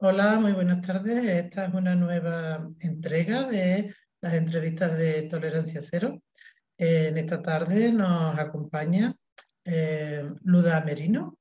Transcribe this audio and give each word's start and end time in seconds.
Hola, 0.00 0.38
muy 0.38 0.52
buenas 0.52 0.80
tardes. 0.80 1.26
Esta 1.26 1.64
es 1.64 1.74
una 1.74 1.96
nueva 1.96 2.70
entrega 2.78 3.48
de 3.48 3.92
las 4.20 4.34
entrevistas 4.34 4.96
de 4.96 5.22
Tolerancia 5.22 5.80
Cero. 5.82 6.22
Eh, 6.76 7.08
en 7.08 7.18
esta 7.18 7.42
tarde 7.42 7.90
nos 7.90 8.38
acompaña 8.38 9.12
eh, 9.64 10.24
Luda 10.44 10.84
Merino, 10.84 11.36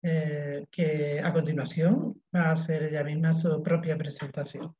eh, 0.00 0.64
que 0.70 1.20
a 1.22 1.30
continuación 1.34 2.22
va 2.34 2.44
a 2.44 2.52
hacer 2.52 2.84
ella 2.84 3.04
misma 3.04 3.34
su 3.34 3.62
propia 3.62 3.98
presentación. 3.98 4.74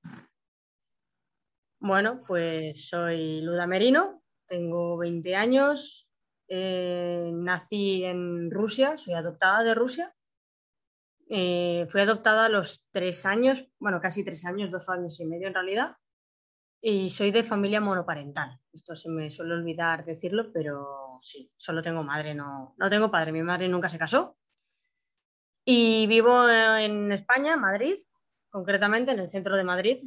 Bueno, 1.81 2.23
pues 2.27 2.89
soy 2.89 3.43
Luda 3.43 3.67
Merino, 3.67 4.23
tengo 4.47 4.97
20 4.97 5.37
años, 5.37 6.09
nací 6.49 8.05
en 8.05 8.51
Rusia, 8.51 8.97
soy 8.97 9.13
adoptada 9.13 9.63
de 9.65 9.75
Rusia 9.75 10.15
eh, 11.29 11.87
fui 11.91 12.01
adoptada 12.01 12.47
a 12.47 12.49
los 12.49 12.85
tres 12.91 13.27
años, 13.27 13.67
bueno, 13.79 14.01
casi 14.01 14.25
tres 14.25 14.45
años, 14.45 14.71
dos 14.71 14.89
años 14.89 15.19
y 15.21 15.27
medio 15.27 15.49
en 15.49 15.55
realidad, 15.55 15.97
y 16.81 17.11
soy 17.11 17.31
de 17.31 17.43
familia 17.43 17.81
monoparental. 17.81 18.59
Esto 18.73 18.95
se 18.95 19.09
me 19.11 19.31
suele 19.31 19.55
olvidar 19.55 20.05
decirlo, 20.05 20.53
pero 20.53 21.21
sí, 21.23 21.51
solo 21.57 21.83
tengo 21.83 22.03
madre, 22.03 22.35
no, 22.35 22.75
no 22.79 22.89
tengo 22.89 23.11
padre. 23.11 23.33
Mi 23.33 23.43
madre 23.43 23.69
nunca 23.69 23.89
se 23.89 23.99
casó. 23.99 24.37
Y 25.65 26.07
vivo 26.07 26.49
en 26.49 27.13
España, 27.13 27.57
Madrid, 27.57 27.97
concretamente 28.49 29.13
en 29.13 29.19
el 29.19 29.31
centro 29.31 29.57
de 29.57 29.65
Madrid, 29.65 29.99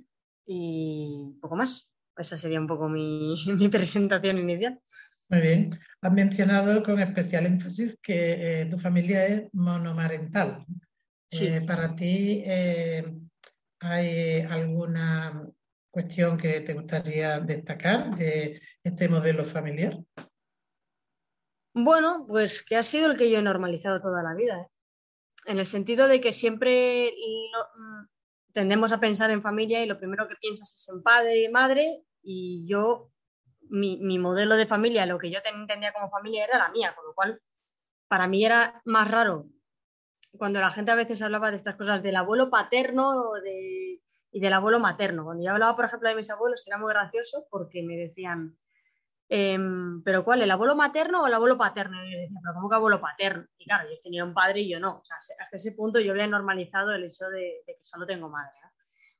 y 0.45 1.37
poco 1.41 1.55
más. 1.55 1.87
Esa 2.17 2.37
sería 2.37 2.59
un 2.59 2.67
poco 2.67 2.89
mi, 2.89 3.37
presentación 3.71 4.37
inicial. 4.37 4.79
Muy 5.29 5.41
bien. 5.41 5.79
Has 6.01 6.11
mencionado 6.11 6.83
con 6.83 6.99
especial 6.99 7.45
énfasis 7.45 7.97
que 8.01 8.61
eh, 8.61 8.65
tu 8.65 8.77
familia 8.77 9.27
es 9.27 9.43
monomarental. 9.53 10.65
Eh, 11.31 11.61
¿Para 11.65 11.95
ti 11.95 12.43
eh, 12.45 13.03
hay 13.79 14.41
alguna 14.41 15.47
cuestión 15.89 16.37
que 16.37 16.59
te 16.59 16.73
gustaría 16.73 17.39
destacar 17.39 18.13
de 18.17 18.61
este 18.83 19.07
modelo 19.07 19.45
familiar? 19.45 19.97
Bueno, 21.73 22.25
pues 22.27 22.63
que 22.63 22.75
ha 22.75 22.83
sido 22.83 23.09
el 23.09 23.17
que 23.17 23.31
yo 23.31 23.39
he 23.39 23.41
normalizado 23.41 24.01
toda 24.01 24.21
la 24.21 24.33
vida. 24.33 24.61
¿eh? 24.61 24.67
En 25.45 25.59
el 25.59 25.65
sentido 25.65 26.09
de 26.09 26.19
que 26.19 26.33
siempre 26.33 27.13
mm, 27.77 28.05
tendemos 28.51 28.91
a 28.91 28.99
pensar 28.99 29.31
en 29.31 29.41
familia 29.41 29.81
y 29.81 29.87
lo 29.87 29.97
primero 29.97 30.27
que 30.27 30.35
piensas 30.35 30.75
es 30.75 30.89
en 30.89 31.01
padre 31.01 31.43
y 31.43 31.49
madre 31.49 32.03
y 32.21 32.67
yo, 32.67 33.09
mi, 33.69 33.97
mi 33.99 34.19
modelo 34.19 34.57
de 34.57 34.65
familia, 34.65 35.05
lo 35.05 35.17
que 35.17 35.31
yo 35.31 35.39
entendía 35.45 35.93
como 35.93 36.11
familia 36.11 36.43
era 36.43 36.57
la 36.57 36.69
mía, 36.71 36.93
con 36.93 37.05
lo 37.05 37.13
cual 37.13 37.41
para 38.09 38.27
mí 38.27 38.43
era 38.43 38.81
más 38.83 39.09
raro 39.09 39.47
cuando 40.37 40.59
la 40.59 40.69
gente 40.69 40.91
a 40.91 40.95
veces 40.95 41.21
hablaba 41.21 41.49
de 41.49 41.57
estas 41.57 41.75
cosas 41.75 42.01
del 42.01 42.15
abuelo 42.15 42.49
paterno 42.49 43.33
y 44.31 44.39
del 44.39 44.53
abuelo 44.53 44.79
materno. 44.79 45.25
Cuando 45.25 45.43
yo 45.43 45.51
hablaba, 45.51 45.75
por 45.75 45.85
ejemplo, 45.85 46.09
de 46.09 46.15
mis 46.15 46.29
abuelos, 46.29 46.65
era 46.65 46.77
muy 46.77 46.91
gracioso 46.93 47.45
porque 47.49 47.83
me 47.83 47.97
decían, 47.97 48.57
em, 49.29 50.01
¿pero 50.03 50.23
cuál? 50.23 50.41
¿El 50.41 50.51
abuelo 50.51 50.75
materno 50.75 51.23
o 51.23 51.27
el 51.27 51.33
abuelo 51.33 51.57
paterno? 51.57 52.03
Y 52.05 52.13
yo 52.13 52.19
decía, 52.19 52.39
¿pero 52.41 52.53
cómo 52.53 52.69
que 52.69 52.75
abuelo 52.75 53.01
paterno? 53.01 53.45
Y 53.57 53.65
claro, 53.65 53.89
yo 53.89 53.95
tenía 54.01 54.23
un 54.23 54.33
padre 54.33 54.61
y 54.61 54.69
yo 54.69 54.79
no. 54.79 55.03
hasta 55.39 55.57
ese 55.57 55.73
punto 55.73 55.99
yo 55.99 56.11
había 56.11 56.27
normalizado 56.27 56.91
el 56.93 57.03
hecho 57.03 57.29
de, 57.29 57.63
que 57.65 57.77
solo 57.81 58.05
tengo 58.05 58.29
madre. 58.29 58.53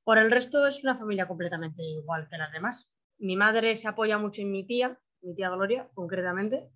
Por 0.03 0.17
el 0.17 0.31
resto 0.31 0.65
es 0.65 0.83
una 0.83 0.97
familia 0.97 1.27
completamente 1.27 1.83
igual 1.83 2.27
que 2.27 2.37
las 2.37 2.51
demás. 2.51 2.89
Mi 3.19 3.35
madre 3.35 3.75
se 3.75 3.87
apoya 3.87 4.17
mucho 4.17 4.41
en 4.41 4.51
mi 4.51 4.65
tía, 4.65 4.99
mi 5.21 5.35
tía 5.35 5.49
Gloria, 5.49 5.87
concretamente, 5.93 6.71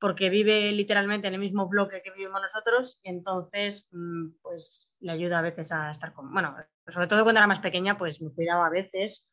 porque 0.00 0.30
vive 0.30 0.72
literalmente 0.72 1.28
en 1.28 1.34
el 1.34 1.40
mismo 1.40 1.68
bloque 1.68 2.02
que 2.02 2.10
vivimos 2.10 2.40
nosotros, 2.40 2.98
y 3.02 3.10
entonces 3.10 3.88
mm, 3.92 4.30
pues 4.42 4.88
le 5.00 5.12
ayuda 5.12 5.38
a 5.38 5.42
veces 5.42 5.70
a 5.72 5.90
estar 5.90 6.14
con, 6.14 6.32
bueno, 6.32 6.56
sobre 6.88 7.06
todo 7.06 7.22
cuando 7.22 7.38
era 7.38 7.46
más 7.46 7.60
pequeña, 7.60 7.98
pues 7.98 8.20
me 8.22 8.32
cuidaba 8.32 8.66
a 8.66 8.70
veces 8.70 9.28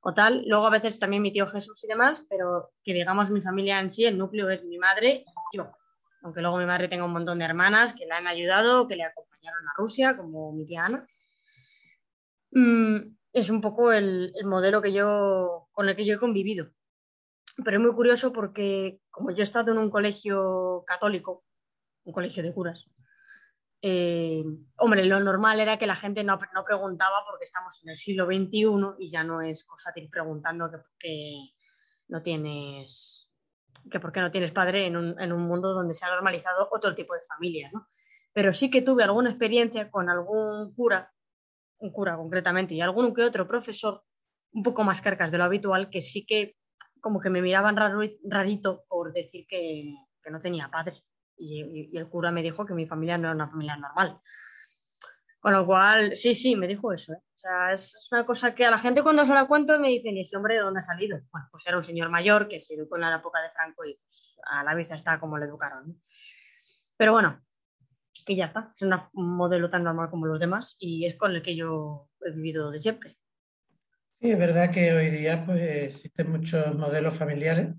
o 0.00 0.12
tal. 0.12 0.42
Luego 0.46 0.66
a 0.66 0.70
veces 0.70 0.98
también 0.98 1.22
mi 1.22 1.32
tío 1.32 1.46
Jesús 1.46 1.84
y 1.84 1.86
demás, 1.86 2.26
pero 2.28 2.72
que 2.82 2.92
digamos 2.92 3.30
mi 3.30 3.40
familia 3.40 3.78
en 3.78 3.90
sí, 3.90 4.04
el 4.04 4.18
núcleo 4.18 4.50
es 4.50 4.64
mi 4.64 4.78
madre 4.78 5.24
y 5.52 5.56
yo. 5.56 5.70
Aunque 6.22 6.40
luego 6.40 6.58
mi 6.58 6.66
madre 6.66 6.88
tenga 6.88 7.04
un 7.04 7.12
montón 7.12 7.38
de 7.38 7.44
hermanas 7.44 7.94
que 7.94 8.06
la 8.06 8.16
han 8.16 8.26
ayudado, 8.26 8.88
que 8.88 8.96
le 8.96 9.04
acompañaron 9.04 9.68
a 9.68 9.72
Rusia, 9.76 10.16
como 10.16 10.52
mi 10.52 10.66
tía 10.66 10.86
Ana. 10.86 11.06
Mm, 12.50 13.16
es 13.32 13.48
un 13.48 13.60
poco 13.60 13.92
el, 13.92 14.32
el 14.34 14.46
modelo 14.46 14.82
que 14.82 14.92
yo, 14.92 15.68
con 15.70 15.88
el 15.88 15.94
que 15.94 16.04
yo 16.04 16.16
he 16.16 16.18
convivido 16.18 16.72
pero 17.64 17.76
es 17.76 17.82
muy 17.82 17.92
curioso 17.92 18.32
porque 18.32 19.00
como 19.10 19.30
yo 19.30 19.38
he 19.38 19.42
estado 19.42 19.72
en 19.72 19.78
un 19.78 19.90
colegio 19.90 20.84
católico, 20.86 21.44
un 22.04 22.12
colegio 22.12 22.42
de 22.42 22.52
curas, 22.52 22.86
eh, 23.82 24.44
hombre, 24.76 25.04
lo 25.06 25.20
normal 25.20 25.60
era 25.60 25.78
que 25.78 25.86
la 25.86 25.94
gente 25.94 26.22
no, 26.22 26.38
no, 26.54 26.64
preguntaba 26.64 27.24
porque 27.26 27.44
estamos 27.44 27.80
en 27.82 27.90
el 27.90 27.96
siglo 27.96 28.26
XXI 28.26 28.96
y 28.98 29.10
ya 29.10 29.24
no 29.24 29.40
es 29.40 29.64
cosa 29.64 29.90
de 29.94 30.02
ir 30.02 30.10
preguntando 30.10 30.70
que 30.98 31.50
por 31.50 31.60
no 32.08 32.22
tienes 32.22 33.30
que 33.90 34.00
por 34.00 34.12
qué 34.12 34.20
no 34.20 34.30
tienes 34.30 34.52
padre 34.52 34.86
en 34.86 34.96
un, 34.96 35.20
en 35.20 35.32
un 35.32 35.46
mundo 35.46 35.72
donde 35.72 35.94
se 35.94 36.04
ha 36.04 36.08
normalizado 36.08 36.68
otro 36.70 36.94
tipo 36.94 37.14
de 37.14 37.20
familia, 37.22 37.70
¿no? 37.72 37.88
Pero 38.32 38.52
sí 38.52 38.70
que 38.70 38.82
tuve 38.82 39.04
alguna 39.04 39.30
experiencia 39.30 39.90
con 39.90 40.08
algún 40.08 40.74
cura, 40.74 41.12
un 41.78 41.90
cura 41.90 42.16
concretamente, 42.16 42.74
y 42.74 42.80
algún 42.80 43.14
que 43.14 43.22
otro 43.22 43.46
profesor, 43.46 44.04
un 44.52 44.62
poco 44.62 44.84
más 44.84 45.00
carcas 45.00 45.32
de 45.32 45.38
lo 45.38 45.44
habitual, 45.44 45.90
que 45.90 46.00
sí 46.00 46.26
que 46.26 46.56
como 47.00 47.20
que 47.20 47.30
me 47.30 47.42
miraban 47.42 47.76
rarito 47.76 48.84
por 48.88 49.12
decir 49.12 49.46
que, 49.48 49.94
no 50.30 50.38
tenía 50.38 50.70
padre. 50.70 50.94
Y, 51.36 51.96
el 51.96 52.08
cura 52.08 52.30
me 52.30 52.42
dijo 52.42 52.64
que 52.66 52.74
mi 52.74 52.86
familia 52.86 53.18
no 53.18 53.28
era 53.28 53.34
una 53.34 53.48
familia 53.48 53.76
normal. 53.76 54.20
Con 55.40 55.54
lo 55.54 55.64
cual, 55.64 56.14
sí, 56.16 56.34
sí, 56.34 56.54
me 56.54 56.66
dijo 56.66 56.92
eso. 56.92 57.14
¿eh? 57.14 57.16
O 57.16 57.38
sea, 57.38 57.72
es 57.72 57.96
una 58.12 58.26
cosa 58.26 58.54
que 58.54 58.66
a 58.66 58.70
la 58.70 58.78
gente 58.78 59.02
cuando 59.02 59.24
se 59.24 59.32
la 59.32 59.46
cuento 59.46 59.78
me 59.80 59.88
dicen, 59.88 60.16
¿y 60.16 60.20
ese 60.20 60.36
hombre 60.36 60.54
de 60.54 60.60
dónde 60.60 60.78
ha 60.78 60.82
salido? 60.82 61.18
Bueno, 61.32 61.48
pues 61.50 61.66
era 61.66 61.78
un 61.78 61.82
señor 61.82 62.10
mayor 62.10 62.46
que 62.46 62.60
se 62.60 62.74
educó 62.74 62.96
en 62.96 63.02
la 63.02 63.16
época 63.16 63.40
de 63.40 63.50
Franco 63.50 63.84
y 63.84 63.94
pues, 63.94 64.36
a 64.44 64.62
la 64.62 64.74
vista 64.74 64.94
está 64.94 65.18
como 65.18 65.38
le 65.38 65.46
educaron. 65.46 66.00
Pero 66.96 67.12
bueno, 67.12 67.40
que 68.26 68.36
ya 68.36 68.46
está. 68.46 68.72
Es 68.76 68.82
un 68.82 69.36
modelo 69.36 69.70
tan 69.70 69.84
normal 69.84 70.10
como 70.10 70.26
los 70.26 70.40
demás 70.40 70.76
y 70.78 71.06
es 71.06 71.14
con 71.16 71.34
el 71.34 71.42
que 71.42 71.56
yo 71.56 72.08
he 72.20 72.32
vivido 72.32 72.70
de 72.70 72.78
siempre. 72.78 73.16
Sí, 74.20 74.30
es 74.32 74.38
verdad 74.38 74.70
que 74.70 74.92
hoy 74.92 75.08
día 75.08 75.46
pues, 75.46 75.62
existen 75.94 76.30
muchos 76.30 76.74
modelos 76.74 77.16
familiares 77.16 77.74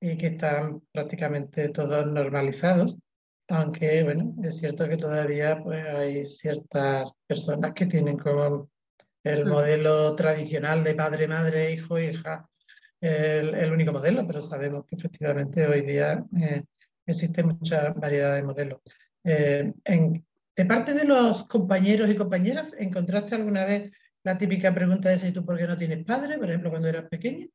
y 0.00 0.16
que 0.16 0.28
están 0.28 0.82
prácticamente 0.92 1.68
todos 1.70 2.06
normalizados, 2.06 2.96
aunque 3.48 4.04
bueno, 4.04 4.32
es 4.44 4.58
cierto 4.58 4.88
que 4.88 4.96
todavía 4.96 5.60
pues, 5.64 5.84
hay 5.84 6.24
ciertas 6.26 7.10
personas 7.26 7.72
que 7.74 7.86
tienen 7.86 8.16
como 8.18 8.70
el 9.24 9.44
hmm. 9.44 9.48
modelo 9.48 10.14
tradicional 10.14 10.84
de 10.84 10.94
padre, 10.94 11.26
madre, 11.26 11.72
hijo, 11.72 11.98
hija, 11.98 12.48
el, 13.00 13.52
el 13.56 13.72
único 13.72 13.92
modelo, 13.92 14.24
pero 14.28 14.42
sabemos 14.42 14.84
que 14.86 14.94
efectivamente 14.94 15.66
hoy 15.66 15.80
día 15.80 16.24
eh, 16.40 16.62
existe 17.04 17.42
mucha 17.42 17.92
variedad 17.94 18.36
de 18.36 18.42
modelos. 18.44 18.80
Eh, 19.24 19.72
en, 19.84 20.24
de 20.54 20.66
parte 20.66 20.94
de 20.94 21.04
los 21.04 21.48
compañeros 21.48 22.08
y 22.10 22.14
compañeras, 22.14 22.72
¿encontraste 22.78 23.34
alguna 23.34 23.64
vez 23.64 23.90
la 24.22 24.36
típica 24.36 24.74
pregunta 24.74 25.12
es, 25.12 25.24
¿y 25.24 25.32
tú 25.32 25.44
por 25.44 25.56
qué 25.56 25.66
no 25.66 25.78
tienes 25.78 26.04
padre? 26.04 26.38
Por 26.38 26.48
ejemplo, 26.48 26.70
cuando 26.70 26.88
eras 26.88 27.08
pequeña. 27.08 27.46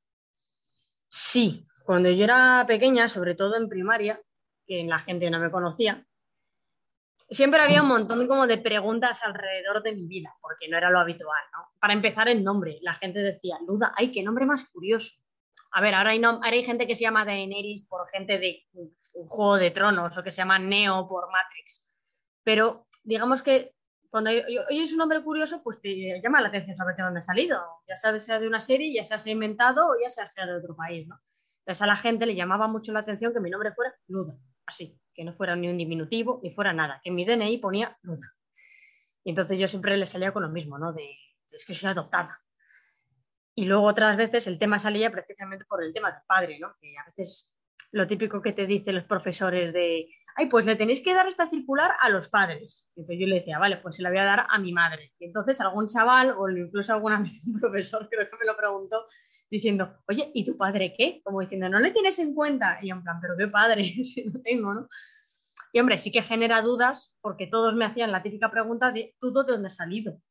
Sí, 1.07 1.67
cuando 1.85 2.09
yo 2.09 2.23
era 2.23 2.65
pequeña, 2.67 3.07
sobre 3.09 3.35
todo 3.35 3.55
en 3.55 3.69
primaria, 3.69 4.21
que 4.65 4.83
la 4.83 4.99
gente 4.99 5.29
no 5.29 5.39
me 5.39 5.51
conocía, 5.51 6.05
siempre 7.29 7.61
había 7.61 7.83
un 7.83 7.89
montón 7.89 8.27
como 8.27 8.47
de 8.47 8.57
preguntas 8.57 9.23
alrededor 9.23 9.83
de 9.83 9.95
mi 9.95 10.07
vida, 10.07 10.35
porque 10.41 10.67
no 10.67 10.77
era 10.77 10.89
lo 10.89 10.99
habitual, 10.99 11.41
¿no? 11.53 11.69
Para 11.79 11.93
empezar, 11.93 12.27
el 12.27 12.43
nombre. 12.43 12.79
La 12.81 12.93
gente 12.93 13.19
decía, 13.19 13.57
Luda, 13.67 13.93
ay, 13.95 14.11
qué 14.11 14.23
nombre 14.23 14.45
más 14.45 14.65
curioso. 14.65 15.13
A 15.71 15.81
ver, 15.81 15.93
ahora 15.93 16.11
hay, 16.11 16.63
gente 16.63 16.87
que 16.87 16.95
se 16.95 17.01
llama 17.01 17.25
Daenerys 17.25 17.85
por 17.85 18.07
gente 18.09 18.39
de 18.39 18.65
Juego 19.27 19.57
de 19.57 19.71
Tronos 19.71 20.17
o 20.17 20.23
que 20.23 20.31
se 20.31 20.37
llama 20.37 20.57
Neo 20.57 21.07
por 21.07 21.29
Matrix. 21.29 21.83
Pero 22.43 22.85
digamos 23.03 23.43
que 23.43 23.74
cuando 24.09 24.29
oyes 24.69 24.91
un 24.91 24.97
nombre 24.97 25.23
curioso, 25.23 25.61
pues 25.63 25.79
te 25.79 26.21
llama 26.21 26.41
la 26.41 26.49
atención 26.49 26.75
saber 26.75 26.95
de 26.95 27.03
dónde 27.03 27.19
ha 27.19 27.21
salido, 27.21 27.61
ya 27.87 27.97
sea, 27.97 28.17
sea 28.19 28.39
de 28.39 28.47
una 28.47 28.59
serie, 28.59 28.93
ya 28.93 29.05
sea, 29.05 29.19
se 29.19 29.29
ha 29.29 29.33
inventado 29.33 29.89
o 29.89 29.95
ya 30.01 30.09
sea, 30.09 30.25
sea 30.25 30.45
de 30.45 30.55
otro 30.55 30.75
país, 30.75 31.07
¿no? 31.07 31.19
Entonces 31.59 31.81
a 31.81 31.87
la 31.87 31.95
gente 31.95 32.25
le 32.25 32.35
llamaba 32.35 32.67
mucho 32.67 32.93
la 32.93 32.99
atención 32.99 33.33
que 33.33 33.39
mi 33.39 33.49
nombre 33.49 33.73
fuera 33.73 33.93
Luda, 34.07 34.37
así, 34.65 34.99
que 35.13 35.23
no 35.23 35.33
fuera 35.33 35.55
ni 35.55 35.67
un 35.67 35.77
diminutivo 35.77 36.39
ni 36.43 36.51
fuera 36.51 36.73
nada, 36.73 37.01
que 37.03 37.09
en 37.09 37.15
mi 37.15 37.25
DNI 37.25 37.57
ponía 37.57 37.97
Luda. 38.01 38.27
Y 39.23 39.31
entonces 39.31 39.59
yo 39.59 39.67
siempre 39.67 39.97
le 39.97 40.05
salía 40.05 40.31
con 40.31 40.43
lo 40.43 40.49
mismo, 40.49 40.77
¿no? 40.77 40.93
De, 40.93 41.17
es 41.51 41.65
que 41.65 41.73
soy 41.73 41.89
adoptada. 41.89 42.39
Y 43.55 43.65
luego 43.65 43.85
otras 43.85 44.17
veces 44.17 44.47
el 44.47 44.59
tema 44.59 44.77
salía 44.77 45.09
precisamente 45.09 45.65
por 45.65 45.83
el 45.83 45.93
tema 45.93 46.11
del 46.11 46.21
padre, 46.27 46.59
¿no? 46.59 46.75
Que 46.79 46.95
a 46.97 47.05
veces 47.05 47.51
lo 47.91 48.05
típico 48.05 48.41
que 48.41 48.53
te 48.53 48.67
dicen 48.67 48.95
los 48.95 49.05
profesores 49.05 49.73
de, 49.73 50.09
ay, 50.35 50.47
pues 50.47 50.65
le 50.65 50.75
tenéis 50.75 51.01
que 51.01 51.13
dar 51.13 51.27
esta 51.27 51.49
circular 51.49 51.91
a 51.99 52.09
los 52.09 52.27
padres. 52.27 52.87
Entonces 52.95 53.17
yo 53.19 53.27
le 53.27 53.35
decía, 53.35 53.57
vale, 53.57 53.77
pues 53.77 53.95
se 53.95 54.03
la 54.03 54.09
voy 54.09 54.19
a 54.19 54.25
dar 54.25 54.45
a 54.49 54.59
mi 54.59 54.73
madre. 54.73 55.13
Y 55.17 55.25
entonces 55.25 55.59
algún 55.61 55.87
chaval, 55.87 56.35
o 56.37 56.49
incluso 56.49 56.93
alguna 56.93 57.19
vez 57.21 57.41
un 57.47 57.59
profesor 57.59 58.07
creo 58.09 58.27
que 58.27 58.37
me 58.37 58.45
lo 58.45 58.57
preguntó, 58.57 59.07
diciendo, 59.49 59.97
oye, 60.07 60.31
¿y 60.33 60.43
tu 60.43 60.57
padre 60.57 60.93
qué? 60.97 61.21
Como 61.23 61.39
diciendo, 61.39 61.69
¿no 61.69 61.79
le 61.79 61.91
tienes 61.91 62.19
en 62.19 62.35
cuenta? 62.35 62.79
Y 62.81 62.91
en 62.91 63.01
plan, 63.01 63.19
¿pero 63.21 63.35
qué 63.37 63.47
padre? 63.47 63.83
si 64.03 64.25
no 64.25 64.41
tengo, 64.41 64.73
¿no? 64.73 64.89
Y 65.71 65.79
hombre, 65.79 65.97
sí 65.97 66.11
que 66.11 66.21
genera 66.21 66.61
dudas 66.61 67.13
porque 67.21 67.47
todos 67.47 67.75
me 67.75 67.85
hacían 67.85 68.11
la 68.11 68.23
típica 68.23 68.51
pregunta 68.51 68.91
de 68.91 69.15
¿tú 69.19 69.33
de 69.33 69.43
dónde 69.43 69.67
has 69.67 69.75
salido? 69.75 70.21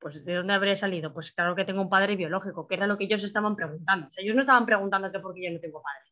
Pues 0.00 0.24
¿de 0.24 0.34
dónde 0.34 0.54
habré 0.54 0.76
salido? 0.76 1.12
Pues 1.12 1.32
claro 1.32 1.54
que 1.54 1.64
tengo 1.64 1.82
un 1.82 1.90
padre 1.90 2.16
biológico, 2.16 2.66
que 2.66 2.74
era 2.74 2.86
lo 2.86 2.96
que 2.96 3.04
ellos 3.04 3.22
estaban 3.22 3.54
preguntando. 3.54 4.06
O 4.06 4.10
sea, 4.10 4.22
ellos 4.22 4.34
no 4.34 4.40
estaban 4.40 4.66
preguntando 4.66 5.12
que 5.12 5.20
por 5.20 5.34
qué 5.34 5.44
yo 5.44 5.52
no 5.52 5.60
tengo 5.60 5.82
padre. 5.82 6.09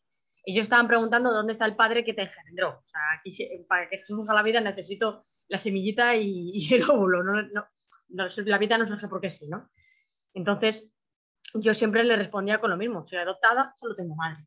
Ellos 0.51 0.63
estaban 0.63 0.87
preguntando 0.87 1.31
dónde 1.31 1.53
está 1.53 1.67
el 1.67 1.77
padre 1.77 2.03
que 2.03 2.15
te 2.15 2.23
engendró. 2.23 2.71
O 2.71 2.89
sea, 2.89 3.01
aquí, 3.19 3.37
para 3.69 3.87
que 3.87 3.99
surja 3.99 4.33
la 4.33 4.43
vida 4.43 4.63
necesito 4.63 5.23
la 5.47 5.59
semillita 5.59 6.17
y, 6.17 6.73
el 6.73 6.91
óvulo. 6.91 7.23
No, 7.23 7.43
no, 8.09 8.27
la 8.47 8.59
vida 8.59 8.79
no 8.79 8.87
surge 8.87 9.09
porque 9.09 9.29
sí, 9.29 9.47
¿no? 9.47 9.69
Entonces, 10.33 10.89
yo 11.53 11.75
siempre 11.75 12.03
le 12.03 12.17
respondía 12.17 12.61
con 12.61 12.71
lo 12.71 12.79
mismo. 12.79 13.07
Soy 13.07 13.19
adoptada, 13.19 13.75
solo 13.77 13.95
tengo 13.95 14.15
madre. 14.15 14.47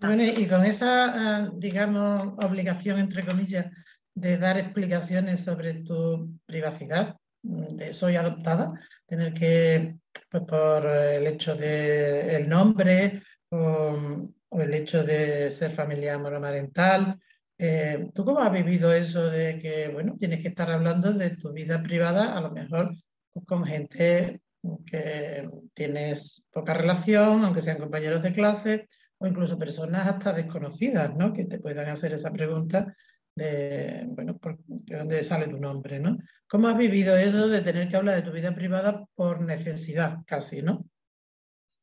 Bueno, 0.00 0.24
y 0.24 0.48
con 0.48 0.64
esa, 0.64 1.44
ah, 1.44 1.50
digamos, 1.54 2.34
obligación, 2.44 2.98
entre 2.98 3.24
comillas, 3.24 3.66
de 4.14 4.36
dar 4.36 4.58
explicaciones 4.58 5.44
sobre 5.44 5.74
tu 5.84 6.40
privacidad, 6.44 7.16
de 7.42 7.94
soy 7.94 8.16
adoptada, 8.16 8.72
tener 9.06 9.32
que, 9.32 9.96
pues 10.28 10.42
por 10.42 10.86
el 10.86 11.24
hecho 11.24 11.54
de 11.54 12.34
el 12.34 12.48
nombre 12.48 13.22
o, 13.50 14.28
el 14.50 14.74
hecho 14.74 15.04
de 15.04 15.52
ser 15.52 15.70
familia 15.70 16.18
monomarental, 16.18 17.18
eh, 17.58 18.10
¿tú 18.14 18.24
cómo 18.24 18.40
has 18.40 18.52
vivido 18.52 18.92
eso 18.92 19.28
de 19.28 19.58
que, 19.58 19.88
bueno, 19.88 20.16
tienes 20.18 20.40
que 20.42 20.48
estar 20.48 20.70
hablando 20.70 21.12
de 21.12 21.36
tu 21.36 21.52
vida 21.52 21.82
privada, 21.82 22.36
a 22.36 22.40
lo 22.40 22.52
mejor 22.52 22.94
pues, 23.32 23.44
con 23.46 23.64
gente 23.64 24.40
que 24.86 25.48
tienes 25.74 26.42
poca 26.50 26.74
relación, 26.74 27.44
aunque 27.44 27.62
sean 27.62 27.78
compañeros 27.78 28.22
de 28.22 28.32
clase, 28.32 28.88
o 29.18 29.26
incluso 29.26 29.58
personas 29.58 30.06
hasta 30.06 30.32
desconocidas, 30.32 31.14
¿no? 31.16 31.32
Que 31.32 31.44
te 31.44 31.58
puedan 31.58 31.88
hacer 31.88 32.14
esa 32.14 32.30
pregunta 32.30 32.94
de, 33.34 34.04
bueno, 34.08 34.38
¿de 34.66 34.96
dónde 34.96 35.24
sale 35.24 35.48
tu 35.48 35.58
nombre, 35.58 35.98
¿no? 35.98 36.18
¿Cómo 36.48 36.68
has 36.68 36.78
vivido 36.78 37.16
eso 37.16 37.48
de 37.48 37.60
tener 37.60 37.88
que 37.88 37.96
hablar 37.96 38.16
de 38.16 38.22
tu 38.22 38.32
vida 38.32 38.54
privada 38.54 39.04
por 39.14 39.40
necesidad, 39.40 40.18
casi, 40.26 40.62
¿no? 40.62 40.84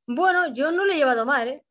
Bueno, 0.07 0.53
yo 0.53 0.71
no 0.71 0.85
lo 0.85 0.93
he 0.93 0.97
llevado 0.97 1.25
mal, 1.25 1.47
¿eh? 1.47 1.63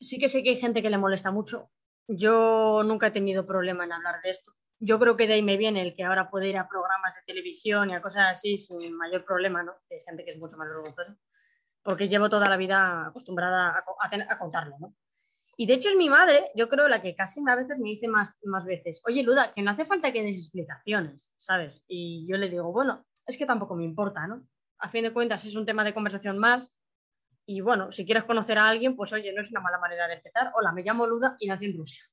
Sí 0.00 0.18
que 0.18 0.28
sé 0.28 0.42
que 0.42 0.50
hay 0.50 0.56
gente 0.56 0.82
que 0.82 0.90
le 0.90 0.98
molesta 0.98 1.30
mucho. 1.30 1.70
Yo 2.06 2.82
nunca 2.84 3.08
he 3.08 3.10
tenido 3.10 3.46
problema 3.46 3.84
en 3.84 3.92
hablar 3.92 4.20
de 4.22 4.30
esto. 4.30 4.52
Yo 4.80 4.98
creo 4.98 5.16
que 5.16 5.26
de 5.26 5.34
ahí 5.34 5.42
me 5.42 5.56
viene 5.56 5.82
el 5.82 5.94
que 5.94 6.04
ahora 6.04 6.30
puede 6.30 6.48
ir 6.48 6.56
a 6.56 6.68
programas 6.68 7.14
de 7.14 7.22
televisión 7.26 7.90
y 7.90 7.94
a 7.94 8.00
cosas 8.00 8.30
así 8.30 8.58
sin 8.58 8.96
mayor 8.96 9.24
problema, 9.24 9.62
¿no? 9.62 9.72
Que 9.88 9.96
hay 9.96 10.00
gente 10.00 10.24
que 10.24 10.32
es 10.32 10.38
mucho 10.38 10.56
más 10.56 10.68
vergonzosa. 10.68 11.16
Porque 11.82 12.08
llevo 12.08 12.28
toda 12.28 12.48
la 12.48 12.56
vida 12.56 13.06
acostumbrada 13.06 13.70
a, 13.70 14.32
a 14.32 14.38
contarlo, 14.38 14.76
¿no? 14.78 14.94
Y 15.60 15.66
de 15.66 15.74
hecho 15.74 15.88
es 15.88 15.96
mi 15.96 16.08
madre, 16.08 16.52
yo 16.54 16.68
creo, 16.68 16.86
la 16.86 17.02
que 17.02 17.16
casi 17.16 17.40
a 17.44 17.56
veces 17.56 17.80
me 17.80 17.88
dice 17.88 18.06
más, 18.06 18.36
más 18.44 18.64
veces, 18.64 19.02
oye, 19.04 19.24
Luda, 19.24 19.52
que 19.52 19.60
no 19.60 19.72
hace 19.72 19.84
falta 19.84 20.12
que 20.12 20.22
des 20.22 20.36
explicaciones, 20.36 21.32
¿sabes? 21.36 21.84
Y 21.88 22.28
yo 22.30 22.36
le 22.36 22.48
digo, 22.48 22.70
bueno, 22.72 23.04
es 23.26 23.36
que 23.36 23.44
tampoco 23.44 23.74
me 23.74 23.82
importa, 23.82 24.28
¿no? 24.28 24.46
A 24.78 24.88
fin 24.88 25.02
de 25.02 25.12
cuentas 25.12 25.44
es 25.44 25.56
un 25.56 25.66
tema 25.66 25.82
de 25.82 25.92
conversación 25.92 26.38
más. 26.38 26.77
Y 27.50 27.62
bueno, 27.62 27.90
si 27.90 28.04
quieres 28.04 28.24
conocer 28.24 28.58
a 28.58 28.68
alguien, 28.68 28.94
pues 28.94 29.10
oye, 29.14 29.32
no 29.32 29.40
es 29.40 29.50
una 29.50 29.62
mala 29.62 29.78
manera 29.78 30.06
de 30.06 30.16
empezar. 30.16 30.52
Hola, 30.54 30.70
me 30.70 30.82
llamo 30.82 31.06
Luda 31.06 31.34
y 31.40 31.46
nací 31.46 31.64
en 31.64 31.78
Rusia. 31.78 32.04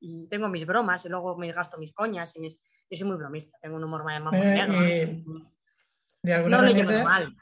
Y 0.00 0.26
tengo 0.28 0.50
mis 0.50 0.66
bromas 0.66 1.02
y 1.06 1.08
luego 1.08 1.34
me 1.38 1.50
gasto 1.50 1.78
mis 1.78 1.94
coñas. 1.94 2.36
Y 2.36 2.50
Yo 2.50 2.98
soy 2.98 3.08
muy 3.08 3.16
bromista, 3.16 3.56
tengo 3.62 3.76
un 3.76 3.84
humor 3.84 4.04
más, 4.04 4.22
más 4.22 4.34
eh, 4.34 5.24
de 6.22 6.34
alguna 6.34 6.58
manera, 6.58 7.32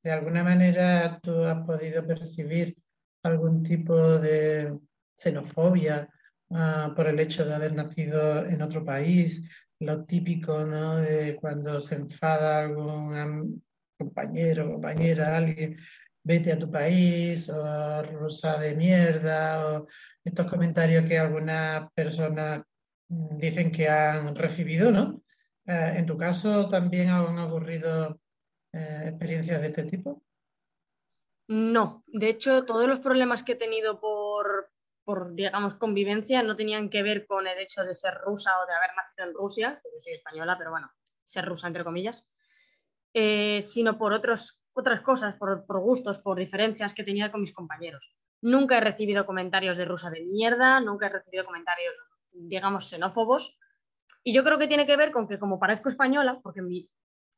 De 0.00 0.12
alguna 0.12 0.44
manera 0.44 1.18
tú 1.20 1.42
has 1.42 1.66
podido 1.66 2.06
percibir 2.06 2.76
algún 3.24 3.64
tipo 3.64 4.20
de 4.20 4.78
xenofobia 5.12 6.08
ah, 6.50 6.92
por 6.94 7.08
el 7.08 7.18
hecho 7.18 7.44
de 7.44 7.52
haber 7.52 7.74
nacido 7.74 8.46
en 8.46 8.62
otro 8.62 8.84
país, 8.84 9.42
lo 9.80 10.04
típico 10.04 10.60
¿no? 10.60 10.98
de 10.98 11.34
cuando 11.34 11.80
se 11.80 11.96
enfada 11.96 12.60
algún 12.60 13.60
compañero, 13.98 14.70
compañera, 14.70 15.36
alguien, 15.36 15.76
vete 16.22 16.52
a 16.52 16.58
tu 16.58 16.70
país, 16.70 17.48
o 17.48 18.02
rosa 18.02 18.58
de 18.58 18.74
mierda, 18.74 19.66
o 19.66 19.86
estos 20.24 20.46
comentarios 20.48 21.06
que 21.06 21.18
algunas 21.18 21.90
personas 21.92 22.62
mm, 23.08 23.38
dicen 23.38 23.72
que 23.72 23.88
han 23.88 24.34
recibido, 24.34 24.90
¿no? 24.90 25.22
Eh, 25.66 25.94
¿En 25.96 26.06
tu 26.06 26.16
caso 26.16 26.68
también 26.68 27.10
han 27.10 27.38
ocurrido 27.38 28.20
eh, 28.72 29.04
experiencias 29.08 29.60
de 29.60 29.66
este 29.68 29.84
tipo? 29.84 30.22
No, 31.48 32.04
de 32.06 32.28
hecho, 32.28 32.64
todos 32.64 32.86
los 32.86 33.00
problemas 33.00 33.42
que 33.42 33.52
he 33.52 33.56
tenido 33.56 34.00
por, 34.00 34.70
por, 35.04 35.34
digamos, 35.34 35.74
convivencia 35.74 36.44
no 36.44 36.54
tenían 36.54 36.88
que 36.88 37.02
ver 37.02 37.26
con 37.26 37.48
el 37.48 37.58
hecho 37.58 37.82
de 37.84 37.94
ser 37.94 38.14
rusa 38.24 38.52
o 38.60 38.66
de 38.66 38.74
haber 38.74 38.90
nacido 38.96 39.28
en 39.28 39.34
Rusia, 39.34 39.82
yo 39.82 40.00
soy 40.00 40.12
española, 40.12 40.54
pero 40.56 40.70
bueno, 40.70 40.92
ser 41.24 41.44
rusa 41.46 41.66
entre 41.66 41.82
comillas, 41.82 42.24
eh, 43.14 43.62
sino 43.62 43.98
por 43.98 44.12
otros, 44.12 44.59
otras 44.72 45.00
cosas, 45.00 45.36
por, 45.36 45.66
por, 45.66 45.80
gustos, 45.80 46.18
por 46.18 46.38
diferencias 46.38 46.94
que 46.94 47.04
tenía 47.04 47.30
con 47.30 47.40
mis 47.40 47.52
compañeros. 47.52 48.14
Nunca 48.40 48.78
he 48.78 48.80
recibido 48.80 49.26
comentarios 49.26 49.76
de 49.76 49.84
rusa 49.84 50.10
de 50.10 50.24
mierda, 50.24 50.80
nunca 50.80 51.06
he 51.06 51.10
recibido 51.10 51.44
comentarios, 51.44 51.96
digamos, 52.32 52.88
xenófobos. 52.88 53.56
Y 54.22 54.32
yo 54.32 54.44
creo 54.44 54.58
que 54.58 54.68
tiene 54.68 54.86
que 54.86 54.96
ver 54.96 55.12
con 55.12 55.26
que 55.28 55.38
como 55.38 55.58
parezco 55.58 55.88
española, 55.88 56.40
porque 56.42 56.62
mi, 56.62 56.88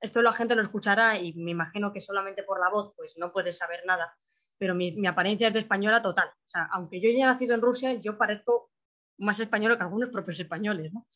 esto 0.03 0.21
la 0.21 0.33
gente 0.33 0.57
lo 0.57 0.63
escuchará 0.63 1.19
y 1.19 1.33
me 1.35 1.53
imagino 1.53 1.93
que 1.93 2.01
solamente 2.01 2.43
por 2.43 2.61
la 2.61 2.69
voz 2.69 2.93
pues 2.97 3.15
no 3.17 3.33
puedes 3.33 3.57
saber 3.57 3.83
nada, 3.87 4.15
pero 4.59 4.75
mi, 4.75 5.07
apariencia 5.07 5.47
es 5.47 5.53
de 5.53 5.61
española 5.61 6.03
total. 6.03 6.29
O 6.29 6.49
sea, 6.49 6.69
aunque 6.73 7.01
yo 7.01 7.09
haya 7.09 7.27
nacido 7.27 7.55
en 7.55 7.63
Rusia, 7.63 7.95
yo 7.95 8.19
parezco 8.19 8.71
más 9.19 9.39
española 9.39 9.77
que 9.77 9.85
algunos 9.85 10.11
propios 10.11 10.41
españoles, 10.41 10.93
¿no? 10.93 11.07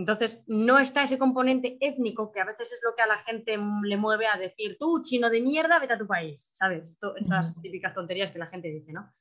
Entonces, 0.00 0.42
no 0.46 0.78
está 0.78 1.02
ese 1.02 1.18
componente 1.18 1.76
étnico 1.78 2.32
que 2.32 2.40
a 2.40 2.46
veces 2.46 2.72
es 2.72 2.80
lo 2.82 2.94
que 2.94 3.02
a 3.02 3.06
la 3.06 3.18
gente 3.18 3.58
le 3.82 3.96
mueve 3.98 4.26
a 4.26 4.38
decir, 4.38 4.78
tú, 4.80 5.02
chino 5.02 5.28
de 5.28 5.42
mierda, 5.42 5.78
vete 5.78 5.92
a 5.92 5.98
tu 5.98 6.06
país, 6.06 6.50
¿sabes? 6.54 6.98
estas 7.16 7.60
típicas 7.60 7.92
tonterías 7.92 8.30
que 8.30 8.38
la 8.38 8.46
gente 8.46 8.68
dice, 8.68 8.94
¿no? 8.94 9.12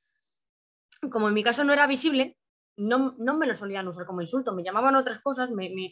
Como 1.11 1.27
en 1.27 1.33
mi 1.33 1.43
caso 1.43 1.65
no 1.65 1.73
era 1.73 1.85
visible, 1.85 2.37
no, 2.77 3.13
no 3.17 3.37
me 3.37 3.45
lo 3.45 3.55
solían 3.55 3.89
usar 3.89 4.05
como 4.05 4.21
insulto, 4.21 4.55
me 4.55 4.63
llamaban 4.63 4.95
otras 4.95 5.19
cosas, 5.19 5.49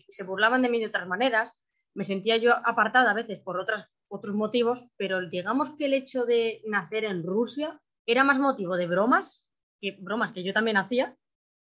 se 0.08 0.24
burlaban 0.24 0.62
de 0.62 0.70
mí 0.70 0.80
de 0.80 0.88
otras 0.88 1.06
maneras, 1.06 1.52
me 1.94 2.06
sentía 2.06 2.38
yo 2.38 2.54
apartada 2.66 3.12
a 3.12 3.14
veces 3.14 3.40
por 3.42 3.60
otras, 3.60 3.90
otros 4.08 4.36
motivos, 4.36 4.86
pero 4.96 5.28
digamos 5.28 5.72
que 5.72 5.88
el 5.88 5.96
hecho 5.96 6.24
de 6.24 6.62
nacer 6.66 7.04
en 7.04 7.24
Rusia 7.24 7.78
era 8.06 8.24
más 8.24 8.40
motivo 8.40 8.78
de 8.78 8.88
bromas, 8.88 9.46
que 9.82 9.98
bromas 10.00 10.32
que 10.32 10.46
yo 10.46 10.54
también 10.54 10.78
hacía, 10.78 11.18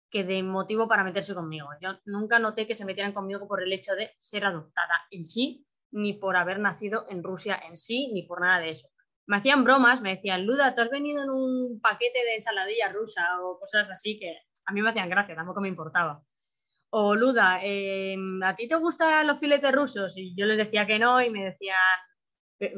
que 0.09 0.23
de 0.23 0.41
motivo 0.43 0.87
para 0.87 1.03
meterse 1.03 1.33
conmigo. 1.33 1.67
Yo 1.81 1.99
nunca 2.05 2.39
noté 2.39 2.65
que 2.65 2.75
se 2.75 2.85
metieran 2.85 3.13
conmigo 3.13 3.47
por 3.47 3.61
el 3.61 3.71
hecho 3.71 3.95
de 3.95 4.11
ser 4.17 4.45
adoptada 4.45 5.05
en 5.11 5.25
sí, 5.25 5.65
ni 5.91 6.13
por 6.13 6.35
haber 6.35 6.59
nacido 6.59 7.05
en 7.09 7.23
Rusia 7.23 7.59
en 7.67 7.77
sí, 7.77 8.11
ni 8.13 8.23
por 8.23 8.41
nada 8.41 8.59
de 8.59 8.71
eso. 8.71 8.89
Me 9.27 9.37
hacían 9.37 9.63
bromas, 9.63 10.01
me 10.01 10.15
decían, 10.15 10.45
Luda, 10.45 10.73
tú 10.73 10.81
has 10.81 10.89
venido 10.89 11.23
en 11.23 11.29
un 11.29 11.79
paquete 11.81 12.19
de 12.25 12.35
ensaladilla 12.35 12.91
rusa 12.91 13.41
o 13.41 13.59
cosas 13.59 13.89
así 13.89 14.19
que 14.19 14.37
a 14.65 14.73
mí 14.73 14.81
me 14.81 14.89
hacían 14.89 15.09
gracia, 15.09 15.35
tampoco 15.35 15.61
me 15.61 15.67
importaba 15.67 16.23
o 16.91 17.15
Luda, 17.15 17.59
em, 17.63 18.41
¿a 18.43 18.55
ti 18.55 18.67
te 18.67 18.75
gustan 18.75 19.27
los 19.27 19.39
filetes 19.39 19.71
rusos? 19.71 20.17
Y 20.17 20.35
yo 20.35 20.45
les 20.45 20.57
decía 20.57 20.87
que 20.87 20.99
no 20.99 21.21
y 21.21 21.29
me 21.29 21.45
decían, 21.45 21.77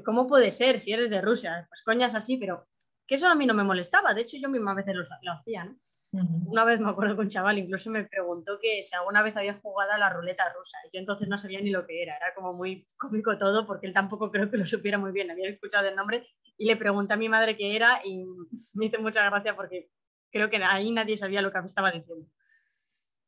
¿cómo 0.05 0.27
puede 0.27 0.51
ser 0.51 0.79
si 0.79 0.91
eres 0.93 1.09
de 1.09 1.21
Rusia? 1.21 1.65
Pues 1.69 1.81
coñas 1.83 2.15
así, 2.15 2.38
pero 2.38 2.67
que 3.07 3.15
eso 3.15 3.27
a 3.27 3.35
mí 3.35 3.45
no 3.45 3.53
me 3.53 3.63
molestaba. 3.63 4.13
De 4.13 4.21
hecho, 4.21 4.38
yo 4.38 4.50
misma 4.50 4.71
a 4.71 4.75
veces 4.75 4.95
lo, 4.95 5.31
hacía, 5.31 5.65
¿no? 5.65 5.77
Una 6.13 6.65
vez 6.65 6.80
me 6.82 6.89
acuerdo 6.89 7.15
que 7.15 7.22
un 7.22 7.30
chaval 7.30 7.58
incluso 7.58 7.89
me 7.89 8.03
preguntó 8.03 8.60
que 8.62 8.84
si 8.84 8.94
alguna 8.96 9.24
vez 9.24 9.38
había 9.38 9.60
jugado 9.62 9.94
a 9.94 9.98
la 9.98 10.10
ruleta 10.10 10.51
rusa. 10.53 10.77
Y 10.86 10.98
yo 10.98 11.00
entonces 11.00 11.30
no 11.30 11.38
sabía 11.38 11.62
ni 11.62 11.70
lo 11.70 11.86
que 11.88 12.03
era. 12.03 12.18
Era 12.18 12.34
como 12.36 12.53
muy 12.53 12.86
cómico 12.98 13.38
todo 13.38 13.65
porque 13.65 13.88
él 13.88 13.94
tampoco 13.94 14.30
creo 14.30 14.51
que 14.51 14.58
lo 14.58 14.65
supiera 14.65 14.98
muy 14.98 15.12
bien. 15.13 15.32
Había 15.32 15.50
escuchado 15.50 15.88
el 15.88 15.96
nombre 15.96 16.27
y 16.58 16.65
le 16.65 16.75
pregunté 16.75 17.13
a 17.13 17.18
mi 17.18 17.30
madre 17.30 17.56
qué 17.56 17.75
era 17.75 18.01
y 18.03 18.25
me 18.74 18.86
hizo 18.88 19.00
mucha 19.00 19.24
gracia 19.30 19.56
porque 19.56 19.89
creo 20.32 20.50
que 20.50 20.58
ahí 20.58 20.91
nadie 20.91 21.15
sabía 21.15 21.41
lo 21.41 21.51
que 21.51 21.62
me 21.62 21.68
estaba 21.68 21.91
diciendo. 21.91 22.27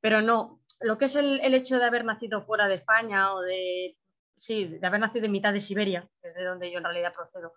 Pero 0.01 0.21
no, 0.21 0.61
lo 0.81 0.97
que 0.97 1.05
es 1.05 1.15
el, 1.15 1.39
hecho 1.53 1.79
de 1.79 1.85
haber 1.85 2.03
nacido 2.03 2.41
fuera 2.41 2.67
de 2.67 2.75
España 2.75 3.33
o 3.33 3.41
de, 3.41 3.97
sí, 4.35 4.65
de 4.65 4.85
haber 4.85 4.99
nacido 4.99 5.25
en 5.25 5.31
mitad 5.31 5.53
de 5.53 5.61
Siberia, 5.61 6.09
que 6.21 6.27
es 6.27 6.35
de 6.35 6.43
donde 6.43 6.69
yo 6.69 6.79
en 6.79 6.83
realidad 6.83 7.13
procedo, 7.13 7.53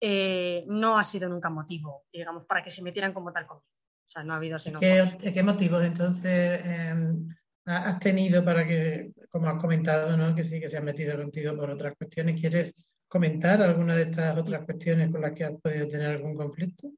eh, 0.00 0.64
no 0.66 0.98
ha 0.98 1.04
sido 1.06 1.28
nunca 1.30 1.48
motivo, 1.48 2.04
digamos, 2.12 2.44
para 2.44 2.62
que 2.62 2.70
se 2.70 2.82
metieran 2.82 3.14
como 3.14 3.32
tal 3.32 3.46
conmigo. 3.46 3.66
Sea, 4.14 4.22
no 4.22 4.32
ha 4.32 4.36
habido 4.36 4.58
sino. 4.58 4.80
¿Qué, 4.80 5.18
¿Qué 5.34 5.42
motivos 5.42 5.84
entonces 5.84 6.60
em, 6.64 7.28
has 7.66 7.98
tenido 7.98 8.44
para 8.44 8.66
que, 8.66 9.12
como 9.28 9.48
has 9.48 9.60
comentado, 9.60 10.16
¿no? 10.16 10.34
que 10.34 10.44
sí 10.44 10.60
que 10.60 10.68
se 10.68 10.76
han 10.76 10.84
metido 10.84 11.16
contigo 11.16 11.56
por 11.56 11.70
otras 11.70 11.94
cuestiones. 11.96 12.40
¿Quieres 12.40 12.74
comentar 13.08 13.62
alguna 13.62 13.96
de 13.96 14.02
estas 14.04 14.38
otras 14.38 14.64
cuestiones 14.64 15.10
con 15.10 15.22
las 15.22 15.32
que 15.32 15.44
has 15.44 15.60
podido 15.60 15.88
tener 15.88 16.10
algún 16.10 16.36
conflicto? 16.36 16.90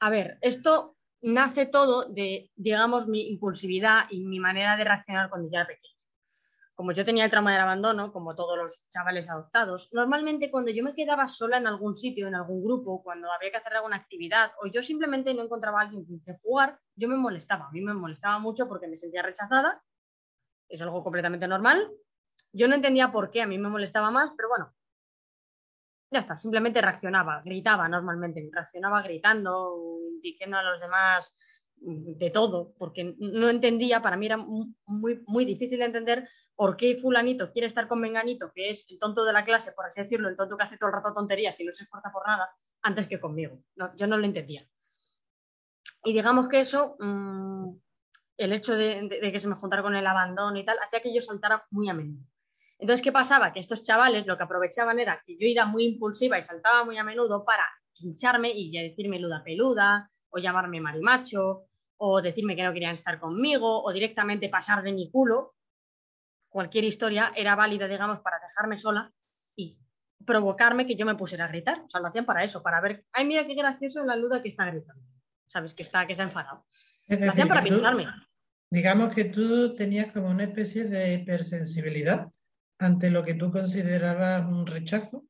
A 0.00 0.10
ver, 0.10 0.38
esto 0.40 0.96
nace 1.22 1.66
todo 1.66 2.04
de, 2.12 2.50
digamos, 2.56 3.06
mi 3.06 3.28
impulsividad 3.30 4.04
y 4.10 4.20
mi 4.20 4.40
manera 4.40 4.76
de 4.76 4.84
reaccionar 4.84 5.30
cuando 5.30 5.48
ya 5.50 5.60
era 5.60 5.68
pequeña. 5.68 5.93
Como 6.74 6.90
yo 6.90 7.04
tenía 7.04 7.24
el 7.24 7.30
trauma 7.30 7.52
del 7.52 7.60
abandono, 7.60 8.12
como 8.12 8.34
todos 8.34 8.58
los 8.58 8.88
chavales 8.88 9.30
adoptados, 9.30 9.88
normalmente 9.92 10.50
cuando 10.50 10.72
yo 10.72 10.82
me 10.82 10.94
quedaba 10.94 11.28
sola 11.28 11.58
en 11.58 11.68
algún 11.68 11.94
sitio, 11.94 12.26
en 12.26 12.34
algún 12.34 12.64
grupo, 12.64 13.02
cuando 13.02 13.30
había 13.30 13.52
que 13.52 13.58
hacer 13.58 13.74
alguna 13.74 13.96
actividad 13.96 14.50
o 14.60 14.66
yo 14.66 14.82
simplemente 14.82 15.32
no 15.34 15.42
encontraba 15.42 15.78
a 15.78 15.82
alguien 15.84 16.04
con 16.04 16.18
quien 16.18 16.36
jugar, 16.38 16.80
yo 16.96 17.08
me 17.08 17.16
molestaba. 17.16 17.68
A 17.68 17.70
mí 17.70 17.80
me 17.80 17.94
molestaba 17.94 18.40
mucho 18.40 18.68
porque 18.68 18.88
me 18.88 18.96
sentía 18.96 19.22
rechazada. 19.22 19.84
Es 20.68 20.82
algo 20.82 21.04
completamente 21.04 21.46
normal. 21.46 21.92
Yo 22.52 22.66
no 22.66 22.74
entendía 22.74 23.12
por 23.12 23.30
qué 23.30 23.42
a 23.42 23.46
mí 23.46 23.56
me 23.56 23.68
molestaba 23.68 24.10
más, 24.10 24.32
pero 24.36 24.48
bueno, 24.48 24.74
ya 26.10 26.20
está, 26.20 26.36
simplemente 26.36 26.80
reaccionaba, 26.80 27.42
gritaba 27.44 27.88
normalmente, 27.88 28.48
reaccionaba 28.52 29.02
gritando, 29.02 29.76
diciendo 30.20 30.56
a 30.56 30.62
los 30.62 30.80
demás 30.80 31.34
de 31.76 32.30
todo, 32.30 32.74
porque 32.78 33.14
no 33.18 33.48
entendía, 33.50 34.00
para 34.00 34.16
mí 34.16 34.26
era 34.26 34.36
muy, 34.36 35.22
muy 35.26 35.44
difícil 35.44 35.78
de 35.78 35.84
entender 35.84 36.28
por 36.56 36.76
qué 36.76 36.96
fulanito 36.96 37.50
quiere 37.52 37.66
estar 37.66 37.88
con 37.88 38.00
Menganito, 38.00 38.52
que 38.54 38.70
es 38.70 38.86
el 38.88 38.98
tonto 38.98 39.24
de 39.24 39.32
la 39.32 39.44
clase, 39.44 39.72
por 39.72 39.86
así 39.86 40.00
decirlo, 40.00 40.28
el 40.28 40.36
tonto 40.36 40.56
que 40.56 40.64
hace 40.64 40.78
todo 40.78 40.88
el 40.88 40.94
rato 40.94 41.12
tonterías 41.12 41.58
y 41.60 41.64
no 41.64 41.72
se 41.72 41.84
esfuerza 41.84 42.10
por 42.12 42.26
nada, 42.26 42.48
antes 42.82 43.06
que 43.06 43.20
conmigo. 43.20 43.58
yo 43.96 44.06
no 44.06 44.16
lo 44.16 44.24
entendía. 44.24 44.66
Y 46.04 46.12
digamos 46.12 46.48
que 46.48 46.60
eso, 46.60 46.96
mm, 46.98 47.76
el 48.36 48.52
hecho 48.52 48.76
de, 48.76 49.30
que 49.32 49.40
se 49.40 49.48
me 49.48 49.54
juntara 49.54 49.82
con 49.82 49.96
el 49.96 50.06
abandono 50.06 50.58
y 50.58 50.64
tal, 50.64 50.78
hacía 50.78 51.00
que 51.00 51.14
yo 51.14 51.20
saltara 51.20 51.66
muy 51.70 51.88
a 51.88 51.94
menudo. 51.94 52.24
Entonces, 52.78 53.02
¿qué 53.02 53.12
pasaba? 53.12 53.52
Que 53.52 53.60
estos 53.60 53.82
chavales 53.82 54.26
lo 54.26 54.36
que 54.36 54.42
aprovechaban 54.42 54.98
era 54.98 55.22
que 55.24 55.34
yo 55.34 55.46
era 55.48 55.64
muy 55.64 55.84
impulsiva 55.84 56.38
y 56.38 56.42
saltaba 56.42 56.84
muy 56.84 56.98
a 56.98 57.04
menudo 57.04 57.44
para 57.44 57.64
pincharme 57.98 58.50
y 58.50 58.70
decirme 58.70 59.18
luda 59.18 59.42
peluda, 59.44 60.10
o 60.34 60.38
llamarme 60.38 60.80
marimacho, 60.80 61.66
o 61.96 62.20
decirme 62.20 62.56
que 62.56 62.64
no 62.64 62.72
querían 62.72 62.94
estar 62.94 63.20
conmigo, 63.20 63.82
o 63.82 63.92
directamente 63.92 64.48
pasar 64.48 64.82
de 64.82 64.92
mi 64.92 65.10
culo. 65.10 65.54
Cualquier 66.48 66.84
historia 66.84 67.32
era 67.36 67.54
válida, 67.54 67.86
digamos, 67.86 68.20
para 68.20 68.40
dejarme 68.40 68.76
sola 68.76 69.12
y 69.56 69.78
provocarme 70.26 70.86
que 70.86 70.96
yo 70.96 71.06
me 71.06 71.14
pusiera 71.14 71.44
a 71.44 71.48
gritar. 71.48 71.82
O 71.82 71.88
sea, 71.88 72.00
lo 72.00 72.08
hacían 72.08 72.24
para 72.24 72.42
eso, 72.42 72.62
para 72.62 72.80
ver, 72.80 73.04
ay, 73.12 73.26
mira 73.26 73.46
qué 73.46 73.54
gracioso 73.54 74.04
la 74.04 74.16
luda 74.16 74.42
que 74.42 74.48
está 74.48 74.66
gritando. 74.66 75.02
¿Sabes? 75.46 75.72
Que 75.72 75.84
está, 75.84 76.06
que 76.06 76.16
se 76.16 76.22
ha 76.22 76.24
enfadado. 76.24 76.66
lo 77.08 77.30
hacían 77.30 77.48
para 77.48 77.62
pincharme. 77.62 78.06
Digamos 78.70 79.14
que 79.14 79.26
tú 79.26 79.76
tenías 79.76 80.12
como 80.12 80.30
una 80.30 80.44
especie 80.44 80.84
de 80.84 81.14
hipersensibilidad 81.14 82.28
ante 82.80 83.10
lo 83.10 83.24
que 83.24 83.34
tú 83.34 83.52
considerabas 83.52 84.44
un 84.46 84.66
rechazo 84.66 85.24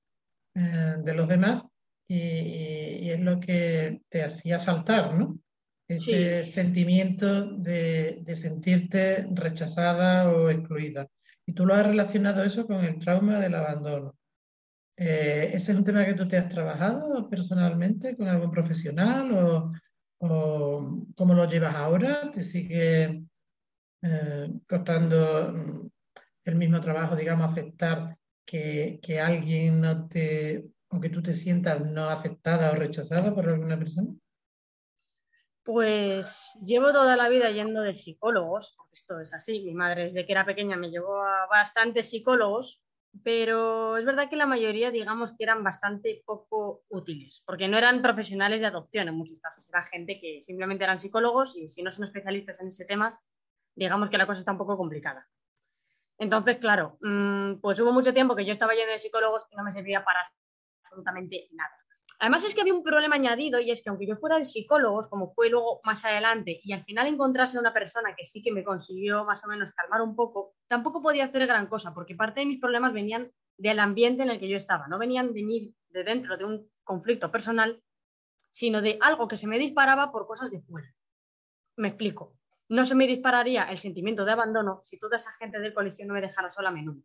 eh, 0.55 0.95
de 0.99 1.15
los 1.15 1.29
demás 1.29 1.63
y, 2.09 3.11
es 3.11 3.21
lo 3.21 3.41
que 3.41 4.03
te 4.09 4.23
hacía 4.23 4.61
saltar, 4.61 5.15
¿no? 5.15 5.39
Ese 5.87 6.47
sentimiento 6.47 7.47
de, 7.59 8.25
sentirte 8.35 9.27
rechazada 9.33 10.31
o 10.31 10.49
excluida. 10.49 11.09
Y 11.47 11.53
tú 11.53 11.67
lo 11.67 11.75
has 11.75 11.87
relacionado 11.87 12.43
eso 12.43 12.67
con 12.67 12.85
el 12.85 12.99
trauma 12.99 13.39
del 13.39 13.55
abandono. 13.55 14.17
Eh, 14.97 15.51
¿Ese 15.53 15.73
es 15.73 15.79
un 15.79 15.85
tema 15.85 16.07
que 16.07 16.15
tú 16.15 16.27
te 16.27 16.39
has 16.39 16.49
trabajado 16.49 17.29
personalmente 17.29 18.17
con 18.17 18.29
algún 18.29 18.51
profesional 18.51 19.31
o, 19.33 19.73
cómo 21.17 21.35
lo 21.35 21.47
llevas 21.47 21.75
ahora? 21.75 22.31
¿Te 22.33 22.43
sigue 22.43 23.25
eh, 24.03 24.49
costando 24.67 25.53
mm, 25.53 25.89
el 26.45 26.57
mismo 26.57 26.81
trabajo, 26.81 27.15
digamos, 27.15 27.51
aceptar 27.51 28.17
que, 28.47 29.01
que 29.03 29.21
alguien 29.21 29.83
no 29.83 30.09
te, 30.09 30.65
o 30.95 31.01
que 31.01 31.11
tú 31.11 31.23
te 31.23 31.35
sientas 31.35 31.81
no 31.81 32.09
aceptada 32.09 32.73
o 32.73 32.77
rechazada 32.77 33.35
por 33.35 33.49
alguna 33.49 33.79
persona? 33.79 34.09
Pues 35.65 36.53
llevo 36.65 36.93
toda 36.93 37.17
la 37.17 37.29
vida 37.29 37.51
yendo 37.51 37.81
de 37.81 37.95
psicólogos, 37.95 38.75
porque 38.77 38.95
esto 38.95 39.19
es 39.21 39.33
así. 39.33 39.65
Mi 39.65 39.75
madre 39.75 40.05
desde 40.05 40.27
que 40.27 40.33
era 40.33 40.45
pequeña 40.45 40.77
me 40.77 40.91
llevó 40.91 41.23
a 41.23 41.47
bastantes 41.51 42.11
psicólogos, 42.11 42.83
pero 43.23 43.97
es 43.97 44.05
verdad 44.05 44.29
que 44.29 44.37
la 44.37 44.47
mayoría, 44.47 44.91
digamos, 44.91 45.33
que 45.33 45.45
eran 45.45 45.65
bastante 45.65 46.23
poco 46.27 46.85
útiles, 46.89 47.43
porque 47.47 47.69
no 47.69 47.79
eran 47.79 48.03
profesionales 48.03 48.61
de 48.61 48.67
adopción 48.67 49.09
en 49.09 49.15
muchos 49.15 49.41
casos, 49.41 49.69
era 49.69 49.83
gente 49.83 50.21
que 50.21 50.43
simplemente 50.43 50.85
eran 50.85 50.99
psicólogos 50.99 51.57
y 51.57 51.69
si 51.69 51.83
no 51.83 51.91
son 51.91 52.05
especialistas 52.05 52.61
en 52.61 52.69
ese 52.69 52.85
tema, 52.85 53.19
digamos 53.75 54.11
que 54.11 54.19
la 54.19 54.27
cosa 54.27 54.41
está 54.41 54.53
un 54.53 54.59
poco 54.59 54.77
complicada. 54.77 55.29
Entonces, 56.19 56.59
claro, 56.59 56.99
mm, 57.01 57.61
pues 57.61 57.79
hubo 57.81 57.93
mucho 57.93 58.13
tiempo 58.13 58.37
que 58.37 58.45
yo 58.45 58.53
estaba 58.53 58.75
yendo 58.75 58.93
de 58.93 58.99
psicólogos 58.99 59.47
y 59.51 59.57
no 59.57 59.65
me 59.65 59.73
servía 59.73 60.05
para 60.05 60.21
absolutamente 60.95 61.49
nada. 61.53 61.75
Además 62.21 62.45
es 62.45 62.55
que 62.55 62.61
había 62.61 62.75
un 62.75 62.83
problema 62.83 63.17
añadido 63.17 63.59
y 63.61 63.71
es 63.71 63.83
que 63.83 63.91
aunque 63.91 64.07
yo 64.07 64.17
fuera 64.17 64.39
de 64.39 64.45
psicólogos, 64.45 65.09
como 65.09 65.33
fue 65.35 65.51
luego 65.51 65.81
más 65.85 66.05
adelante, 66.05 66.61
y 66.63 66.73
al 66.73 66.85
final 66.85 67.09
encontrase 67.09 67.59
una 67.59 67.73
persona 67.73 68.15
que 68.17 68.25
sí 68.25 68.41
que 68.41 68.53
me 68.53 68.63
consiguió 68.63 69.25
más 69.25 69.45
o 69.45 69.49
menos 69.49 69.73
calmar 69.73 70.01
un 70.01 70.15
poco, 70.15 70.55
tampoco 70.69 71.03
podía 71.03 71.25
hacer 71.25 71.47
gran 71.47 71.67
cosa, 71.67 71.93
porque 71.93 72.15
parte 72.15 72.41
de 72.41 72.47
mis 72.47 72.61
problemas 72.61 72.93
venían 72.93 73.31
del 73.59 73.81
ambiente 73.81 74.23
en 74.23 74.31
el 74.31 74.39
que 74.39 74.49
yo 74.49 74.57
estaba, 74.57 74.87
no 74.87 74.99
venían 74.99 75.33
de 75.33 75.43
mí, 75.43 75.75
de 75.91 76.05
dentro 76.05 76.37
de 76.37 76.45
un 76.45 76.71
conflicto 76.85 77.31
personal, 77.31 77.83
sino 78.53 78.81
de 78.81 78.97
algo 79.01 79.27
que 79.27 79.37
se 79.37 79.49
me 79.49 79.59
disparaba 79.59 80.13
por 80.13 80.27
cosas 80.27 80.51
de 80.51 80.63
fuera. 80.63 80.89
Me 81.77 81.89
explico 81.89 82.37
no 82.69 82.87
se 82.87 82.95
me 82.95 83.07
dispararía 83.07 83.65
el 83.65 83.79
sentimiento 83.79 84.25
de 84.25 84.33
abandono 84.33 84.81
si 84.83 84.99
toda 84.99 85.17
esa 85.17 85.33
gente 85.33 85.59
del 85.59 85.75
colegio 85.75 86.07
no 86.07 86.15
me 86.15 86.21
dejara 86.21 86.51
sola 86.51 86.71
a 86.71 86.73
menudo. 86.73 87.03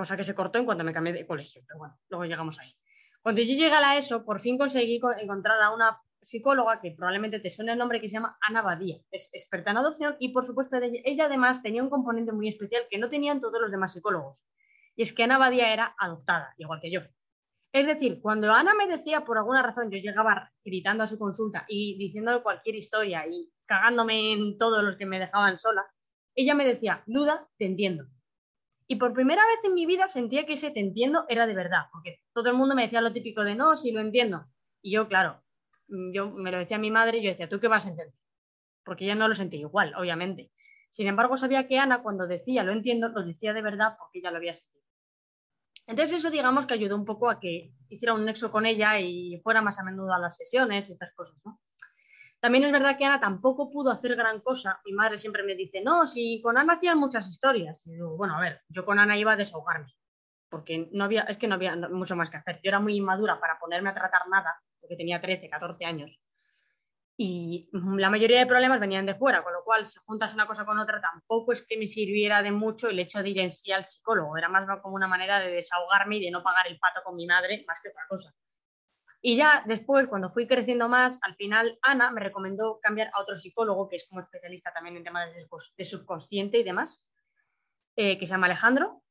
Cosa 0.00 0.16
que 0.16 0.24
se 0.24 0.34
cortó 0.34 0.58
en 0.58 0.64
cuanto 0.64 0.82
me 0.82 0.94
cambié 0.94 1.12
de 1.12 1.26
colegio, 1.26 1.60
pero 1.66 1.78
bueno, 1.78 2.00
luego 2.08 2.24
llegamos 2.24 2.58
ahí. 2.58 2.74
Cuando 3.20 3.42
yo 3.42 3.48
llegué 3.48 3.70
a 3.70 3.82
la 3.82 3.98
ESO, 3.98 4.24
por 4.24 4.40
fin 4.40 4.56
conseguí 4.56 4.98
encontrar 5.20 5.60
a 5.60 5.74
una 5.74 6.00
psicóloga 6.22 6.80
que 6.80 6.92
probablemente 6.92 7.38
te 7.38 7.50
suene 7.50 7.72
el 7.72 7.78
nombre 7.78 8.00
que 8.00 8.08
se 8.08 8.14
llama 8.14 8.38
Ana 8.40 8.62
Badía. 8.62 8.96
Es 9.10 9.28
experta 9.34 9.72
en 9.72 9.76
adopción 9.76 10.16
y, 10.18 10.30
por 10.32 10.46
supuesto, 10.46 10.78
ella 10.80 11.26
además 11.26 11.62
tenía 11.62 11.82
un 11.82 11.90
componente 11.90 12.32
muy 12.32 12.48
especial 12.48 12.86
que 12.88 12.96
no 12.96 13.10
tenían 13.10 13.40
todos 13.40 13.60
los 13.60 13.70
demás 13.70 13.92
psicólogos. 13.92 14.42
Y 14.96 15.02
es 15.02 15.12
que 15.12 15.24
Ana 15.24 15.36
Badía 15.36 15.70
era 15.70 15.94
adoptada, 15.98 16.54
igual 16.56 16.80
que 16.80 16.90
yo. 16.90 17.02
Es 17.70 17.84
decir, 17.84 18.22
cuando 18.22 18.54
Ana 18.54 18.72
me 18.72 18.86
decía 18.86 19.26
por 19.26 19.36
alguna 19.36 19.60
razón, 19.60 19.90
yo 19.90 19.98
llegaba 19.98 20.50
gritando 20.64 21.04
a 21.04 21.08
su 21.08 21.18
consulta 21.18 21.66
y 21.68 21.98
diciéndole 21.98 22.42
cualquier 22.42 22.76
historia 22.76 23.26
y 23.28 23.52
cagándome 23.66 24.32
en 24.32 24.56
todos 24.56 24.82
los 24.82 24.96
que 24.96 25.04
me 25.04 25.18
dejaban 25.18 25.58
sola, 25.58 25.84
ella 26.34 26.54
me 26.54 26.64
decía, 26.64 27.02
Luda, 27.04 27.46
te 27.58 27.66
entiendo. 27.66 28.06
Y 28.90 28.96
por 28.96 29.12
primera 29.12 29.46
vez 29.46 29.64
en 29.64 29.74
mi 29.74 29.86
vida 29.86 30.08
sentía 30.08 30.44
que 30.44 30.54
ese 30.54 30.72
te 30.72 30.80
entiendo 30.80 31.24
era 31.28 31.46
de 31.46 31.54
verdad, 31.54 31.82
porque 31.92 32.24
todo 32.32 32.50
el 32.50 32.56
mundo 32.56 32.74
me 32.74 32.82
decía 32.82 33.00
lo 33.00 33.12
típico 33.12 33.44
de 33.44 33.54
no, 33.54 33.76
sí 33.76 33.92
lo 33.92 34.00
entiendo. 34.00 34.46
Y 34.82 34.90
yo, 34.90 35.06
claro, 35.06 35.44
yo 35.86 36.28
me 36.28 36.50
lo 36.50 36.58
decía 36.58 36.76
a 36.76 36.80
mi 36.80 36.90
madre 36.90 37.18
y 37.18 37.22
yo 37.22 37.30
decía, 37.30 37.48
¿tú 37.48 37.60
qué 37.60 37.68
vas 37.68 37.86
a 37.86 37.90
entender? 37.90 38.18
Porque 38.84 39.04
ella 39.04 39.14
no 39.14 39.28
lo 39.28 39.34
sentía 39.36 39.60
igual, 39.60 39.94
obviamente. 39.94 40.50
Sin 40.90 41.06
embargo, 41.06 41.36
sabía 41.36 41.68
que 41.68 41.78
Ana, 41.78 42.02
cuando 42.02 42.26
decía 42.26 42.64
lo 42.64 42.72
entiendo, 42.72 43.10
lo 43.10 43.22
decía 43.22 43.52
de 43.52 43.62
verdad 43.62 43.94
porque 43.96 44.18
ella 44.18 44.32
lo 44.32 44.38
había 44.38 44.54
sentido. 44.54 44.84
Entonces 45.86 46.18
eso 46.18 46.30
digamos 46.32 46.66
que 46.66 46.74
ayudó 46.74 46.96
un 46.96 47.04
poco 47.04 47.30
a 47.30 47.38
que 47.38 47.72
hiciera 47.90 48.14
un 48.14 48.24
nexo 48.24 48.50
con 48.50 48.66
ella 48.66 48.98
y 48.98 49.40
fuera 49.44 49.62
más 49.62 49.78
a 49.78 49.84
menudo 49.84 50.12
a 50.12 50.18
las 50.18 50.36
sesiones 50.36 50.88
y 50.88 50.94
estas 50.94 51.12
cosas, 51.14 51.36
¿no? 51.44 51.60
También 52.40 52.64
es 52.64 52.72
verdad 52.72 52.96
que 52.96 53.04
Ana 53.04 53.20
tampoco 53.20 53.70
pudo 53.70 53.90
hacer 53.90 54.16
gran 54.16 54.40
cosa. 54.40 54.80
Mi 54.84 54.92
madre 54.92 55.18
siempre 55.18 55.42
me 55.42 55.54
dice, 55.54 55.82
no, 55.82 56.06
si 56.06 56.40
con 56.42 56.56
Ana 56.56 56.74
hacían 56.74 56.98
muchas 56.98 57.28
historias. 57.28 57.86
Y 57.86 57.92
digo, 57.92 58.16
bueno, 58.16 58.36
a 58.36 58.40
ver, 58.40 58.62
yo 58.68 58.84
con 58.84 58.98
Ana 58.98 59.16
iba 59.16 59.32
a 59.32 59.36
desahogarme, 59.36 59.94
porque 60.48 60.88
no 60.92 61.04
había, 61.04 61.22
es 61.22 61.36
que 61.36 61.48
no 61.48 61.56
había 61.56 61.76
mucho 61.76 62.16
más 62.16 62.30
que 62.30 62.38
hacer. 62.38 62.56
Yo 62.62 62.70
era 62.70 62.80
muy 62.80 62.96
inmadura 62.96 63.38
para 63.40 63.58
ponerme 63.58 63.90
a 63.90 63.94
tratar 63.94 64.28
nada, 64.28 64.60
porque 64.80 64.96
tenía 64.96 65.20
13, 65.20 65.48
14 65.48 65.84
años 65.84 66.20
y 67.22 67.68
la 67.72 68.08
mayoría 68.08 68.38
de 68.38 68.46
problemas 68.46 68.80
venían 68.80 69.04
de 69.04 69.14
fuera, 69.14 69.44
con 69.44 69.52
lo 69.52 69.62
cual 69.62 69.84
si 69.84 69.98
juntas 70.06 70.32
una 70.32 70.46
cosa 70.46 70.64
con 70.64 70.78
otra 70.78 71.02
tampoco 71.02 71.52
es 71.52 71.60
que 71.66 71.76
me 71.76 71.86
sirviera 71.86 72.40
de 72.40 72.50
mucho 72.50 72.88
el 72.88 72.98
hecho 72.98 73.22
de 73.22 73.28
ir 73.28 73.40
en 73.40 73.52
sí 73.52 73.70
al 73.72 73.84
psicólogo, 73.84 74.38
era 74.38 74.48
más 74.48 74.66
como 74.80 74.94
una 74.94 75.06
manera 75.06 75.38
de 75.38 75.50
desahogarme 75.50 76.16
y 76.16 76.24
de 76.24 76.30
no 76.30 76.42
pagar 76.42 76.66
el 76.66 76.78
pato 76.78 77.02
con 77.04 77.16
mi 77.16 77.26
madre 77.26 77.62
más 77.68 77.78
que 77.82 77.90
otra 77.90 78.04
cosa. 78.08 78.32
Y 79.22 79.36
ya 79.36 79.62
después, 79.66 80.08
cuando 80.08 80.30
fui 80.30 80.46
creciendo 80.46 80.88
más, 80.88 81.18
al 81.22 81.34
final 81.34 81.78
Ana 81.82 82.10
me 82.10 82.20
recomendó 82.20 82.80
cambiar 82.80 83.10
a 83.12 83.20
otro 83.20 83.34
psicólogo, 83.34 83.88
que 83.88 83.96
es 83.96 84.06
como 84.08 84.22
especialista 84.22 84.72
también 84.72 84.96
en 84.96 85.04
temas 85.04 85.32
de 85.76 85.84
subconsciente 85.84 86.58
y 86.58 86.64
demás, 86.64 87.02
eh, 87.96 88.16
que 88.18 88.26
se 88.26 88.32
llama 88.32 88.46
Alejandro, 88.46 89.02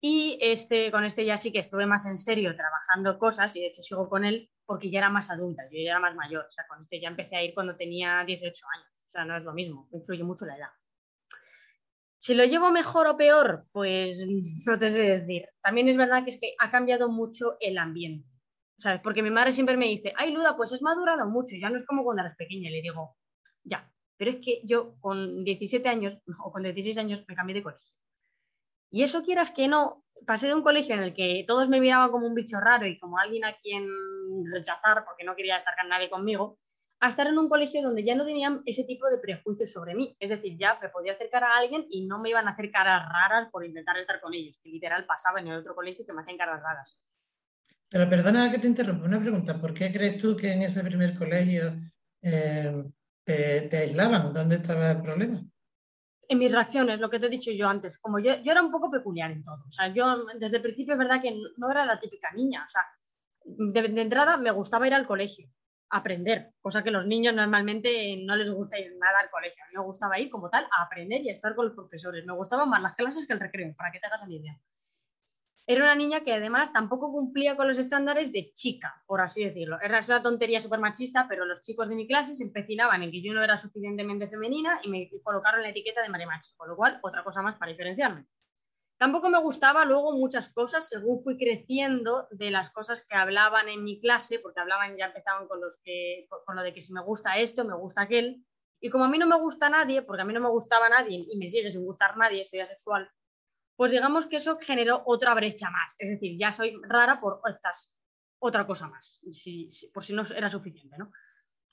y 0.00 0.38
este, 0.40 0.90
con 0.90 1.04
este 1.04 1.26
ya 1.26 1.36
sí 1.36 1.52
que 1.52 1.58
estuve 1.58 1.84
más 1.84 2.06
en 2.06 2.16
serio 2.16 2.56
trabajando 2.56 3.18
cosas 3.18 3.54
y 3.54 3.60
de 3.60 3.66
hecho 3.66 3.82
sigo 3.82 4.08
con 4.08 4.24
él 4.24 4.50
porque 4.64 4.88
ya 4.88 5.00
era 5.00 5.10
más 5.10 5.30
adulta, 5.30 5.64
yo 5.70 5.78
ya 5.78 5.90
era 5.90 6.00
más 6.00 6.14
mayor. 6.14 6.46
O 6.48 6.52
sea, 6.52 6.64
con 6.66 6.80
este 6.80 6.98
ya 6.98 7.08
empecé 7.08 7.36
a 7.36 7.42
ir 7.42 7.52
cuando 7.52 7.76
tenía 7.76 8.24
18 8.24 8.66
años. 8.76 9.02
O 9.06 9.10
sea, 9.10 9.24
no 9.26 9.36
es 9.36 9.44
lo 9.44 9.52
mismo, 9.52 9.88
influye 9.92 10.24
mucho 10.24 10.46
la 10.46 10.56
edad. 10.56 10.70
Si 12.16 12.34
lo 12.34 12.44
llevo 12.44 12.70
mejor 12.70 13.08
o 13.08 13.16
peor, 13.16 13.66
pues 13.72 14.24
no 14.66 14.78
te 14.78 14.90
sé 14.90 15.18
decir. 15.18 15.48
También 15.62 15.88
es 15.88 15.98
verdad 15.98 16.24
que 16.24 16.30
es 16.30 16.40
que 16.40 16.54
ha 16.58 16.70
cambiado 16.70 17.10
mucho 17.10 17.56
el 17.60 17.76
ambiente. 17.76 18.29
¿Sabes? 18.80 19.00
Porque 19.02 19.22
mi 19.22 19.30
madre 19.30 19.52
siempre 19.52 19.76
me 19.76 19.86
dice, 19.86 20.14
ay, 20.16 20.32
Luda, 20.32 20.56
pues 20.56 20.72
es 20.72 20.80
madurado 20.80 21.26
mucho, 21.26 21.54
ya 21.60 21.68
no 21.68 21.76
es 21.76 21.84
como 21.84 22.02
cuando 22.02 22.22
eras 22.22 22.36
pequeña. 22.36 22.70
Y 22.70 22.72
le 22.72 22.82
digo, 22.82 23.16
ya, 23.62 23.92
Pero 24.16 24.30
es 24.32 24.38
que 24.38 24.62
yo 24.64 24.98
con 25.00 25.44
17 25.44 25.86
años 25.88 26.18
o 26.42 26.50
con 26.50 26.62
16 26.62 26.96
años 26.98 27.22
me 27.28 27.34
cambié 27.34 27.56
de 27.56 27.62
colegio. 27.62 27.90
Y 28.90 29.02
eso 29.02 29.22
quieras 29.22 29.52
que 29.52 29.68
no, 29.68 30.02
pasé 30.26 30.46
de 30.48 30.54
un 30.54 30.62
colegio 30.62 30.94
en 30.94 31.02
el 31.02 31.14
que 31.14 31.44
todos 31.46 31.68
me 31.68 31.80
miraban 31.80 32.10
como 32.10 32.26
un 32.26 32.34
bicho 32.34 32.58
raro 32.58 32.86
y 32.86 32.98
como 32.98 33.18
alguien 33.18 33.44
a 33.44 33.54
quien 33.56 33.86
rechazar 34.52 35.04
porque 35.04 35.24
no 35.24 35.36
quería 35.36 35.58
estar 35.58 35.74
con 35.78 35.88
nadie 35.90 36.10
conmigo, 36.10 36.58
a 37.00 37.08
estar 37.08 37.26
en 37.26 37.38
un 37.38 37.48
colegio 37.48 37.82
donde 37.82 38.04
ya 38.04 38.14
no 38.14 38.24
tenían 38.24 38.62
ese 38.66 38.84
tipo 38.84 39.08
de 39.08 39.18
prejuicios 39.18 39.72
sobre 39.72 39.94
mí. 39.94 40.16
Es 40.18 40.30
decir, 40.30 40.56
ya 40.58 40.78
me 40.80 40.88
podía 40.88 41.12
acercar 41.12 41.44
a 41.44 41.56
alguien 41.56 41.86
y 41.90 42.06
no 42.06 42.18
me 42.18 42.30
iban 42.30 42.48
a 42.48 42.52
hacer 42.52 42.70
caras 42.70 43.08
raras 43.08 43.48
por 43.52 43.64
intentar 43.64 43.96
estar 43.98 44.20
con 44.20 44.34
ellos, 44.34 44.58
que 44.62 44.70
literal 44.70 45.06
pasaba 45.06 45.40
en 45.40 45.48
el 45.48 45.58
otro 45.58 45.74
colegio 45.74 46.04
que 46.06 46.12
me 46.12 46.22
hacían 46.22 46.38
caras 46.38 46.62
raras. 46.62 46.98
Pero 47.90 48.08
perdona 48.08 48.50
que 48.50 48.58
te 48.58 48.68
interrumpa, 48.68 49.06
una 49.06 49.20
pregunta. 49.20 49.60
¿Por 49.60 49.74
qué 49.74 49.92
crees 49.92 50.20
tú 50.20 50.36
que 50.36 50.52
en 50.52 50.62
ese 50.62 50.82
primer 50.84 51.18
colegio 51.18 51.74
eh, 52.22 52.84
te, 53.24 53.76
aislaban? 53.76 54.32
¿Dónde 54.32 54.56
estaba 54.56 54.92
el 54.92 55.02
problema? 55.02 55.42
En 56.28 56.38
mis 56.38 56.52
reacciones, 56.52 57.00
lo 57.00 57.10
que 57.10 57.18
te 57.18 57.26
he 57.26 57.30
dicho 57.30 57.50
yo 57.50 57.68
antes, 57.68 57.98
como 57.98 58.20
yo, 58.20 58.36
yo 58.44 58.52
era 58.52 58.62
un 58.62 58.70
poco 58.70 58.88
peculiar 58.88 59.32
en 59.32 59.42
todo. 59.42 59.64
O 59.66 59.72
sea, 59.72 59.88
yo 59.88 60.24
desde 60.38 60.56
el 60.58 60.62
principio 60.62 60.94
es 60.94 60.98
verdad 60.98 61.20
que 61.20 61.36
no 61.56 61.70
era 61.70 61.84
la 61.84 61.98
típica 61.98 62.30
niña. 62.32 62.64
O 62.64 62.68
sea, 62.68 62.86
de 63.44 64.00
entrada 64.00 64.36
me 64.36 64.52
gustaba 64.52 64.86
ir 64.86 64.94
al 64.94 65.06
colegio 65.06 65.50
aprender, 65.90 66.52
cosa 66.60 66.82
que 66.84 66.90
los 66.90 67.04
niños 67.06 67.34
normalmente 67.34 68.16
no 68.24 68.36
les 68.36 68.50
gusta 68.50 68.78
ir 68.78 68.96
nada 68.96 69.18
al 69.20 69.30
colegio. 69.30 69.62
A 69.64 69.66
mí 69.66 69.74
me 69.76 69.84
gustaba 69.84 70.18
ir 70.18 70.30
como 70.30 70.48
tal 70.48 70.64
a 70.64 70.84
aprender 70.84 71.20
y 71.22 71.30
a 71.30 71.32
estar 71.32 71.54
con 71.54 71.66
los 71.66 71.74
profesores. 71.74 72.24
Me 72.24 72.32
gustaban 72.32 72.70
más 72.70 72.80
las 72.80 72.94
clases 72.94 73.26
que 73.26 73.32
el 73.32 73.40
recreo, 73.40 73.74
para 73.76 73.90
que 73.90 73.98
te 73.98 74.06
hagas 74.06 74.22
una 74.22 74.34
idea. 74.34 74.58
Era 75.66 75.84
una 75.84 75.94
niña 75.94 76.22
que 76.22 76.32
además 76.32 76.72
tampoco 76.72 77.12
cumplía 77.12 77.56
con 77.56 77.68
los 77.68 77.78
estándares 77.78 78.32
de 78.32 78.50
chica, 78.52 79.02
por 79.06 79.20
así 79.20 79.44
decirlo. 79.44 79.78
Era 79.80 80.00
una 80.08 80.22
tontería 80.22 80.60
súper 80.60 80.80
machista, 80.80 81.26
pero 81.28 81.44
los 81.44 81.60
chicos 81.60 81.88
de 81.88 81.94
mi 81.94 82.06
clase 82.06 82.34
se 82.34 82.42
empecinaban 82.42 83.02
en 83.02 83.10
que 83.10 83.22
yo 83.22 83.32
no 83.32 83.42
era 83.42 83.56
suficientemente 83.56 84.28
femenina 84.28 84.80
y 84.82 84.88
me 84.88 85.08
colocaron 85.22 85.62
la 85.62 85.68
etiqueta 85.68 86.02
de 86.02 86.08
marimacho, 86.08 86.52
con 86.56 86.68
lo 86.68 86.76
cual 86.76 86.98
otra 87.02 87.22
cosa 87.22 87.42
más 87.42 87.56
para 87.56 87.70
diferenciarme. 87.70 88.26
Tampoco 88.98 89.30
me 89.30 89.40
gustaba 89.40 89.86
luego 89.86 90.12
muchas 90.12 90.50
cosas 90.50 90.88
según 90.88 91.22
fui 91.22 91.38
creciendo 91.38 92.28
de 92.32 92.50
las 92.50 92.70
cosas 92.70 93.06
que 93.06 93.16
hablaban 93.16 93.68
en 93.68 93.82
mi 93.82 93.98
clase, 93.98 94.40
porque 94.40 94.60
hablaban, 94.60 94.96
ya 94.98 95.06
empezaban 95.06 95.48
con, 95.48 95.60
los 95.60 95.78
que, 95.82 96.26
con 96.44 96.54
lo 96.54 96.62
de 96.62 96.74
que 96.74 96.82
si 96.82 96.92
me 96.92 97.00
gusta 97.00 97.38
esto, 97.38 97.64
me 97.64 97.74
gusta 97.74 98.02
aquel. 98.02 98.44
Y 98.78 98.90
como 98.90 99.04
a 99.04 99.08
mí 99.08 99.16
no 99.16 99.26
me 99.26 99.38
gusta 99.38 99.70
nadie, 99.70 100.02
porque 100.02 100.20
a 100.20 100.24
mí 100.26 100.34
no 100.34 100.40
me 100.40 100.50
gustaba 100.50 100.90
nadie 100.90 101.24
y 101.26 101.38
me 101.38 101.48
sigue 101.48 101.70
sin 101.70 101.84
gustar 101.84 102.16
nadie, 102.18 102.44
soy 102.44 102.60
asexual, 102.60 103.10
pues 103.80 103.92
digamos 103.92 104.26
que 104.26 104.36
eso 104.36 104.58
generó 104.58 105.02
otra 105.06 105.32
brecha 105.32 105.70
más. 105.70 105.96
Es 105.98 106.10
decir, 106.10 106.36
ya 106.38 106.52
soy 106.52 106.78
rara 106.82 107.18
por 107.18 107.40
estas 107.48 107.90
otra 108.38 108.66
cosa 108.66 108.88
más, 108.88 109.18
por 109.94 110.04
si 110.04 110.12
no 110.12 110.22
era 110.36 110.50
suficiente, 110.50 110.98
¿no? 110.98 111.10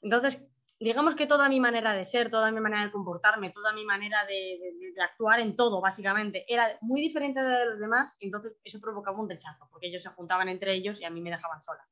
Entonces, 0.01 0.41
digamos 0.79 1.15
que 1.15 1.27
toda 1.27 1.49
mi 1.49 1.59
manera 1.59 1.91
de 1.91 2.05
ser, 2.05 2.31
toda 2.31 2.49
mi 2.49 2.61
manera 2.61 2.85
de 2.85 2.93
comportarme, 2.93 3.49
toda 3.49 3.73
mi 3.73 3.83
manera 3.83 4.25
de, 4.25 4.57
actuar 5.03 5.41
en 5.41 5.57
todo, 5.57 5.81
básicamente, 5.81 6.45
era 6.47 6.77
muy 6.79 7.01
diferente 7.01 7.43
de 7.43 7.65
los 7.65 7.77
demás, 7.77 8.15
entonces 8.21 8.57
eso 8.63 8.79
provocaba 8.79 9.19
un 9.19 9.27
rechazo, 9.27 9.67
porque 9.69 9.87
ellos 9.87 10.03
se 10.03 10.09
juntaban 10.11 10.47
entre 10.47 10.75
ellos 10.75 11.01
y 11.01 11.03
a 11.03 11.09
mí 11.09 11.19
me 11.19 11.31
dejaban 11.31 11.59
sola. 11.59 11.85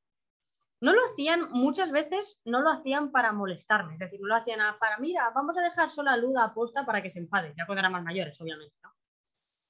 No 0.80 0.94
lo 0.94 1.00
hacían, 1.12 1.50
muchas 1.50 1.90
veces 1.90 2.40
no 2.46 2.62
lo 2.62 2.70
hacían 2.70 3.10
para 3.10 3.32
molestarme, 3.32 3.92
es 3.92 3.98
decir, 3.98 4.18
no 4.22 4.28
lo 4.28 4.36
hacían 4.36 4.78
para, 4.78 4.96
mira, 4.96 5.30
vamos 5.34 5.58
a 5.58 5.62
dejar 5.62 5.90
sola 5.90 6.14
a 6.14 6.16
Luda 6.16 6.44
aposta 6.44 6.86
para 6.86 7.02
que 7.02 7.10
se 7.10 7.18
enfade, 7.18 7.52
ya 7.54 7.66
cuando 7.66 7.80
eran 7.80 7.92
más 7.92 8.02
mayores, 8.02 8.40
obviamente, 8.40 8.76
¿no? 8.82 8.96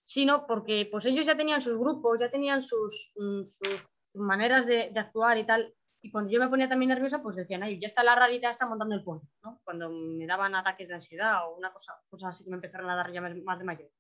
Sino 0.07 0.47
porque 0.47 0.89
pues 0.91 1.05
ellos 1.05 1.27
ya 1.27 1.37
tenían 1.37 1.61
sus 1.61 1.77
grupos, 1.79 2.21
ya 2.21 2.31
tenían 2.31 2.63
sus, 2.63 3.13
mm, 3.17 3.43
sus 3.43 4.23
maneras 4.23 4.65
de, 4.65 4.93
actuar 4.97 5.37
y 5.37 5.45
tal, 5.45 5.75
y 6.01 6.13
cuando 6.13 6.31
yo 6.31 6.39
me 6.39 6.49
ponía 6.49 6.69
también 6.69 6.91
nerviosa, 6.91 7.21
pues 7.21 7.35
decían, 7.35 7.65
ay, 7.65 7.81
ya 7.81 7.87
está 7.87 8.05
la 8.05 8.15
rarita, 8.15 8.49
está 8.49 8.67
montando 8.67 8.95
el 8.95 9.03
pony, 9.03 9.23
¿no? 9.43 9.61
Cuando 9.65 9.91
me 9.91 10.25
daban 10.27 10.55
ataques 10.55 10.87
de 10.87 10.95
ansiedad 10.95 11.49
o 11.49 11.57
una 11.57 11.73
cosa, 11.73 11.95
cosas 12.09 12.29
así 12.29 12.45
que 12.45 12.51
me 12.51 12.57
empezaron 12.57 12.89
a 12.89 12.95
dar 12.95 13.13
ya 13.13 13.21
más 13.21 13.59
de 13.59 13.65
mayor. 13.65 13.91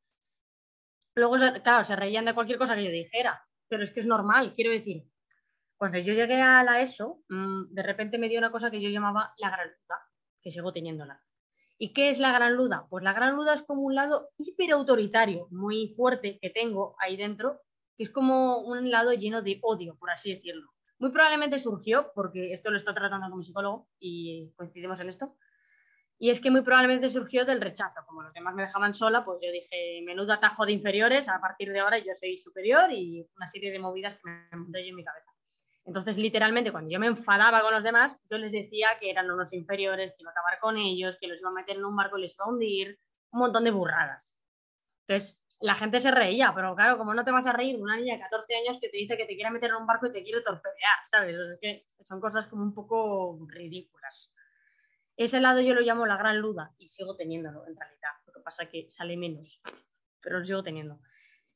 Luego, 1.17 1.37
claro, 1.65 1.83
se 1.83 1.97
reían 1.97 2.27
de 2.27 2.35
cualquier 2.35 2.59
cosa 2.59 2.77
que 2.77 2.85
yo 2.85 2.91
dijera, 2.91 3.43
pero 3.69 3.83
es 3.83 3.91
que 3.91 4.01
es 4.01 4.07
normal, 4.07 4.53
quiero 4.55 4.71
decir. 4.71 5.03
Cuando 5.77 5.99
yo 5.99 6.15
llegué 6.15 6.41
a 6.41 6.63
la 6.63 6.81
ESO, 6.81 7.23
mm, 7.29 7.75
de 7.75 7.83
repente 7.83 8.19
me 8.19 8.29
dio 8.29 8.39
una 8.39 8.53
cosa 8.53 8.71
que 8.71 8.81
yo 8.81 8.89
llamaba 8.89 9.35
la 9.39 9.51
gran 9.51 9.69
luda, 9.69 10.01
que 10.41 10.51
sigo 10.51 10.73
teniéndola. 10.73 11.21
¿Y 11.79 11.93
qué 11.93 12.11
es 12.11 12.19
la 12.19 12.33
gran 12.33 12.55
luda? 12.55 12.87
Pues 12.89 13.05
la 13.05 13.13
gran 13.13 13.37
luda 13.37 13.55
es 13.55 13.63
como 13.63 13.83
un 13.83 13.95
lado 13.95 14.31
hiperautoritario, 14.39 15.49
muy 15.51 15.95
fuerte 15.95 16.39
que 16.41 16.51
tengo 16.51 16.97
ahí 16.99 17.17
dentro, 17.17 17.61
que 17.97 18.05
es 18.05 18.11
como 18.11 18.61
un 18.61 18.91
lado 18.91 19.13
lleno 19.13 19.43
de 19.43 19.59
odio, 19.63 19.97
por 19.97 20.11
así 20.11 20.31
decirlo. 20.31 20.73
Muy 20.99 21.11
probablemente 21.11 21.59
surgió, 21.59 22.13
porque 22.15 22.53
esto 22.53 22.71
lo 22.71 22.79
está 22.79 22.95
tratando 22.95 23.29
como 23.29 23.43
psicólogo 23.43 23.89
y 23.99 24.53
coincidimos 24.57 25.01
en 25.01 25.09
esto, 25.09 25.37
y 26.19 26.31
es 26.31 26.41
que 26.41 26.51
muy 26.51 26.63
probablemente 26.63 27.11
surgió 27.11 27.45
del 27.45 27.61
rechazo. 27.61 28.01
Como 28.07 28.23
los 28.23 28.33
demás 28.33 28.55
me 28.55 28.63
dejaban 28.63 28.95
sola, 28.95 29.25
pues 29.25 29.39
yo 29.43 29.53
dije, 29.53 30.01
menudo 30.03 30.33
atajo 30.33 30.65
de 30.65 30.73
inferiores, 30.73 31.29
a 31.29 31.41
partir 31.41 31.73
de 31.73 31.81
ahora 31.81 31.99
yo 31.99 32.15
soy 32.19 32.39
superior 32.39 32.91
y 32.91 33.29
una 33.37 33.47
serie 33.47 33.71
de 33.71 33.79
movidas 33.79 34.15
que 34.15 34.31
me 34.31 34.59
monté 34.59 34.83
yo 34.83 34.91
en 34.91 34.97
mi 34.97 35.05
cabeza. 35.05 35.36
Entonces, 35.87 36.19
literalmente, 36.19 36.73
cuando 36.73 36.91
yo 36.91 36.99
me 36.99 37.07
enfadaba 37.07 37.63
con 37.63 37.73
los 37.73 37.85
demás, 37.85 38.19
yo 38.29 38.39
les 38.39 38.51
decía 38.51 38.89
que 39.01 39.09
eran 39.09 39.31
unos 39.31 39.53
inferiores, 39.53 40.13
que 40.13 40.23
iba 40.23 40.31
a 40.31 40.33
acabar 40.33 40.59
con 40.59 40.77
ellos, 40.77 41.17
que 41.21 41.29
los 41.29 41.41
iba 41.41 41.51
a 41.51 41.53
meter 41.53 41.77
en 41.77 41.85
un 41.85 41.97
barco 41.97 42.19
y 42.19 42.23
les 42.23 42.35
iba 42.35 42.45
a 42.45 42.49
hundir, 42.49 42.99
un 43.31 43.41
montón 43.41 43.63
de 43.63 43.71
burradas. 43.71 44.35
Entonces, 45.07 45.41
la 45.61 45.75
gente 45.75 46.01
se 46.01 46.11
reía, 46.11 46.53
pero 46.55 46.75
claro, 46.75 46.99
como 46.99 47.15
no 47.15 47.25
te 47.25 47.31
vas 47.31 47.47
a 47.47 47.53
reír 47.53 47.77
de 47.77 47.83
una 47.83 47.97
niña 47.97 48.15
de 48.15 48.21
14 48.21 48.57
años 48.57 48.79
que 48.81 48.89
te 48.89 48.97
dice 48.97 49.17
que 49.17 49.27
te 49.27 49.37
quiere 49.37 49.51
meter 49.51 49.71
en 49.71 49.77
un 49.77 49.87
barco 49.87 50.07
y 50.07 50.13
te 50.13 50.23
quiere 50.25 50.43
torpedear, 50.43 50.99
¿sabes? 51.05 51.35
es 51.35 51.59
que 51.61 51.87
son 52.03 52.21
cosas 52.21 52.47
como 52.49 52.63
un 52.63 52.75
poco 52.75 53.39
ridículas. 53.49 54.33
Ese 55.17 55.41
lado 55.41 55.61
yo 55.61 55.73
lo 55.73 55.81
llamo 55.81 56.05
la 56.05 56.17
gran 56.19 56.39
luda 56.39 56.75
y 56.79 56.89
sigo 56.89 57.17
teniéndolo 57.17 57.67
en 57.67 57.77
realidad. 57.77 58.11
Lo 58.27 58.33
que 58.35 58.41
pasa 58.41 58.65
es 58.65 58.69
que 58.69 58.91
sale 58.91 59.17
menos, 59.17 59.63
pero 60.21 60.41
lo 60.41 60.45
sigo 60.45 60.63
teniendo. 60.63 61.01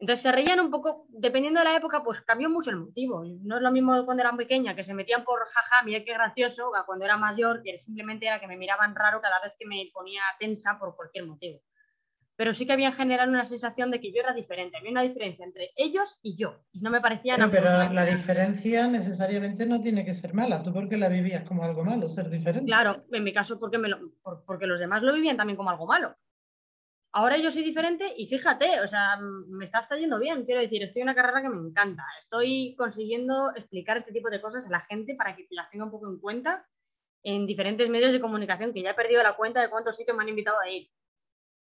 Entonces 0.01 0.23
se 0.23 0.33
reían 0.33 0.61
un 0.61 0.71
poco, 0.71 1.07
dependiendo 1.11 1.61
de 1.61 1.65
la 1.65 1.77
época, 1.77 2.03
pues 2.03 2.23
cambió 2.23 2.49
mucho 2.49 2.71
el 2.71 2.77
motivo. 2.77 3.23
No 3.43 3.57
es 3.57 3.63
lo 3.63 3.71
mismo 3.71 4.05
cuando 4.07 4.23
era 4.23 4.33
pequeña, 4.33 4.75
que 4.75 4.83
se 4.83 4.95
metían 4.95 5.25
por 5.25 5.47
jaja, 5.47 5.83
mira 5.85 6.03
qué 6.05 6.15
gracioso, 6.15 6.75
a 6.75 6.87
cuando 6.87 7.05
era 7.05 7.19
mayor, 7.19 7.63
que 7.63 7.77
simplemente 7.77 8.27
era 8.27 8.41
que 8.41 8.47
me 8.47 8.57
miraban 8.57 8.95
raro 8.95 9.21
cada 9.21 9.41
vez 9.41 9.55
que 9.59 9.67
me 9.67 9.91
ponía 9.93 10.23
tensa 10.39 10.79
por 10.79 10.97
cualquier 10.97 11.27
motivo 11.27 11.61
pero 12.41 12.55
sí 12.55 12.65
que 12.65 12.73
había 12.73 12.91
generado 12.91 13.29
una 13.29 13.45
sensación 13.45 13.91
de 13.91 14.01
que 14.01 14.13
yo 14.13 14.23
era 14.23 14.33
diferente. 14.33 14.79
Había 14.79 14.93
una 14.93 15.03
diferencia 15.03 15.45
entre 15.45 15.73
ellos 15.77 16.19
y 16.23 16.39
yo. 16.39 16.65
Y 16.73 16.81
no 16.81 16.89
me 16.89 17.03
parecía 17.03 17.37
nada. 17.37 17.51
Pero 17.51 17.93
la 17.93 18.07
diferencia 18.07 18.87
necesariamente 18.87 19.67
no 19.67 19.83
tiene 19.83 20.07
que 20.07 20.15
ser 20.15 20.33
mala. 20.33 20.63
¿Tú 20.63 20.73
por 20.73 20.89
qué 20.89 20.97
la 20.97 21.11
vivías 21.11 21.47
como 21.47 21.65
algo 21.65 21.85
malo, 21.85 22.09
ser 22.09 22.31
diferente? 22.31 22.65
Claro, 22.65 23.05
en 23.13 23.25
mi 23.25 23.35
caso 23.35 23.59
porque, 23.59 23.77
me 23.77 23.91
porque 24.47 24.67
los 24.67 24.79
demás 24.79 25.03
lo 25.03 25.13
vivían 25.13 25.37
también 25.37 25.59
como 25.59 25.69
algo 25.69 25.85
malo. 25.85 26.17
Ahora 27.13 27.37
yo 27.39 27.51
soy 27.51 27.65
diferente 27.65 28.15
y 28.17 28.27
fíjate, 28.27 28.81
o 28.81 28.87
sea, 28.87 29.19
me 29.49 29.65
está 29.65 29.81
yendo 29.97 30.19
bien. 30.21 30.45
Quiero 30.45 30.61
decir, 30.61 30.83
estoy 30.83 31.03
en 31.03 31.07
una 31.07 31.15
carrera 31.15 31.43
que 31.43 31.49
me 31.49 31.69
encanta. 31.69 32.05
Estoy 32.19 32.77
consiguiendo 32.79 33.51
explicar 33.57 33.97
este 33.97 34.13
tipo 34.13 34.31
de 34.31 34.41
cosas 34.41 34.67
a 34.67 34.71
la 34.71 34.81
gente 34.81 35.17
para 35.17 35.35
que 35.35 35.47
las 35.51 35.69
tenga 35.71 35.85
un 35.85 35.91
poco 35.91 36.09
en 36.09 36.21
cuenta 36.21 36.67
en 37.23 37.47
diferentes 37.47 37.89
medios 37.91 38.13
de 38.13 38.21
comunicación, 38.21 38.73
que 38.73 38.83
ya 38.83 38.91
he 38.91 38.95
perdido 38.95 39.23
la 39.23 39.37
cuenta 39.37 39.61
de 39.61 39.69
cuántos 39.69 39.97
sitios 39.97 40.17
me 40.17 40.23
han 40.23 40.29
invitado 40.29 40.59
a 40.61 40.71
ir. 40.71 40.89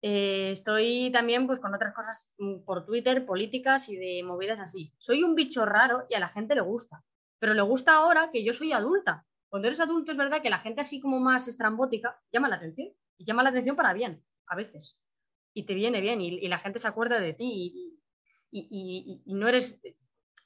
Eh, 0.01 0.51
estoy 0.51 1.11
también 1.11 1.45
pues 1.47 1.59
con 1.59 1.73
otras 1.75 1.93
cosas 1.93 2.33
mm, 2.37 2.63
por 2.63 2.85
Twitter, 2.85 3.25
políticas 3.25 3.89
y 3.89 3.97
de 3.97 4.23
movidas 4.23 4.59
así. 4.59 4.93
Soy 4.99 5.23
un 5.23 5.35
bicho 5.35 5.65
raro 5.65 6.05
y 6.09 6.13
a 6.13 6.19
la 6.19 6.29
gente 6.29 6.55
le 6.55 6.61
gusta, 6.61 7.03
pero 7.39 7.53
le 7.53 7.61
gusta 7.63 7.95
ahora 7.95 8.29
que 8.31 8.43
yo 8.43 8.53
soy 8.53 8.71
adulta. 8.71 9.25
Cuando 9.49 9.67
eres 9.67 9.81
adulto 9.81 10.11
es 10.11 10.17
verdad 10.17 10.41
que 10.41 10.49
la 10.49 10.59
gente 10.59 10.81
así 10.81 10.99
como 10.99 11.19
más 11.19 11.47
estrambótica 11.47 12.21
llama 12.31 12.49
la 12.49 12.55
atención 12.57 12.89
y 13.17 13.25
llama 13.25 13.43
la 13.43 13.49
atención 13.49 13.75
para 13.75 13.93
bien, 13.93 14.23
a 14.47 14.55
veces. 14.55 14.97
Y 15.53 15.63
te 15.63 15.73
viene 15.73 16.01
bien 16.01 16.21
y, 16.21 16.47
la 16.47 16.57
gente 16.57 16.79
se 16.79 16.87
acuerda 16.87 17.19
de 17.19 17.33
ti 17.33 17.99
y, 18.51 19.21
y 19.25 19.33
no 19.33 19.47
eres, 19.47 19.79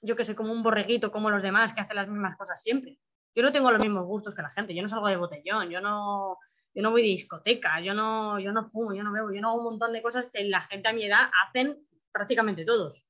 yo 0.01 0.15
que 0.15 0.25
sé, 0.25 0.35
como 0.35 0.51
un 0.51 0.63
borreguito 0.63 1.11
como 1.11 1.29
los 1.29 1.43
demás 1.43 1.73
que 1.73 1.81
hacen 1.81 1.95
las 1.95 2.07
mismas 2.07 2.35
cosas 2.37 2.61
siempre. 2.61 2.99
Yo 3.35 3.41
no 3.41 3.51
tengo 3.51 3.71
los 3.71 3.81
mismos 3.81 4.05
gustos 4.05 4.35
que 4.35 4.41
la 4.41 4.49
gente, 4.49 4.75
yo 4.75 4.81
no 4.81 4.87
salgo 4.87 5.07
de 5.07 5.17
botellón, 5.17 5.69
yo 5.69 5.81
no, 5.81 6.37
yo 6.73 6.81
no 6.81 6.91
voy 6.91 7.01
de 7.01 7.09
discoteca, 7.09 7.79
yo 7.79 7.93
no, 7.93 8.39
yo 8.39 8.51
no 8.51 8.69
fumo, 8.69 8.93
yo 8.93 9.03
no 9.03 9.11
bebo, 9.11 9.31
yo 9.31 9.41
no 9.41 9.49
hago 9.49 9.57
un 9.57 9.63
montón 9.63 9.93
de 9.93 10.01
cosas 10.01 10.27
que 10.31 10.43
la 10.43 10.61
gente 10.61 10.89
a 10.89 10.93
mi 10.93 11.05
edad 11.05 11.29
hacen 11.45 11.87
prácticamente 12.11 12.65
todos. 12.65 13.07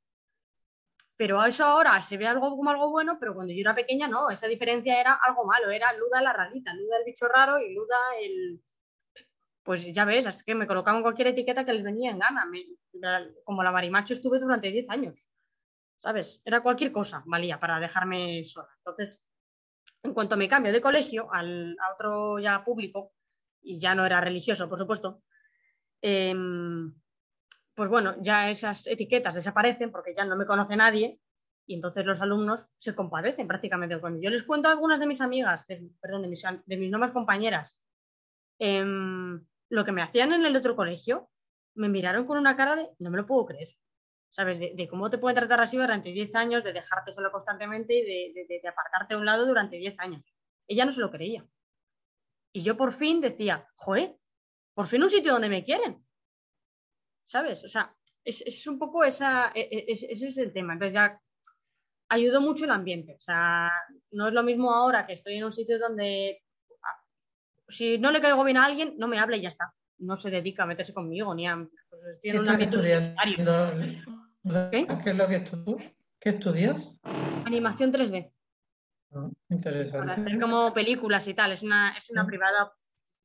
Pero 1.17 1.43
eso 1.45 1.65
ahora 1.65 2.01
se 2.03 2.17
ve 2.17 2.25
algo 2.27 2.49
como 2.55 2.69
algo 2.69 2.89
bueno, 2.89 3.17
pero 3.19 3.35
cuando 3.35 3.53
yo 3.53 3.61
era 3.61 3.75
pequeña 3.75 4.07
no, 4.07 4.29
esa 4.29 4.47
diferencia 4.47 4.99
era 4.99 5.19
algo 5.25 5.45
malo, 5.45 5.69
era 5.69 5.93
Luda 5.93 6.21
la 6.21 6.33
rarita, 6.33 6.73
Luda 6.73 6.97
el 6.97 7.05
bicho 7.05 7.27
raro 7.27 7.59
y 7.59 7.73
Luda 7.73 7.97
el... 8.21 8.61
Pues 9.63 9.85
ya 9.93 10.05
ves, 10.05 10.25
es 10.25 10.43
que 10.43 10.55
me 10.55 10.67
colocaban 10.67 11.01
cualquier 11.01 11.29
etiqueta 11.29 11.63
que 11.63 11.73
les 11.73 11.83
venía 11.83 12.11
en 12.11 12.19
gana. 12.19 12.45
como 13.45 13.63
la 13.63 13.71
marimacho 13.71 14.13
estuve 14.13 14.39
durante 14.39 14.71
10 14.71 14.89
años, 14.89 15.25
¿sabes? 15.97 16.41
Era 16.43 16.61
cualquier 16.61 16.91
cosa, 16.91 17.23
valía 17.25 17.59
para 17.59 17.79
dejarme 17.79 18.43
sola. 18.43 18.69
Entonces, 18.77 19.23
en 20.03 20.13
cuanto 20.13 20.35
me 20.35 20.49
cambio 20.49 20.73
de 20.73 20.81
colegio 20.81 21.33
al, 21.33 21.77
a 21.79 21.93
otro 21.93 22.39
ya 22.39 22.63
público, 22.63 23.13
y 23.63 23.79
ya 23.79 23.95
no 23.95 24.05
era 24.05 24.21
religioso, 24.21 24.69
por 24.69 24.77
supuesto, 24.77 25.23
em, 26.01 26.93
pues 27.73 27.89
bueno, 27.89 28.15
ya 28.21 28.49
esas 28.49 28.85
etiquetas 28.87 29.35
desaparecen 29.35 29.91
porque 29.91 30.13
ya 30.13 30.25
no 30.25 30.35
me 30.35 30.45
conoce 30.45 30.75
nadie 30.75 31.19
y 31.65 31.75
entonces 31.75 32.05
los 32.05 32.21
alumnos 32.21 32.67
se 32.77 32.93
compadecen 32.93 33.47
prácticamente 33.47 33.99
conmigo. 33.99 34.23
Yo 34.23 34.29
les 34.29 34.43
cuento 34.43 34.67
a 34.67 34.71
algunas 34.71 34.99
de 34.99 35.07
mis 35.07 35.21
amigas, 35.21 35.65
perdón, 36.01 36.23
de 36.23 36.27
mis, 36.27 36.43
de 36.65 36.77
mis 36.77 36.91
nuevas 36.91 37.11
compañeras, 37.11 37.77
em, 38.59 39.43
lo 39.73 39.83
que 39.83 39.91
me 39.91 40.03
hacían 40.03 40.31
en 40.33 40.45
el 40.45 40.55
otro 40.55 40.75
colegio, 40.75 41.31
me 41.73 41.89
miraron 41.89 42.27
con 42.27 42.37
una 42.37 42.55
cara 42.55 42.75
de 42.75 42.91
no 42.99 43.09
me 43.09 43.17
lo 43.17 43.25
puedo 43.25 43.47
creer. 43.47 43.69
¿Sabes? 44.29 44.59
De, 44.59 44.87
cómo 44.87 45.09
te 45.09 45.17
pueden 45.17 45.35
tratar 45.35 45.61
así 45.61 45.77
durante 45.77 46.11
10 46.11 46.35
años, 46.35 46.63
de 46.63 46.73
dejarte 46.73 47.11
solo 47.11 47.31
constantemente 47.31 47.95
y 47.95 48.03
de, 48.03 48.61
apartarte 48.67 49.15
a 49.15 49.17
un 49.17 49.25
lado 49.25 49.47
durante 49.47 49.77
10 49.77 49.95
años. 49.97 50.21
Ella 50.67 50.85
no 50.85 50.91
se 50.91 51.01
lo 51.01 51.09
creía. 51.09 51.43
Y 52.51 52.61
yo 52.61 52.77
por 52.77 52.93
fin 52.93 53.19
decía, 53.19 53.67
joe, 53.75 54.15
por 54.75 54.85
fin 54.85 55.01
un 55.01 55.09
sitio 55.09 55.33
donde 55.33 55.49
me 55.49 55.63
quieren. 55.63 56.05
¿Sabes? 57.25 57.63
O 57.63 57.69
sea, 57.69 57.95
es, 58.23 58.67
un 58.67 58.77
poco 58.77 59.03
esa, 59.03 59.51
e, 59.55 59.61
e, 59.61 59.85
ese 59.87 60.27
es 60.27 60.37
el 60.37 60.53
tema. 60.53 60.73
Entonces 60.73 60.93
ya 60.93 61.19
ayudó 62.09 62.41
mucho 62.41 62.65
el 62.65 62.71
ambiente. 62.71 63.15
O 63.15 63.21
sea, 63.21 63.71
no 64.11 64.27
es 64.27 64.33
lo 64.33 64.43
mismo 64.43 64.71
ahora 64.71 65.07
que 65.07 65.13
estoy 65.13 65.37
en 65.37 65.45
un 65.45 65.53
sitio 65.53 65.79
donde 65.79 66.42
si 67.67 67.97
no 67.97 68.11
le 68.11 68.21
caigo 68.21 68.43
bien 68.43 68.57
a 68.57 68.65
alguien, 68.65 68.95
no 68.97 69.07
me 69.07 69.19
habla 69.19 69.37
y 69.37 69.41
ya 69.41 69.49
está. 69.49 69.73
No 69.99 70.17
se 70.17 70.29
dedica 70.29 70.63
a 70.63 70.65
meterse 70.65 70.93
conmigo 70.93 71.33
ni 71.33 71.47
a. 71.47 71.55
Pues, 71.55 72.19
¿Qué, 72.21 72.37
un 72.37 72.45
¿Qué? 72.45 72.69
¿Qué 75.03 75.09
es 75.09 75.15
lo 75.15 75.27
que 75.27 75.35
estudias? 75.35 75.93
¿Qué 76.19 76.29
estudias? 76.29 76.99
Animación 77.45 77.91
3D. 77.91 78.31
Ah, 79.13 79.29
interesante. 79.49 80.07
Para 80.07 80.21
hacer 80.21 80.39
como 80.39 80.73
películas 80.73 81.27
y 81.27 81.33
tal. 81.33 81.51
Es 81.51 81.63
una, 81.63 81.95
es 81.97 82.09
una 82.09 82.23
ah. 82.23 82.25
privada, 82.25 82.73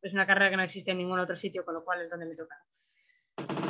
es 0.03 0.12
una 0.12 0.27
carrera 0.27 0.51
que 0.51 0.57
no 0.57 0.62
existe 0.62 0.92
en 0.92 0.98
ningún 0.98 1.18
otro 1.18 1.35
sitio, 1.35 1.64
con 1.64 1.74
lo 1.74 1.85
cual 1.85 2.03
es 2.03 2.11
donde 2.11 2.27
me 2.27 2.37
toca. 2.37 2.57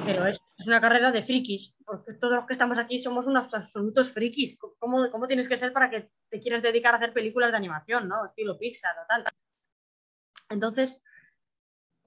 Pero 0.04 0.26
es, 0.26 0.40
una 0.66 0.81
carrera 0.81 1.12
de 1.12 1.22
frikis, 1.22 1.74
porque 1.85 2.14
todos 2.14 2.35
los 2.35 2.46
que 2.46 2.52
estamos 2.52 2.78
aquí 2.78 2.98
somos 2.98 3.26
unos 3.26 3.52
absolutos 3.54 4.12
frikis. 4.12 4.59
¿Cómo, 4.78 5.11
¿Cómo, 5.11 5.26
tienes 5.26 5.48
que 5.48 5.57
ser 5.57 5.72
para 5.72 5.90
que 5.90 6.11
te 6.31 6.40
quieras 6.40 6.62
dedicar 6.62 6.94
a 6.94 6.96
hacer 6.96 7.12
películas 7.12 7.50
de 7.50 7.59
animación, 7.59 8.09
¿no? 8.09 8.26
Estilo 8.26 8.59
Pixar 8.59 8.96
o 8.98 9.07
tal. 9.07 9.24
Entonces, 10.48 11.02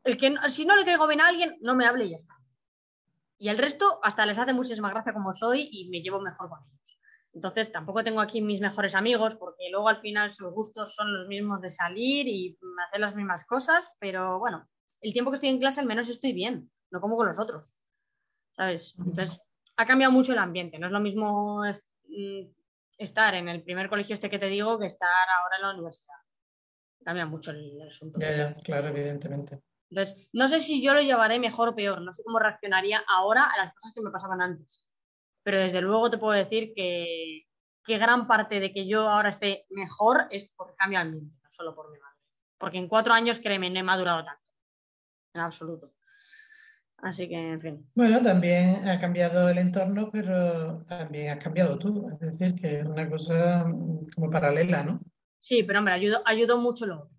el 0.04 0.18
que 0.18 0.36
si 0.50 0.66
no 0.66 0.76
le 0.76 0.86
caigo 0.86 1.08
bien 1.08 1.22
a 1.22 1.28
alguien, 1.28 1.58
no 1.62 1.76
me 1.76 1.86
hable 1.86 2.06
y 2.06 2.12
ya 2.12 2.18
está. 2.18 2.34
Y 3.38 3.50
el 3.50 3.58
resto 3.58 4.00
hasta 4.04 4.26
les 4.26 4.38
hace 4.38 4.54
muchísima 4.54 4.90
gracia 4.90 5.14
como 5.14 5.34
soy 5.34 5.70
y 5.72 5.90
me 5.90 6.02
llevo 6.02 6.22
mejor 6.22 6.50
con 6.50 6.60
ellos. 6.60 7.00
Entonces 7.34 7.72
tampoco 7.72 8.04
tengo 8.04 8.20
aquí 8.20 8.42
mis 8.42 8.62
mejores 8.62 8.94
amigos 8.94 9.36
porque 9.36 9.70
luego 9.72 9.90
al 9.90 10.02
final 10.02 10.32
sus 10.32 10.52
gustos 10.52 10.94
son 10.96 11.14
los 11.14 11.28
mismos 11.28 11.62
de 11.62 11.70
salir 11.70 12.28
y 12.28 12.58
hacer 12.88 13.00
las 13.00 13.16
mismas 13.16 13.46
cosas, 13.46 13.96
pero 14.00 14.38
bueno, 14.38 14.68
el 15.02 15.14
tiempo 15.14 15.32
que 15.32 15.36
estoy 15.36 15.50
en 15.50 15.60
clase 15.60 15.80
al 15.80 15.88
menos 15.88 16.10
estoy 16.10 16.34
bien, 16.34 16.70
no 16.92 17.00
como 17.00 17.16
con 17.16 17.28
los 17.28 17.40
otros. 17.40 17.76
¿sabes? 18.56 18.94
Entonces, 18.98 19.42
ha 19.78 19.86
cambiado 19.86 20.12
mucho 20.14 20.34
el 20.34 20.40
ambiente. 20.40 20.80
No 20.80 20.88
es 20.88 20.94
lo 20.94 21.00
mismo 21.00 21.64
mm, 21.64 22.42
estar 22.98 23.34
en 23.36 23.50
el 23.50 23.64
primer 23.64 23.90
colegio 23.90 24.14
este 24.14 24.30
que 24.30 24.40
te 24.40 24.48
digo 24.48 24.80
que 24.80 24.88
estar 24.88 25.10
ahora 25.10 25.56
en 25.58 25.62
la 25.64 25.74
universidad. 25.74 26.16
Cambia 27.04 27.26
mucho 27.26 27.52
el, 27.52 27.82
asunto. 27.90 28.20
Ya, 28.20 28.36
ya, 28.36 28.56
claro, 28.64 28.90
evidentemente. 28.90 29.60
Entonces, 29.90 30.28
no 30.32 30.48
sé 30.48 30.60
si 30.60 30.82
yo 30.82 30.94
lo 30.94 31.02
llevaré 31.02 31.40
mejor 31.40 31.70
o 31.70 31.76
peor. 31.76 32.02
No 32.02 32.14
sé 32.14 32.24
cómo 32.24 32.40
reaccionaría 32.40 33.04
ahora 33.08 33.46
a 33.46 33.58
las 33.58 33.74
cosas 33.74 33.94
que 33.94 34.02
me 34.02 34.12
pasaban 34.12 34.42
antes. 34.42 34.86
Pero 35.44 35.60
desde 35.60 35.82
luego 35.82 36.10
te 36.10 36.18
puedo 36.18 36.38
decir 36.38 36.74
que, 36.76 37.48
que 37.84 37.98
gran 37.98 38.28
parte 38.28 38.60
de 38.60 38.72
que 38.72 38.88
yo 38.88 39.10
ahora 39.10 39.30
esté 39.30 39.66
mejor 39.70 40.28
es 40.30 40.50
por 40.56 40.76
cambio 40.76 41.00
de 41.00 41.06
ambiente, 41.06 41.36
no 41.44 41.52
solo 41.52 41.76
por 41.76 41.92
mi 41.92 42.00
madre. 42.00 42.18
Porque 42.58 42.78
en 42.78 42.88
cuatro 42.88 43.14
años, 43.14 43.40
créeme, 43.40 43.70
no 43.70 43.80
he 43.80 43.84
madurado 43.84 44.24
tanto. 44.24 44.50
En 45.34 45.42
absoluto. 45.42 45.94
Así 46.98 47.28
que, 47.28 47.54
en 47.54 47.62
fin. 47.62 47.92
Bueno, 47.96 48.22
también 48.22 48.88
ha 48.88 49.00
cambiado 49.00 49.50
el 49.50 49.58
entorno, 49.58 50.10
pero 50.12 50.84
también 50.84 51.32
has 51.32 51.44
cambiado 51.44 51.80
tú. 51.80 52.08
Es 52.22 52.38
decir, 52.38 52.56
que 52.56 52.82
es 52.82 52.86
una 52.86 53.10
cosa 53.10 53.66
como 54.16 54.30
paralela, 54.30 54.84
¿no? 54.84 55.02
Sí, 55.42 55.64
pero 55.64 55.80
hombre, 55.80 55.94
ayudó, 55.94 56.22
ayudó 56.26 56.58
mucho 56.58 56.86
lo 56.86 57.10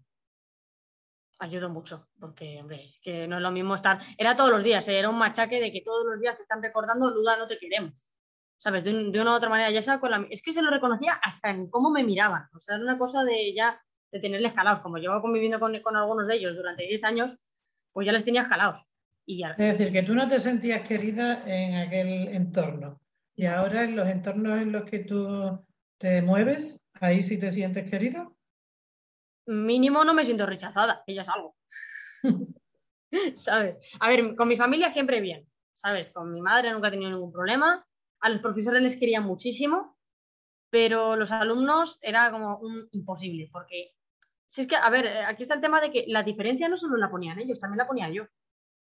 Ayudó 1.38 1.68
mucho, 1.68 2.08
porque, 2.20 2.60
hombre, 2.60 2.94
que 3.02 3.26
no 3.26 3.36
es 3.36 3.42
lo 3.42 3.50
mismo 3.50 3.74
estar. 3.74 4.00
Era 4.16 4.36
todos 4.36 4.50
los 4.50 4.62
días, 4.62 4.86
¿eh? 4.86 4.96
era 4.96 5.10
un 5.10 5.18
machaque 5.18 5.60
de 5.60 5.72
que 5.72 5.80
todos 5.80 6.06
los 6.06 6.20
días 6.20 6.36
te 6.36 6.42
están 6.42 6.62
recordando, 6.62 7.10
Luda, 7.10 7.36
no 7.36 7.48
te 7.48 7.58
queremos. 7.58 8.06
¿Sabes? 8.58 8.84
De, 8.84 8.92
una 8.92 9.32
u 9.32 9.34
otra 9.34 9.48
manera, 9.48 9.68
ya 9.72 9.82
sea 9.82 9.98
con 9.98 10.12
la. 10.12 10.24
Es 10.30 10.40
que 10.40 10.52
se 10.52 10.62
lo 10.62 10.70
reconocía 10.70 11.14
hasta 11.14 11.50
en 11.50 11.68
cómo 11.68 11.90
me 11.90 12.04
miraban. 12.04 12.48
O 12.54 12.60
sea, 12.60 12.76
era 12.76 12.84
una 12.84 12.96
cosa 12.96 13.24
de 13.24 13.52
ya 13.52 13.82
de 14.12 14.20
tenerles 14.20 14.52
calados. 14.52 14.78
Como 14.80 14.98
llevo 14.98 15.20
conviviendo 15.20 15.58
con, 15.58 15.76
con 15.80 15.96
algunos 15.96 16.28
de 16.28 16.36
ellos 16.36 16.54
durante 16.54 16.86
10 16.86 17.02
años, 17.02 17.36
pues 17.92 18.06
ya 18.06 18.12
les 18.12 18.24
tenía 18.24 18.46
calados. 18.46 18.86
Es 19.26 19.56
decir, 19.56 19.92
que 19.92 20.02
tú 20.02 20.14
no 20.14 20.26
te 20.26 20.40
sentías 20.40 20.86
querida 20.86 21.44
en 21.46 21.76
aquel 21.76 22.28
entorno 22.28 23.00
y 23.36 23.46
ahora 23.46 23.84
en 23.84 23.94
los 23.96 24.08
entornos 24.08 24.60
en 24.60 24.72
los 24.72 24.84
que 24.84 25.00
tú 25.00 25.64
te 25.98 26.22
mueves, 26.22 26.81
ahí 27.02 27.22
sí 27.22 27.38
te 27.38 27.50
sientes 27.50 27.90
querida. 27.90 28.30
Mínimo 29.46 30.04
no 30.04 30.14
me 30.14 30.24
siento 30.24 30.46
rechazada, 30.46 31.02
ella 31.06 31.22
es 31.22 31.28
algo. 31.28 31.56
¿Sabes? 33.34 33.76
A 34.00 34.08
ver, 34.08 34.34
con 34.36 34.48
mi 34.48 34.56
familia 34.56 34.88
siempre 34.88 35.20
bien, 35.20 35.46
¿sabes? 35.72 36.10
Con 36.10 36.32
mi 36.32 36.40
madre 36.40 36.72
nunca 36.72 36.88
he 36.88 36.92
tenido 36.92 37.10
ningún 37.10 37.32
problema, 37.32 37.84
a 38.20 38.28
los 38.28 38.40
profesores 38.40 38.80
les 38.80 38.96
quería 38.96 39.20
muchísimo, 39.20 39.98
pero 40.70 41.16
los 41.16 41.32
alumnos 41.32 41.98
era 42.00 42.30
como 42.30 42.58
un 42.58 42.88
imposible, 42.92 43.50
porque 43.52 43.92
si 44.46 44.62
es 44.62 44.66
que, 44.66 44.76
a 44.76 44.88
ver, 44.88 45.06
aquí 45.26 45.42
está 45.42 45.54
el 45.54 45.60
tema 45.60 45.80
de 45.80 45.90
que 45.90 46.04
la 46.06 46.22
diferencia 46.22 46.68
no 46.68 46.76
solo 46.76 46.96
la 46.96 47.10
ponían 47.10 47.38
ellos, 47.38 47.58
también 47.58 47.78
la 47.78 47.86
ponía 47.86 48.10
yo. 48.10 48.26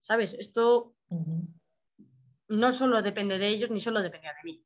¿Sabes? 0.02 0.34
Esto 0.34 0.95
no 2.49 2.71
solo 2.73 3.02
depende 3.02 3.39
de 3.39 3.47
ellos 3.47 3.71
ni 3.71 3.80
solo 3.80 4.02
dependía 4.02 4.34
de 4.34 4.43
mí. 4.43 4.65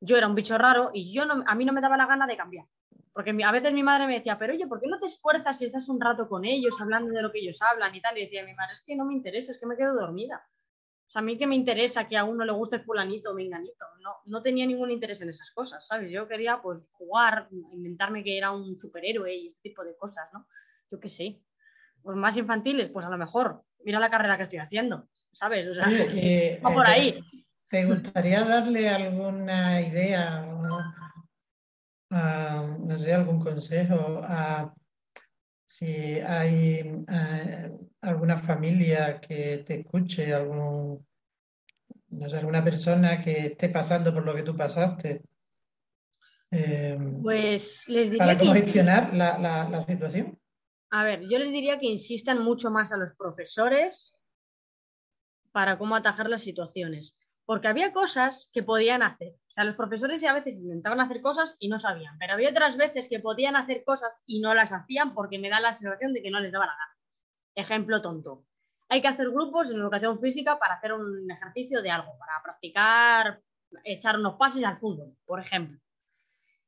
Yo 0.00 0.16
era 0.16 0.26
un 0.26 0.34
bicho 0.34 0.56
raro 0.56 0.90
y 0.92 1.12
yo 1.12 1.26
no, 1.26 1.42
a 1.46 1.54
mí 1.54 1.64
no 1.64 1.72
me 1.72 1.80
daba 1.80 1.96
la 1.96 2.06
gana 2.06 2.26
de 2.26 2.36
cambiar. 2.36 2.66
Porque 3.12 3.36
a 3.44 3.52
veces 3.52 3.72
mi 3.72 3.82
madre 3.82 4.06
me 4.06 4.14
decía, 4.14 4.38
pero 4.38 4.52
oye, 4.52 4.66
¿por 4.68 4.80
qué 4.80 4.86
no 4.86 4.98
te 4.98 5.06
esfuerzas 5.06 5.58
si 5.58 5.64
estás 5.64 5.88
un 5.88 6.00
rato 6.00 6.28
con 6.28 6.44
ellos, 6.44 6.80
hablando 6.80 7.12
de 7.12 7.20
lo 7.20 7.32
que 7.32 7.40
ellos 7.40 7.60
hablan 7.62 7.92
y 7.92 8.00
tal? 8.00 8.16
Y 8.16 8.22
decía 8.22 8.44
mi 8.44 8.54
madre, 8.54 8.74
es 8.74 8.84
que 8.84 8.94
no 8.94 9.04
me 9.04 9.14
interesa, 9.14 9.50
es 9.50 9.58
que 9.58 9.66
me 9.66 9.76
quedo 9.76 9.94
dormida. 9.94 10.46
O 11.08 11.10
sea, 11.10 11.20
a 11.20 11.24
mí 11.24 11.36
que 11.36 11.46
me 11.46 11.56
interesa 11.56 12.06
que 12.06 12.16
a 12.16 12.24
uno 12.24 12.44
le 12.44 12.52
guste 12.52 12.78
fulanito 12.78 13.32
o 13.32 13.34
menganito. 13.34 13.86
No, 14.02 14.18
no 14.26 14.40
tenía 14.40 14.66
ningún 14.66 14.90
interés 14.90 15.20
en 15.22 15.30
esas 15.30 15.50
cosas, 15.50 15.84
¿sabes? 15.86 16.12
Yo 16.12 16.28
quería, 16.28 16.62
pues, 16.62 16.86
jugar, 16.92 17.48
inventarme 17.72 18.22
que 18.22 18.36
era 18.36 18.52
un 18.52 18.78
superhéroe 18.78 19.34
y 19.34 19.46
este 19.48 19.70
tipo 19.70 19.82
de 19.82 19.96
cosas, 19.96 20.28
¿no? 20.32 20.46
Yo 20.90 21.00
qué 21.00 21.08
sé. 21.08 21.42
Pues 22.02 22.16
más 22.16 22.36
infantiles, 22.36 22.90
pues 22.90 23.04
a 23.04 23.10
lo 23.10 23.18
mejor 23.18 23.64
mira 23.84 24.00
la 24.00 24.10
carrera 24.10 24.36
que 24.36 24.42
estoy 24.42 24.58
haciendo, 24.58 25.08
¿sabes? 25.32 25.66
O 25.68 25.74
sea, 25.74 25.86
eh, 26.14 26.60
va 26.64 26.72
por 26.72 26.86
eh, 26.86 26.90
ahí. 26.90 27.24
¿Te 27.68 27.84
gustaría 27.84 28.44
darle 28.44 28.88
alguna 28.88 29.80
idea, 29.82 30.40
no 32.10 32.98
sé, 32.98 33.12
algún 33.12 33.40
consejo 33.40 34.22
a 34.24 34.74
si 35.66 36.18
hay 36.20 37.04
alguna 38.00 38.38
familia 38.38 39.20
que 39.20 39.64
te 39.66 39.80
escuche, 39.80 40.32
algún, 40.32 41.06
no 42.08 42.28
sé, 42.28 42.38
alguna 42.38 42.64
persona 42.64 43.20
que 43.20 43.48
esté 43.48 43.68
pasando 43.68 44.14
por 44.14 44.24
lo 44.24 44.34
que 44.34 44.42
tú 44.42 44.56
pasaste? 44.56 45.22
Eh, 46.50 46.98
pues 47.22 47.86
les 47.88 48.10
diría 48.10 48.24
para 48.24 48.38
cómo 48.38 48.54
gestionar 48.54 49.12
la, 49.12 49.38
la 49.38 49.82
situación. 49.82 50.38
A 50.90 51.04
ver, 51.04 51.20
yo 51.28 51.38
les 51.38 51.52
diría 51.52 51.76
que 51.78 51.86
insistan 51.86 52.42
mucho 52.42 52.70
más 52.70 52.92
a 52.92 52.96
los 52.96 53.12
profesores 53.12 54.14
para 55.52 55.76
cómo 55.76 55.94
atajar 55.96 56.30
las 56.30 56.42
situaciones. 56.42 57.14
Porque 57.48 57.68
había 57.68 57.92
cosas 57.92 58.50
que 58.52 58.62
podían 58.62 59.02
hacer. 59.02 59.32
O 59.48 59.50
sea, 59.50 59.64
los 59.64 59.74
profesores 59.74 60.22
a 60.22 60.34
veces 60.34 60.60
intentaban 60.60 61.00
hacer 61.00 61.22
cosas 61.22 61.56
y 61.58 61.70
no 61.70 61.78
sabían. 61.78 62.18
Pero 62.18 62.34
había 62.34 62.50
otras 62.50 62.76
veces 62.76 63.08
que 63.08 63.20
podían 63.20 63.56
hacer 63.56 63.84
cosas 63.84 64.20
y 64.26 64.40
no 64.40 64.54
las 64.54 64.70
hacían 64.70 65.14
porque 65.14 65.38
me 65.38 65.48
da 65.48 65.58
la 65.58 65.72
sensación 65.72 66.12
de 66.12 66.20
que 66.20 66.30
no 66.30 66.40
les 66.40 66.52
daba 66.52 66.66
la 66.66 66.72
gana. 66.72 66.98
Ejemplo 67.54 68.02
tonto. 68.02 68.44
Hay 68.90 69.00
que 69.00 69.08
hacer 69.08 69.30
grupos 69.30 69.70
en 69.70 69.78
educación 69.78 70.20
física 70.20 70.58
para 70.58 70.74
hacer 70.74 70.92
un 70.92 71.30
ejercicio 71.30 71.80
de 71.80 71.90
algo, 71.90 72.18
para 72.18 72.32
practicar, 72.44 73.40
echar 73.82 74.18
unos 74.18 74.34
pases 74.34 74.62
al 74.64 74.76
fútbol, 74.76 75.16
por 75.24 75.40
ejemplo. 75.40 75.80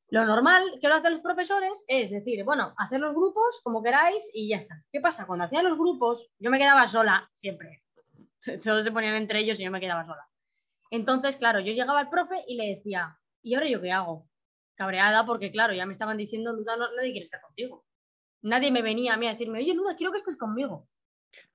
Lo 0.08 0.24
normal 0.24 0.78
que 0.80 0.88
lo 0.88 0.94
hacen 0.94 1.10
los 1.10 1.20
profesores 1.20 1.84
es 1.88 2.08
decir, 2.08 2.42
bueno, 2.42 2.72
hacer 2.78 3.00
los 3.00 3.14
grupos 3.14 3.60
como 3.62 3.82
queráis 3.82 4.30
y 4.32 4.48
ya 4.48 4.56
está. 4.56 4.82
¿Qué 4.90 5.02
pasa? 5.02 5.26
Cuando 5.26 5.44
hacían 5.44 5.68
los 5.68 5.76
grupos, 5.76 6.30
yo 6.38 6.50
me 6.50 6.58
quedaba 6.58 6.86
sola 6.86 7.30
siempre. 7.34 7.82
Todos 8.64 8.82
se 8.82 8.92
ponían 8.92 9.16
entre 9.16 9.40
ellos 9.40 9.60
y 9.60 9.64
yo 9.64 9.70
me 9.70 9.78
quedaba 9.78 10.06
sola. 10.06 10.26
Entonces, 10.90 11.36
claro, 11.36 11.60
yo 11.60 11.72
llegaba 11.72 12.00
al 12.00 12.08
profe 12.08 12.44
y 12.46 12.56
le 12.56 12.74
decía, 12.74 13.16
¿y 13.42 13.54
ahora 13.54 13.68
yo 13.68 13.80
qué 13.80 13.92
hago? 13.92 14.28
Cabreada 14.74 15.24
porque, 15.24 15.52
claro, 15.52 15.72
ya 15.72 15.86
me 15.86 15.92
estaban 15.92 16.16
diciendo, 16.16 16.52
Luda, 16.52 16.76
nadie 16.76 17.12
quiere 17.12 17.24
estar 17.24 17.40
contigo. 17.40 17.84
Nadie 18.42 18.72
me 18.72 18.82
venía 18.82 19.14
a 19.14 19.16
mí 19.16 19.26
a 19.26 19.32
decirme, 19.32 19.60
oye, 19.60 19.74
Luda, 19.74 19.94
quiero 19.94 20.10
que 20.10 20.18
estés 20.18 20.36
conmigo. 20.36 20.88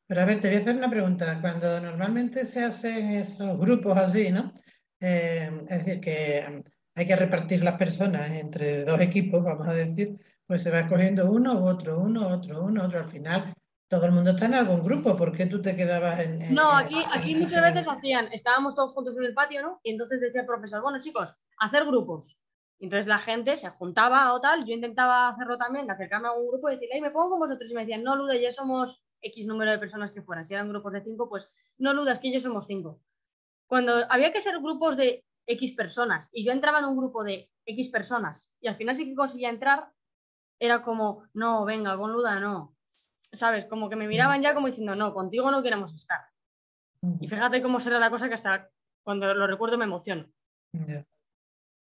Pero 0.07 0.21
a 0.21 0.25
ver, 0.25 0.39
te 0.39 0.47
voy 0.47 0.57
a 0.57 0.59
hacer 0.59 0.75
una 0.75 0.89
pregunta. 0.89 1.39
Cuando 1.41 1.81
normalmente 1.81 2.45
se 2.45 2.63
hacen 2.63 3.09
esos 3.09 3.59
grupos 3.59 3.97
así, 3.97 4.29
¿no? 4.29 4.53
Eh, 4.99 5.49
es 5.69 5.85
decir, 5.85 5.99
que 5.99 6.63
hay 6.93 7.07
que 7.07 7.15
repartir 7.15 7.63
las 7.63 7.77
personas 7.77 8.29
entre 8.31 8.85
dos 8.85 9.01
equipos, 9.01 9.43
vamos 9.43 9.67
a 9.67 9.73
decir, 9.73 10.17
pues 10.45 10.61
se 10.61 10.69
va 10.69 10.81
escogiendo 10.81 11.29
uno 11.29 11.59
u 11.59 11.67
otro, 11.67 11.99
uno, 11.99 12.27
otro, 12.27 12.63
uno, 12.63 12.83
otro. 12.85 12.99
Al 12.99 13.09
final, 13.09 13.54
todo 13.87 14.05
el 14.05 14.11
mundo 14.11 14.31
está 14.31 14.45
en 14.45 14.55
algún 14.55 14.83
grupo. 14.83 15.15
¿Por 15.15 15.31
qué 15.31 15.45
tú 15.45 15.61
te 15.61 15.75
quedabas 15.75 16.19
en.? 16.19 16.53
no, 16.53 16.71
aquí, 16.71 16.97
aquí 17.11 17.35
muchas 17.35 17.61
veces 17.61 17.87
hacían, 17.87 18.29
estábamos 18.31 18.75
todos 18.75 18.91
juntos 18.91 19.17
en 19.17 19.25
el 19.25 19.33
patio, 19.33 19.61
¿no? 19.61 19.79
Y 19.83 19.91
entonces 19.91 20.19
decía 20.19 20.41
el 20.41 20.47
profesor, 20.47 20.81
bueno, 20.81 20.99
chicos, 20.99 21.35
hacer 21.59 21.85
grupos. 21.85 22.39
Entonces 22.79 23.07
la 23.07 23.17
gente 23.17 23.55
se 23.55 23.69
juntaba 23.69 24.33
o 24.33 24.41
tal, 24.41 24.65
yo 24.65 24.73
intentaba 24.73 25.29
hacerlo 25.29 25.57
también, 25.57 25.89
acercarme 25.89 26.27
a 26.27 26.33
un 26.33 26.47
grupo 26.47 26.69
y 26.69 26.73
decir, 26.73 26.89
ay, 26.93 27.01
me 27.01 27.11
pongo 27.11 27.31
con 27.31 27.39
vosotros. 27.39 27.71
Y 27.71 27.73
me 27.73 27.81
decían, 27.81 28.03
no, 28.03 28.15
Lude, 28.15 28.41
ya 28.41 28.51
somos 28.51 29.03
X 29.21 29.47
número 29.47 29.71
de 29.71 29.79
personas 29.79 30.11
que 30.11 30.21
fueran. 30.21 30.45
Si 30.45 30.53
eran 30.53 30.69
grupos 30.69 30.93
de 30.93 31.03
cinco, 31.03 31.29
pues 31.29 31.49
no 31.77 31.93
dudas 31.93 32.19
que 32.19 32.29
ellos 32.29 32.43
somos 32.43 32.67
cinco. 32.67 33.01
Cuando 33.67 33.93
había 34.09 34.31
que 34.31 34.41
ser 34.41 34.59
grupos 34.59 34.97
de 34.97 35.23
X 35.47 35.73
personas 35.73 36.29
y 36.33 36.43
yo 36.43 36.51
entraba 36.51 36.79
en 36.79 36.85
un 36.85 36.97
grupo 36.97 37.23
de 37.23 37.49
X 37.65 37.89
personas 37.89 38.49
y 38.59 38.67
al 38.67 38.75
final 38.75 38.95
sí 38.95 39.05
que 39.05 39.15
conseguía 39.15 39.49
entrar, 39.49 39.91
era 40.59 40.81
como, 40.81 41.23
no, 41.33 41.65
venga, 41.65 41.97
con 41.97 42.11
Luda 42.11 42.39
no. 42.39 42.74
¿Sabes? 43.35 43.65
Como 43.65 43.89
que 43.89 43.95
me 43.95 44.07
miraban 44.07 44.41
ya 44.41 44.53
como 44.53 44.67
diciendo, 44.67 44.95
no, 44.95 45.13
contigo 45.13 45.51
no 45.51 45.61
queremos 45.61 45.93
estar. 45.93 46.21
Y 47.19 47.27
fíjate 47.27 47.61
cómo 47.61 47.79
será 47.79 47.99
la 47.99 48.09
cosa 48.09 48.27
que 48.27 48.35
hasta 48.35 48.69
cuando 49.03 49.33
lo 49.33 49.45
recuerdo 49.45 49.77
me 49.77 49.85
emociono. 49.85 50.27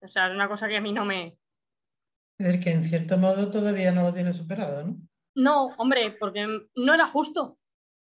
O 0.01 0.07
sea, 0.07 0.27
es 0.27 0.33
una 0.33 0.47
cosa 0.47 0.67
que 0.67 0.77
a 0.77 0.81
mí 0.81 0.91
no 0.91 1.05
me... 1.05 1.37
Es 2.39 2.63
que 2.63 2.71
en 2.71 2.83
cierto 2.83 3.17
modo 3.17 3.51
todavía 3.51 3.91
no 3.91 4.01
lo 4.01 4.13
tiene 4.13 4.33
superado, 4.33 4.83
¿no? 4.83 4.97
No, 5.35 5.67
hombre, 5.77 6.11
porque 6.19 6.47
no 6.75 6.93
era 6.93 7.05
justo 7.05 7.59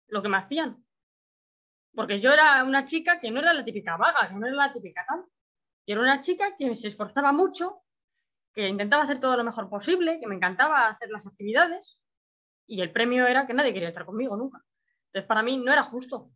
lo 0.06 0.22
que 0.22 0.28
me 0.28 0.36
hacían. 0.36 0.84
Porque 1.94 2.20
yo 2.20 2.32
era 2.32 2.62
una 2.62 2.84
chica 2.84 3.18
que 3.18 3.30
no 3.30 3.40
era 3.40 3.52
la 3.52 3.64
típica 3.64 3.96
vaga, 3.96 4.28
que 4.28 4.34
no 4.34 4.46
era 4.46 4.56
la 4.56 4.72
típica 4.72 5.04
tal. 5.06 5.24
Yo 5.86 5.94
era 5.94 6.02
una 6.02 6.20
chica 6.20 6.56
que 6.56 6.76
se 6.76 6.88
esforzaba 6.88 7.32
mucho, 7.32 7.82
que 8.54 8.68
intentaba 8.68 9.02
hacer 9.02 9.18
todo 9.18 9.36
lo 9.36 9.44
mejor 9.44 9.68
posible, 9.68 10.20
que 10.20 10.26
me 10.28 10.36
encantaba 10.36 10.86
hacer 10.86 11.10
las 11.10 11.26
actividades 11.26 11.98
y 12.68 12.82
el 12.82 12.92
premio 12.92 13.26
era 13.26 13.46
que 13.46 13.54
nadie 13.54 13.72
quería 13.72 13.88
estar 13.88 14.04
conmigo 14.04 14.36
nunca. 14.36 14.62
Entonces, 15.06 15.26
para 15.26 15.42
mí 15.42 15.56
no 15.56 15.72
era 15.72 15.82
justo. 15.82 16.30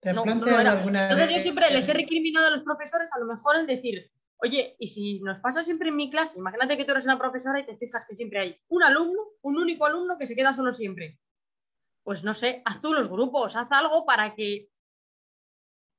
¿Te 0.00 0.12
no, 0.12 0.22
alguna 0.22 1.10
Entonces, 1.10 1.36
yo 1.36 1.42
siempre 1.42 1.70
les 1.70 1.88
he 1.88 1.92
recriminado 1.92 2.46
a 2.46 2.50
los 2.50 2.62
profesores 2.62 3.12
a 3.12 3.18
lo 3.18 3.26
mejor 3.26 3.56
en 3.56 3.66
decir, 3.66 4.10
oye, 4.36 4.76
y 4.78 4.88
si 4.88 5.20
nos 5.20 5.40
pasa 5.40 5.64
siempre 5.64 5.88
en 5.88 5.96
mi 5.96 6.10
clase, 6.10 6.38
imagínate 6.38 6.76
que 6.76 6.84
tú 6.84 6.92
eres 6.92 7.04
una 7.04 7.18
profesora 7.18 7.58
y 7.58 7.66
te 7.66 7.76
fijas 7.76 8.06
que 8.06 8.14
siempre 8.14 8.38
hay 8.38 8.60
un 8.68 8.82
alumno, 8.82 9.20
un 9.42 9.58
único 9.58 9.86
alumno 9.86 10.16
que 10.16 10.26
se 10.26 10.36
queda 10.36 10.52
solo 10.52 10.70
siempre. 10.70 11.18
Pues 12.04 12.22
no 12.22 12.32
sé, 12.32 12.62
haz 12.64 12.80
tú 12.80 12.92
los 12.92 13.08
grupos, 13.08 13.56
haz 13.56 13.72
algo 13.72 14.04
para 14.06 14.34
que, 14.34 14.68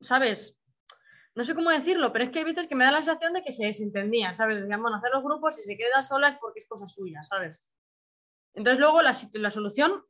¿sabes? 0.01 0.57
No 1.33 1.43
sé 1.43 1.55
cómo 1.55 1.71
decirlo, 1.71 2.13
pero 2.13 2.23
es 2.23 2.31
que 2.31 2.39
hay 2.39 2.45
veces 2.45 2.67
que 2.67 2.75
me 2.75 2.85
da 2.85 2.91
la 2.91 3.03
sensación 3.03 3.33
de 3.33 3.43
que 3.43 3.51
se 3.51 3.65
desentendían, 3.65 4.35
¿sabes? 4.35 4.61
Decían, 4.61 4.81
bueno, 4.81 4.97
hacer 4.97 5.11
los 5.11 5.23
grupos 5.23 5.59
y 5.59 5.63
se 5.63 5.75
queda 5.75 6.01
sola 6.03 6.29
es 6.29 6.37
porque 6.39 6.59
es 6.59 6.67
cosa 6.67 6.87
suya, 6.87 7.23
¿sabes? 7.23 7.65
Entonces 8.55 8.79
luego 8.79 9.01
la, 9.01 9.13
solución 9.51 10.03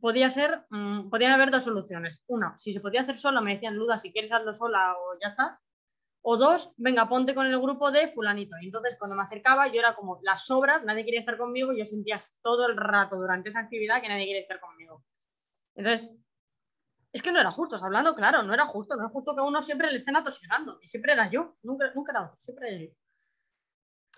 podía 0.00 0.30
ser, 0.30 0.64
mmm, 0.70 1.10
podían 1.10 1.32
haber 1.32 1.50
dos 1.50 1.64
soluciones. 1.64 2.22
Una, 2.26 2.56
si 2.58 2.72
se 2.72 2.80
podía 2.80 3.02
hacer 3.02 3.16
sola, 3.16 3.40
me 3.40 3.54
decían, 3.54 3.76
Luda, 3.76 3.98
si 3.98 4.12
quieres 4.12 4.32
hazlo 4.32 4.54
sola 4.54 4.94
o 4.94 5.18
ya 5.20 5.28
está. 5.28 5.60
O 6.22 6.36
dos, 6.36 6.72
venga, 6.76 7.08
ponte 7.08 7.34
con 7.34 7.46
el 7.46 7.60
grupo 7.60 7.90
de 7.90 8.08
fulanito. 8.08 8.56
Y 8.60 8.66
entonces 8.66 8.96
cuando 8.98 9.16
me 9.16 9.22
acercaba 9.22 9.66
yo 9.68 9.80
era 9.80 9.94
como 9.94 10.20
las 10.22 10.46
sobras, 10.46 10.84
nadie 10.84 11.04
quería 11.04 11.20
estar 11.20 11.36
conmigo 11.36 11.72
y 11.72 11.78
yo 11.80 11.84
sentía 11.84 12.16
todo 12.42 12.66
el 12.68 12.76
rato 12.76 13.16
durante 13.16 13.50
esa 13.50 13.60
actividad 13.60 14.00
que 14.00 14.08
nadie 14.08 14.26
quería 14.26 14.40
estar 14.40 14.60
conmigo. 14.60 15.04
Entonces, 15.74 16.14
es 17.12 17.22
que 17.22 17.32
no 17.32 17.40
era 17.40 17.50
justo, 17.50 17.76
hablando 17.76 18.14
claro, 18.14 18.42
no 18.42 18.54
era 18.54 18.66
justo, 18.66 18.96
no 18.96 19.06
es 19.06 19.12
justo 19.12 19.34
que 19.34 19.40
a 19.40 19.44
uno 19.44 19.60
siempre 19.60 19.90
le 19.90 19.98
estén 19.98 20.16
atosigando. 20.16 20.78
Y 20.80 20.88
siempre 20.88 21.12
era 21.12 21.28
yo, 21.30 21.56
nunca, 21.62 21.92
nunca 21.94 22.12
era 22.12 22.24
otro, 22.26 22.38
siempre 22.38 22.68
era 22.68 22.84
yo. 22.86 23.01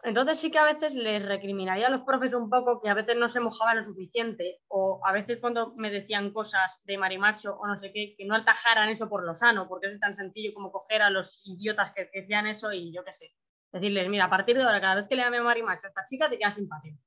Entonces 0.05 0.39
sí 0.39 0.51
que 0.51 0.59
a 0.59 0.65
veces 0.65 0.95
les 0.95 1.25
recriminaría 1.25 1.87
a 1.87 1.91
los 1.91 2.03
profes 2.03 2.35
un 2.35 2.51
poco 2.51 2.79
que 2.79 2.91
a 2.91 2.95
veces 2.95 3.17
no 3.17 3.27
se 3.27 3.41
mojaban 3.41 3.77
lo 3.77 3.83
suficiente 3.83 4.61
o 4.69 5.01
a 5.03 5.13
veces 5.13 5.39
cuando 5.41 5.73
me 5.77 5.91
decían 5.91 6.31
cosas 6.31 6.83
de 6.85 6.99
marimacho 6.99 7.57
o 7.57 7.67
no 7.67 7.75
sé 7.75 7.91
qué, 7.91 8.15
que 8.15 8.27
no 8.27 8.35
atajaran 8.35 8.91
eso 8.91 9.09
por 9.09 9.25
lo 9.25 9.35
sano, 9.35 9.67
porque 9.67 9.87
eso 9.87 9.95
es 9.95 10.01
tan 10.01 10.15
sencillo 10.15 10.53
como 10.53 10.71
coger 10.71 11.01
a 11.01 11.09
los 11.09 11.41
idiotas 11.47 11.91
que, 11.93 12.11
decían 12.13 12.47
eso 12.47 12.71
y 12.71 12.93
yo 12.93 13.03
qué 13.03 13.15
sé. 13.15 13.35
Decirles, 13.73 14.11
mira, 14.11 14.27
a 14.27 14.31
partir 14.31 14.57
de 14.59 14.63
ahora, 14.63 14.79
cada 14.79 14.97
vez 14.97 15.07
que 15.09 15.17
le 15.17 15.23
llame 15.23 15.41
marimacho 15.41 15.87
a 15.87 15.89
esta 15.89 16.05
chica, 16.05 16.29
te 16.29 16.39
queda 16.39 16.51
simpático. 16.51 17.01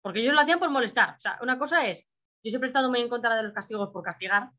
Porque 0.00 0.20
ellos 0.20 0.32
lo 0.32 0.40
hacían 0.40 0.58
por 0.58 0.70
molestar. 0.70 1.16
O 1.18 1.20
sea, 1.20 1.38
una 1.42 1.58
cosa 1.58 1.86
es, 1.86 2.00
yo 2.42 2.50
siempre 2.50 2.68
he 2.68 2.70
estado 2.70 2.88
muy 2.88 3.02
en 3.02 3.10
contra 3.10 3.36
de 3.36 3.42
los 3.42 3.52
castigos 3.52 3.90
por 3.92 4.02
castigar, 4.02 4.52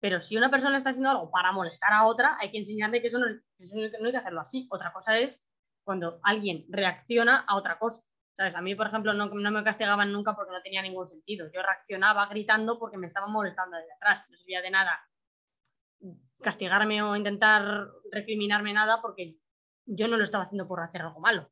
pero 0.00 0.18
si 0.18 0.36
una 0.36 0.50
persona 0.50 0.76
está 0.76 0.90
haciendo 0.90 1.10
algo 1.10 1.30
para 1.30 1.52
molestar 1.52 1.92
a 1.92 2.06
otra, 2.06 2.36
hay 2.40 2.50
que 2.50 2.58
enseñarle 2.58 3.00
que 3.00 3.06
eso 3.06 3.18
no, 3.18 3.26
eso 3.28 3.76
no 3.76 4.06
hay 4.06 4.12
que 4.12 4.18
hacerlo 4.18 4.40
así. 4.40 4.66
Otra 4.70 4.92
cosa 4.92 5.16
es 5.16 5.47
cuando 5.88 6.20
alguien 6.22 6.66
reacciona 6.68 7.46
a 7.48 7.56
otra 7.56 7.78
cosa. 7.78 8.02
¿Sabes? 8.36 8.54
A 8.54 8.60
mí, 8.60 8.74
por 8.74 8.88
ejemplo, 8.88 9.14
no, 9.14 9.30
me 9.30 9.64
castigaban 9.64 10.12
nunca 10.12 10.36
porque 10.36 10.52
no 10.52 10.60
tenía 10.60 10.82
ningún 10.82 11.06
sentido. 11.06 11.50
Yo 11.50 11.62
reaccionaba 11.62 12.26
gritando 12.26 12.78
porque 12.78 12.98
me 12.98 13.06
estaban 13.06 13.32
molestando 13.32 13.78
desde 13.78 13.94
atrás. 13.94 14.26
No 14.28 14.36
servía 14.36 14.60
de 14.60 14.70
nada 14.70 15.00
castigarme 16.42 17.02
o 17.02 17.16
intentar 17.16 17.88
recriminarme 18.12 18.74
nada 18.74 19.00
porque 19.00 19.38
yo 19.86 20.08
no 20.08 20.18
lo 20.18 20.24
estaba 20.24 20.44
haciendo 20.44 20.68
por 20.68 20.80
hacer 20.80 21.00
algo 21.00 21.20
malo. 21.20 21.50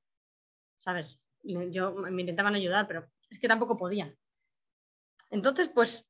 ¿Sabes? 0.76 1.18
Yo 1.42 1.94
me 1.94 2.20
intentaban 2.20 2.56
ayudar, 2.56 2.86
pero 2.86 3.10
es 3.30 3.40
que 3.40 3.48
tampoco 3.48 3.78
podían. 3.78 4.18
Entonces, 5.30 5.70
pues 5.70 6.06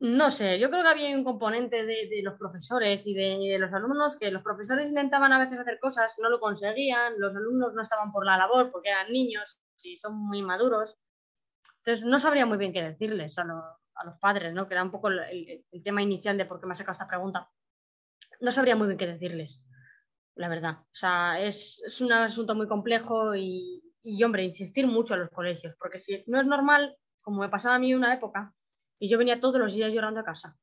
no 0.00 0.30
sé, 0.30 0.58
yo 0.58 0.70
creo 0.70 0.82
que 0.82 0.88
había 0.88 1.14
un 1.14 1.24
componente 1.24 1.84
de, 1.84 2.22
los 2.22 2.38
profesores 2.38 3.06
y 3.06 3.12
de, 3.12 3.58
los 3.58 3.70
alumnos 3.74 4.16
que 4.16 4.30
los 4.30 4.42
profesores 4.42 4.88
intentaban 4.88 5.30
a 5.34 5.38
veces 5.38 5.60
hacer 5.60 5.78
cosas, 5.78 6.16
no 6.18 6.30
lo 6.30 6.40
conseguían, 6.40 7.14
los 7.18 7.36
alumnos 7.36 7.74
no 7.74 7.82
estaban 7.82 8.10
por 8.10 8.24
la 8.24 8.38
labor 8.38 8.70
porque 8.70 8.88
eran 8.88 9.12
niños 9.12 9.60
y 9.82 9.98
son 9.98 10.16
muy 10.16 10.40
maduros. 10.40 10.96
Entonces 11.78 12.06
no 12.06 12.18
sabría 12.18 12.46
muy 12.46 12.56
bien 12.56 12.72
qué 12.72 12.82
decirles 12.82 13.38
a, 13.38 13.44
los 13.44 14.18
padres, 14.18 14.54
¿no? 14.54 14.66
que 14.66 14.72
era 14.72 14.82
un 14.82 14.90
poco 14.90 15.08
el, 15.08 15.66
tema 15.84 16.00
inicial 16.00 16.38
de 16.38 16.46
por 16.46 16.60
qué 16.60 16.66
me 16.66 16.72
ha 16.72 16.76
sacado 16.76 16.92
esta 16.92 17.06
pregunta. 17.06 17.50
No 18.40 18.52
sabría 18.52 18.76
muy 18.76 18.86
bien 18.86 18.98
qué 18.98 19.06
decirles, 19.06 19.62
la 20.34 20.48
verdad. 20.48 20.78
O 20.80 20.94
sea, 20.94 21.38
es, 21.42 22.00
un 22.00 22.10
asunto 22.12 22.54
muy 22.54 22.66
complejo 22.66 23.34
y, 23.34 23.82
y, 24.02 24.24
hombre, 24.24 24.44
insistir 24.44 24.86
mucho 24.86 25.12
a 25.12 25.18
los 25.18 25.28
colegios, 25.28 25.74
porque 25.78 25.98
si 25.98 26.24
no 26.26 26.40
es 26.40 26.46
normal, 26.46 26.96
como 27.22 27.42
me 27.42 27.50
pasaba 27.50 27.74
a 27.74 27.78
mí 27.78 27.94
una 27.94 28.14
época, 28.14 28.54
y 29.00 29.08
yo 29.08 29.18
venía 29.18 29.40
todos 29.40 29.58
los 29.58 29.74
días 29.74 29.92
llorando 29.92 30.20
a 30.20 30.24
casa, 30.24 30.56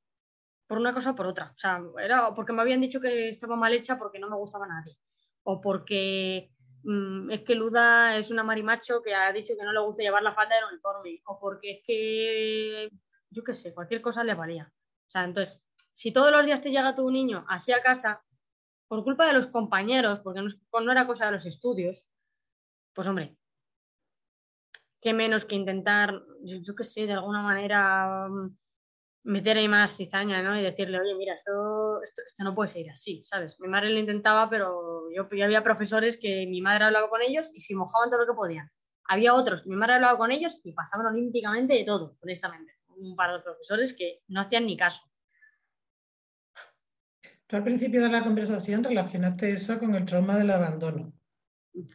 por 0.67 0.78
una 0.78 0.93
cosa 0.93 1.12
o 1.12 1.15
por 1.15 1.26
otra. 1.26 1.52
O 1.56 1.58
sea, 1.58 1.82
era 2.02 2.34
porque 2.34 2.54
me 2.54 2.62
habían 2.62 2.80
dicho 2.80 3.02
que 3.02 3.30
estaba 3.30 3.56
mal 3.56 3.73
hecha 3.73 3.97
porque 3.97 4.19
no 4.19 4.30
me 4.30 4.38
gustaba 4.38 4.67
nadie, 4.67 4.97
o 5.43 5.60
porque 5.60 6.52
mm, 6.84 7.32
es 7.32 7.41
que 7.41 7.56
Luda 7.56 8.15
es 8.15 8.30
una 8.30 8.43
marimacho 8.43 9.02
que 9.02 9.15
ha 9.15 9.34
dicho 9.34 9.56
que 9.58 9.65
no 9.65 9.73
le 9.73 9.82
gusta 9.82 10.04
llevar 10.04 10.21
la 10.21 10.34
falda 10.34 10.56
del 10.56 10.65
uniforme, 10.71 11.19
o 11.26 11.39
porque 11.39 11.71
es 11.71 11.80
que, 11.84 12.89
yo 13.32 13.43
qué 13.43 13.54
sé, 13.54 13.73
cualquier 13.73 14.02
cosa 14.02 14.23
le 14.23 14.36
valía. 14.36 14.71
O 15.08 15.10
sea, 15.10 15.23
entonces, 15.23 15.60
si 15.93 16.13
todos 16.13 16.32
los 16.32 16.45
días 16.45 16.62
te 16.62 16.69
llega 16.69 16.93
tu 16.93 17.10
niño 17.10 17.43
así 17.50 17.71
a 17.71 17.82
casa, 17.82 18.23
por 18.88 19.04
culpa 19.04 19.26
de 19.26 19.34
los 19.34 19.47
compañeros, 19.47 20.19
porque 20.19 20.41
no 20.41 20.91
era 20.91 21.08
cosa 21.08 21.26
de 21.26 21.32
los 21.32 21.45
estudios, 21.45 22.08
pues 22.93 23.08
hombre, 23.08 23.36
qué 25.01 25.13
menos 25.13 25.45
que 25.45 25.55
intentar, 25.55 26.21
yo, 26.43 26.75
qué 26.75 26.83
sé, 26.83 27.05
de 27.05 27.13
alguna 27.13 27.41
manera 27.41 28.27
mm, 28.29 28.57
meter 29.23 29.57
ahí 29.57 29.67
más 29.67 29.95
cizaña, 29.95 30.41
¿no? 30.41 30.60
Y 30.60 30.63
decirle, 30.63 30.99
oye, 30.99 31.15
mira, 31.15 31.33
esto, 31.33 32.01
esto, 32.03 32.43
no 32.43 32.55
puede 32.55 32.69
ser 32.69 32.89
así, 32.89 33.21
¿sabes? 33.23 33.60
Mi 33.60 33.67
madre 33.67 33.89
lo 33.89 33.99
intentaba, 33.99 34.49
pero 34.49 35.10
yo, 35.13 35.27
había 35.43 35.63
profesores 35.63 36.17
que 36.17 36.47
mi 36.47 36.62
madre 36.62 36.86
hablaba 36.86 37.10
con 37.10 37.21
ellos 37.21 37.51
y 37.53 37.62
se 37.62 37.75
mojaban 37.75 38.10
todo 38.10 38.21
lo 38.21 38.27
que 38.27 38.36
podían. 38.36 38.71
Había 39.10 39.33
otros 39.33 39.62
que 39.62 39.69
mi 39.69 39.75
madre 39.75 39.95
hablaba 39.95 40.17
con 40.17 40.31
ellos 40.31 40.60
y 40.63 40.73
pasaban 40.73 41.07
olímpicamente 41.07 41.73
de 41.73 41.83
todo, 41.83 42.17
honestamente. 42.21 42.73
Un 42.88 43.15
par 43.15 43.31
de 43.31 43.43
profesores 43.43 43.93
que 43.93 44.21
no 44.27 44.41
hacían 44.41 44.65
ni 44.65 44.75
caso. 44.75 45.03
Tú 47.45 47.55
al 47.55 47.63
principio 47.63 48.01
de 48.01 48.10
la 48.10 48.23
conversación 48.23 48.83
relacionaste 48.83 49.51
eso 49.51 49.79
con 49.79 49.95
el 49.95 50.05
trauma 50.05 50.38
del 50.38 50.49
abandono. 50.49 51.13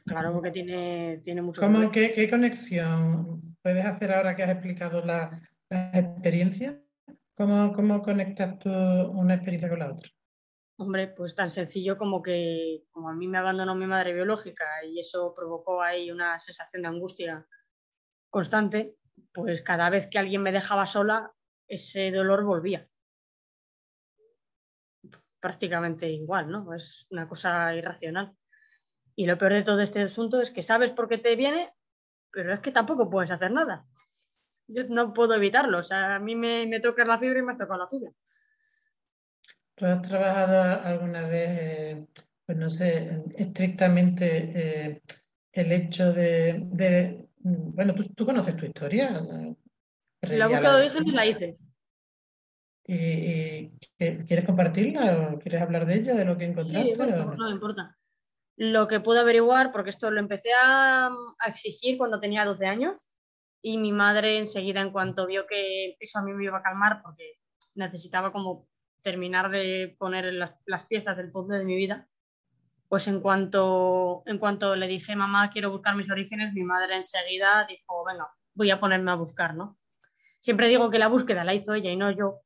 Claro, 0.04 0.32
porque 0.32 0.50
tiene, 0.50 1.20
tiene 1.24 1.42
mucho 1.42 1.60
¿Cómo, 1.60 1.90
qué, 1.90 2.12
¿Qué 2.12 2.30
conexión 2.30 3.56
puedes 3.62 3.84
hacer 3.84 4.12
ahora 4.12 4.36
que 4.36 4.42
has 4.42 4.50
explicado 4.50 5.04
la, 5.04 5.40
experiencia? 5.70 6.80
¿Cómo, 7.34 7.72
¿Cómo 7.72 8.02
conectas 8.02 8.58
tú 8.58 8.68
una 8.68 9.34
experiencia 9.34 9.68
con 9.68 9.78
la 9.78 9.92
otra? 9.92 10.08
Hombre, 10.76 11.08
pues 11.08 11.34
tan 11.34 11.50
sencillo 11.50 11.96
como 11.96 12.22
que 12.22 12.84
como 12.90 13.08
a 13.08 13.14
mí 13.14 13.26
me 13.26 13.38
abandonó 13.38 13.74
mi 13.74 13.86
madre 13.86 14.12
biológica 14.12 14.64
y 14.84 15.00
eso 15.00 15.34
provocó 15.34 15.82
ahí 15.82 16.10
una 16.10 16.38
sensación 16.40 16.82
de 16.82 16.88
angustia 16.88 17.46
constante, 18.30 18.96
pues 19.32 19.62
cada 19.62 19.90
vez 19.90 20.06
que 20.06 20.18
alguien 20.18 20.42
me 20.42 20.52
dejaba 20.52 20.86
sola, 20.86 21.32
ese 21.68 22.10
dolor 22.10 22.44
volvía. 22.44 22.88
Prácticamente 25.40 26.10
igual, 26.10 26.50
¿no? 26.50 26.74
Es 26.74 27.06
una 27.10 27.28
cosa 27.28 27.74
irracional. 27.74 28.36
Y 29.14 29.26
lo 29.26 29.38
peor 29.38 29.52
de 29.52 29.62
todo 29.62 29.80
este 29.80 30.00
asunto 30.00 30.40
es 30.40 30.50
que 30.50 30.62
sabes 30.62 30.90
por 30.90 31.08
qué 31.08 31.18
te 31.18 31.36
viene, 31.36 31.72
pero 32.30 32.54
es 32.54 32.60
que 32.60 32.72
tampoco 32.72 33.10
puedes 33.10 33.30
hacer 33.30 33.50
nada. 33.50 33.84
Yo 34.68 34.84
no 34.84 35.12
puedo 35.12 35.34
evitarlo. 35.34 35.78
O 35.78 35.82
sea, 35.82 36.16
a 36.16 36.18
mí 36.18 36.34
me, 36.34 36.66
me 36.66 36.80
toca 36.80 37.04
la 37.04 37.18
fibra 37.18 37.38
y 37.38 37.42
me 37.42 37.52
has 37.52 37.58
tocado 37.58 37.80
la 37.80 37.88
fibra. 37.88 38.10
¿Tú 39.74 39.86
has 39.86 40.02
trabajado 40.02 40.82
alguna 40.82 41.26
vez, 41.26 41.58
eh, 41.60 42.06
pues 42.46 42.58
no 42.58 42.70
sé, 42.70 43.22
estrictamente 43.36 44.52
eh, 44.54 45.02
el 45.52 45.72
hecho 45.72 46.12
de, 46.12 47.28
bueno, 47.38 47.94
¿tú, 48.14 48.24
conoces 48.24 48.56
tu 48.56 48.66
historia? 48.66 49.10
La 50.20 50.46
búsqueda 50.46 50.76
de 50.76 50.84
origen 50.84 51.14
la 51.14 51.26
hice. 51.26 51.58
¿Y, 52.86 53.70
quieres 53.98 54.44
compartirla 54.44 55.32
o 55.32 55.38
quieres 55.38 55.62
hablar 55.62 55.86
de 55.86 55.94
ella, 55.96 56.14
de 56.14 56.24
lo 56.24 56.36
que 56.36 56.44
encontraste? 56.44 56.94
Sí, 56.94 56.98
no 56.98 57.46
me 57.46 57.52
importa 57.52 57.96
lo 58.56 58.86
que 58.88 59.00
pude 59.00 59.20
averiguar, 59.20 59.72
porque 59.72 59.90
esto 59.90 60.10
lo 60.10 60.20
empecé 60.20 60.50
a, 60.54 61.10
exigir 61.46 61.98
cuando 61.98 62.18
tenía 62.18 62.44
12 62.44 62.66
años, 62.66 63.10
y 63.62 63.78
mi 63.78 63.92
madre 63.92 64.38
enseguida, 64.38 64.80
en 64.80 64.90
cuanto 64.90 65.26
vio 65.26 65.46
que 65.46 65.96
eso 66.00 66.18
a 66.18 66.22
mí 66.22 66.32
me 66.32 66.44
iba 66.44 66.58
a 66.58 66.62
calmar, 66.62 67.00
porque 67.02 67.38
necesitaba 67.74 68.32
como 68.32 68.68
terminar 69.02 69.50
de 69.50 69.96
poner 69.98 70.32
las, 70.32 70.86
piezas 70.86 71.16
del 71.16 71.30
puzzle 71.30 71.58
de 71.58 71.64
mi 71.64 71.76
vida, 71.76 72.08
pues 72.88 73.08
en 73.08 73.20
cuanto, 73.20 74.22
en 74.26 74.38
cuanto 74.38 74.76
le 74.76 74.86
dije, 74.86 75.16
mamá, 75.16 75.50
quiero 75.50 75.70
buscar 75.70 75.96
mis 75.96 76.10
orígenes, 76.10 76.52
mi 76.52 76.62
madre 76.62 76.96
enseguida 76.96 77.66
dijo, 77.68 78.04
venga, 78.04 78.28
voy 78.54 78.70
a 78.70 78.80
ponerme 78.80 79.10
a 79.10 79.16
buscar, 79.16 79.54
¿no? 79.54 79.78
Siempre 80.38 80.68
digo 80.68 80.90
que 80.90 80.98
la 80.98 81.08
búsqueda 81.08 81.44
la 81.44 81.54
hizo 81.54 81.72
ella 81.72 81.90
y 81.90 81.96
no 81.96 82.10
yo. 82.10 82.41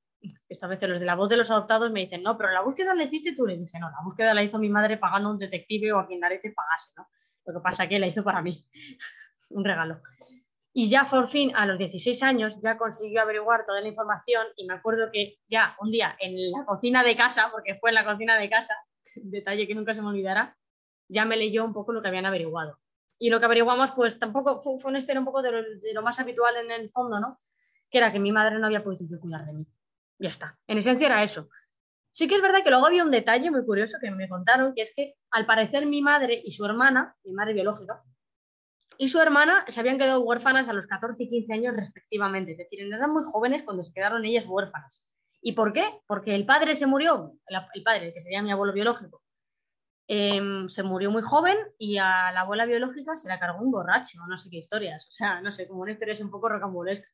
Esta 0.48 0.66
vez 0.66 0.82
los 0.82 1.00
de 1.00 1.06
la 1.06 1.14
voz 1.14 1.28
de 1.28 1.36
los 1.36 1.50
adoptados 1.50 1.90
me 1.90 2.00
dicen, 2.00 2.22
no, 2.22 2.36
pero 2.36 2.50
la 2.50 2.62
búsqueda 2.62 2.94
la 2.94 3.02
hiciste 3.02 3.34
tú. 3.34 3.46
Le 3.46 3.56
dije, 3.56 3.78
no, 3.78 3.90
la 3.90 4.02
búsqueda 4.02 4.34
la 4.34 4.42
hizo 4.42 4.58
mi 4.58 4.68
madre 4.68 4.96
pagando 4.96 5.30
un 5.30 5.38
detective 5.38 5.92
o 5.92 5.98
a 5.98 6.06
quien 6.06 6.20
te 6.20 6.52
pagase, 6.52 6.90
¿no? 6.96 7.08
Lo 7.44 7.54
que 7.54 7.60
pasa 7.60 7.88
que 7.88 7.98
la 7.98 8.06
hizo 8.06 8.24
para 8.24 8.42
mí. 8.42 8.64
un 9.50 9.64
regalo. 9.64 10.00
Y 10.72 10.90
ya 10.90 11.06
por 11.06 11.28
fin, 11.28 11.52
a 11.54 11.64
los 11.64 11.78
16 11.78 12.22
años, 12.22 12.60
ya 12.60 12.76
consiguió 12.76 13.22
averiguar 13.22 13.64
toda 13.64 13.80
la 13.80 13.88
información 13.88 14.46
y 14.56 14.66
me 14.66 14.74
acuerdo 14.74 15.10
que 15.10 15.38
ya 15.48 15.74
un 15.80 15.90
día 15.90 16.16
en 16.20 16.50
la 16.50 16.66
cocina 16.66 17.02
de 17.02 17.16
casa, 17.16 17.48
porque 17.50 17.76
fue 17.76 17.90
en 17.90 17.94
la 17.94 18.04
cocina 18.04 18.36
de 18.36 18.50
casa, 18.50 18.74
detalle 19.16 19.66
que 19.66 19.74
nunca 19.74 19.94
se 19.94 20.02
me 20.02 20.08
olvidará, 20.08 20.56
ya 21.08 21.24
me 21.24 21.36
leyó 21.36 21.64
un 21.64 21.72
poco 21.72 21.92
lo 21.92 22.02
que 22.02 22.08
habían 22.08 22.26
averiguado. 22.26 22.78
Y 23.18 23.30
lo 23.30 23.40
que 23.40 23.46
averiguamos, 23.46 23.92
pues 23.92 24.18
tampoco 24.18 24.60
fue, 24.60 24.78
fue 24.78 24.90
una 24.90 24.98
historia 24.98 25.20
un 25.20 25.24
poco 25.24 25.40
de 25.40 25.50
lo, 25.94 26.02
más 26.02 26.20
habitual 26.20 26.56
en 26.56 26.70
el 26.70 26.90
fondo, 26.90 27.18
¿no? 27.18 27.40
Que 27.88 27.96
era 27.98 28.12
que 28.12 28.18
mi 28.18 28.30
madre 28.30 28.58
no 28.58 28.66
había 28.66 28.84
podido 28.84 29.18
cuidar 29.18 29.46
de 29.46 29.54
mí. 29.54 29.66
Ya 30.18 30.30
está. 30.30 30.58
En 30.66 30.78
esencia 30.78 31.06
era 31.06 31.22
eso. 31.22 31.48
Sí 32.10 32.28
que 32.28 32.36
es 32.36 32.42
verdad 32.42 32.62
que 32.64 32.70
luego 32.70 32.86
había 32.86 33.04
un 33.04 33.10
detalle 33.10 33.50
muy 33.50 33.64
curioso 33.64 33.98
que 34.00 34.10
me 34.10 34.28
contaron, 34.28 34.74
que 34.74 34.82
es 34.82 34.92
que 34.96 35.14
al 35.30 35.44
parecer 35.44 35.84
mi 35.84 36.00
madre 36.00 36.40
y 36.42 36.50
su 36.50 36.64
hermana, 36.64 37.14
mi 37.24 37.32
madre 37.32 37.52
biológica, 37.52 38.02
y 38.98 39.08
su 39.08 39.20
hermana 39.20 39.64
se 39.68 39.80
habían 39.80 39.98
quedado 39.98 40.20
huérfanas 40.20 40.68
a 40.68 40.72
los 40.72 40.86
14 40.86 41.24
y 41.24 41.28
15 41.28 41.52
años 41.52 41.76
respectivamente, 41.76 42.52
es 42.52 42.58
decir, 42.58 42.80
eran 42.80 43.10
muy 43.10 43.22
jóvenes 43.24 43.62
cuando 43.62 43.84
se 43.84 43.92
quedaron 43.92 44.24
ellas 44.24 44.46
huérfanas. 44.46 45.06
¿Y 45.42 45.52
por 45.52 45.72
qué? 45.72 46.00
Porque 46.06 46.34
el 46.34 46.46
padre 46.46 46.74
se 46.74 46.86
murió, 46.86 47.32
el 47.74 47.82
padre, 47.82 48.12
que 48.12 48.20
sería 48.20 48.42
mi 48.42 48.50
abuelo 48.50 48.72
biológico, 48.72 49.22
em, 50.08 50.68
se 50.68 50.82
murió 50.82 51.10
muy 51.10 51.22
joven 51.22 51.58
y 51.78 51.98
a 51.98 52.32
la 52.32 52.40
abuela 52.40 52.64
biológica 52.64 53.16
se 53.16 53.28
la 53.28 53.38
cargó 53.38 53.62
un 53.62 53.70
borracho, 53.70 54.18
no 54.26 54.36
sé 54.36 54.48
qué 54.50 54.58
historias, 54.58 55.06
o 55.08 55.12
sea, 55.12 55.40
no 55.40 55.52
sé, 55.52 55.68
como 55.68 55.82
una 55.82 55.92
historia 55.92 56.14
es 56.14 56.20
un 56.20 56.30
poco 56.30 56.48
rocambolesca. 56.48 57.08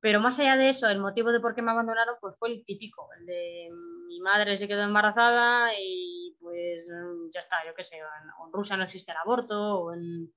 Pero 0.00 0.20
más 0.20 0.38
allá 0.38 0.56
de 0.56 0.68
eso, 0.68 0.88
el 0.88 1.00
motivo 1.00 1.32
de 1.32 1.40
por 1.40 1.54
qué 1.54 1.62
me 1.62 1.72
abandonaron 1.72 2.16
pues 2.20 2.36
fue 2.38 2.50
el 2.50 2.64
típico, 2.64 3.08
el 3.18 3.26
de 3.26 3.68
mi 4.06 4.20
madre 4.20 4.56
se 4.56 4.68
quedó 4.68 4.82
embarazada 4.82 5.70
y 5.78 6.36
pues 6.40 6.88
ya 7.32 7.40
está, 7.40 7.56
yo 7.66 7.74
qué 7.74 7.82
sé, 7.82 7.96
en 7.96 8.52
Rusia 8.52 8.76
no 8.76 8.84
existe 8.84 9.10
el 9.10 9.18
aborto, 9.18 9.80
o 9.80 9.92
en, 9.92 10.32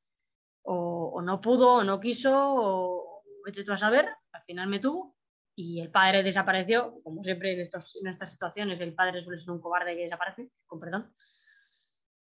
no 0.66 1.42
pudo, 1.42 1.76
o 1.76 1.84
no 1.84 2.00
quiso, 2.00 2.32
o 2.34 3.24
vete 3.46 3.64
tú 3.64 3.72
a 3.72 3.78
saber, 3.78 4.10
al 4.32 4.44
final 4.44 4.68
me 4.68 4.80
tuvo 4.80 5.16
y 5.56 5.80
el 5.80 5.92
padre 5.92 6.24
desapareció, 6.24 7.00
como 7.04 7.24
siempre 7.24 7.54
en, 7.54 7.60
estos, 7.62 7.98
en 8.02 8.08
estas 8.08 8.32
situaciones, 8.32 8.82
el 8.82 8.96
padre 8.96 9.22
suele 9.22 9.40
ser 9.40 9.52
un 9.52 9.62
cobarde 9.62 9.96
que 9.96 10.04
desaparece, 10.04 10.50
con 10.66 10.80
perdón. 10.80 11.14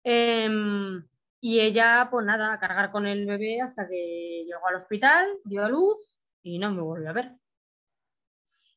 Em, 0.03 1.07
y 1.41 1.61
ella, 1.61 2.09
pues 2.11 2.27
nada, 2.27 2.53
a 2.53 2.59
cargar 2.59 2.91
con 2.91 3.07
el 3.07 3.27
bebé 3.27 3.61
hasta 3.61 3.87
que 3.89 4.45
llegó 4.45 4.67
al 4.67 4.77
hospital, 4.77 5.29
dio 5.45 5.65
a 5.65 5.69
luz 5.69 6.08
y 6.43 6.59
no 6.59 6.71
me 6.73 6.83
volvió 6.83 7.11
a 7.11 7.13
ver. 7.13 7.33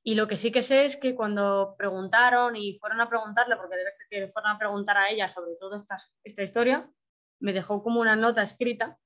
Y 0.03 0.15
lo 0.15 0.27
que 0.27 0.37
sí 0.37 0.51
que 0.51 0.63
sé 0.63 0.85
es 0.85 0.97
que 0.97 1.13
cuando 1.13 1.75
preguntaron 1.77 2.55
y 2.55 2.79
fueron 2.79 3.01
a 3.01 3.09
preguntarle, 3.09 3.55
porque 3.55 3.75
debe 3.75 3.91
ser 3.91 4.07
que 4.09 4.27
fueron 4.31 4.51
a 4.51 4.57
preguntar 4.57 4.97
a 4.97 5.09
ella 5.09 5.27
sobre 5.27 5.55
toda 5.59 5.77
esta, 5.77 5.97
esta 6.23 6.41
historia, 6.41 6.89
me 7.39 7.53
dejó 7.53 7.83
como 7.83 8.01
una 8.01 8.15
nota 8.15 8.41
escrita 8.41 8.97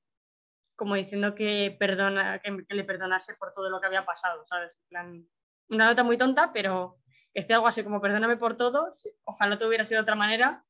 como 0.76 0.96
diciendo 0.96 1.36
que, 1.36 1.76
perdona, 1.80 2.40
que, 2.40 2.66
le 2.70 2.84
perdonase 2.84 3.36
por 3.36 3.54
todo 3.54 3.70
lo 3.70 3.80
que 3.80 3.88
había 3.88 4.06
pasado, 4.06 4.46
¿sabes? 4.48 4.72
plan, 4.90 5.26
una 5.70 5.86
nota 5.88 6.04
muy 6.04 6.18
tonta, 6.18 6.52
pero 6.54 7.00
que 7.34 7.42
esté 7.42 7.54
algo 7.54 7.68
así 7.68 7.84
como 7.84 8.02
perdóname 8.02 8.38
por 8.38 8.56
todo, 8.58 8.94
ojalá 9.24 9.58
te 9.58 9.66
hubiera 9.66 9.86
sido 9.86 10.00
de 10.00 10.04
otra 10.04 10.16
manera. 10.16 10.64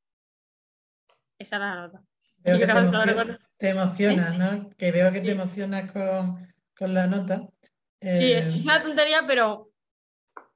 Esa 1.37 1.57
era 1.57 1.75
la 1.75 1.81
nota. 1.81 2.01
Veo 2.37 2.59
que 2.59 2.67
te, 3.57 3.69
emociona, 3.69 4.29
¿no? 4.31 4.69
Que 4.77 4.91
veo 4.91 5.11
que 5.11 5.21
te 5.21 5.31
emocionas 5.31 5.91
con, 5.91 6.53
con, 6.77 6.93
la 6.93 7.07
nota. 7.07 7.49
Sí, 8.01 8.31
es 8.33 8.45
eh, 8.45 8.61
una 8.63 8.81
tontería, 8.81 9.23
pero... 9.25 9.71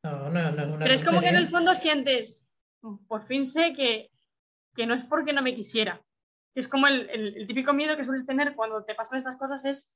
No, 0.03 0.29
no, 0.29 0.51
no 0.51 0.61
es 0.61 0.67
una 0.67 0.79
Pero 0.79 0.93
es 0.93 1.03
como 1.03 1.19
que 1.19 1.29
en 1.29 1.35
el 1.35 1.49
fondo 1.49 1.73
sientes, 1.75 2.47
por 3.07 3.25
fin 3.25 3.45
sé 3.45 3.73
que, 3.73 4.11
que 4.75 4.85
no 4.85 4.93
es 4.93 5.03
porque 5.03 5.33
no 5.33 5.41
me 5.41 5.55
quisiera, 5.55 6.01
es 6.55 6.67
como 6.67 6.87
el, 6.87 7.45
típico 7.47 7.73
miedo 7.73 7.95
que 7.95 8.03
sueles 8.03 8.25
tener 8.25 8.55
cuando 8.55 8.83
te 8.83 8.95
pasan 8.95 9.17
estas 9.17 9.37
cosas 9.37 9.65
es 9.65 9.91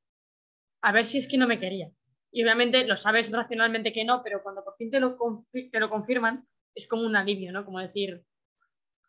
a 0.81 0.91
ver 0.91 1.05
si 1.05 1.17
es 1.17 1.27
que 1.27 1.37
no 1.37 1.47
me 1.47 1.59
quería. 1.59 1.89
Y 2.31 2.43
obviamente 2.43 2.85
lo 2.85 2.95
sabes 2.95 3.31
racionalmente 3.31 3.93
que 3.93 4.05
no, 4.05 4.21
pero 4.23 4.41
cuando 4.41 4.63
por 4.63 4.75
fin 4.75 4.89
te 4.89 4.99
lo, 4.99 5.17
te 5.71 5.79
lo 5.79 5.89
confirman, 5.89 6.47
es 6.73 6.87
como 6.87 7.03
un 7.03 7.15
alivio, 7.15 7.51
¿no? 7.51 7.63
Como 7.63 7.79
decir, 7.79 8.25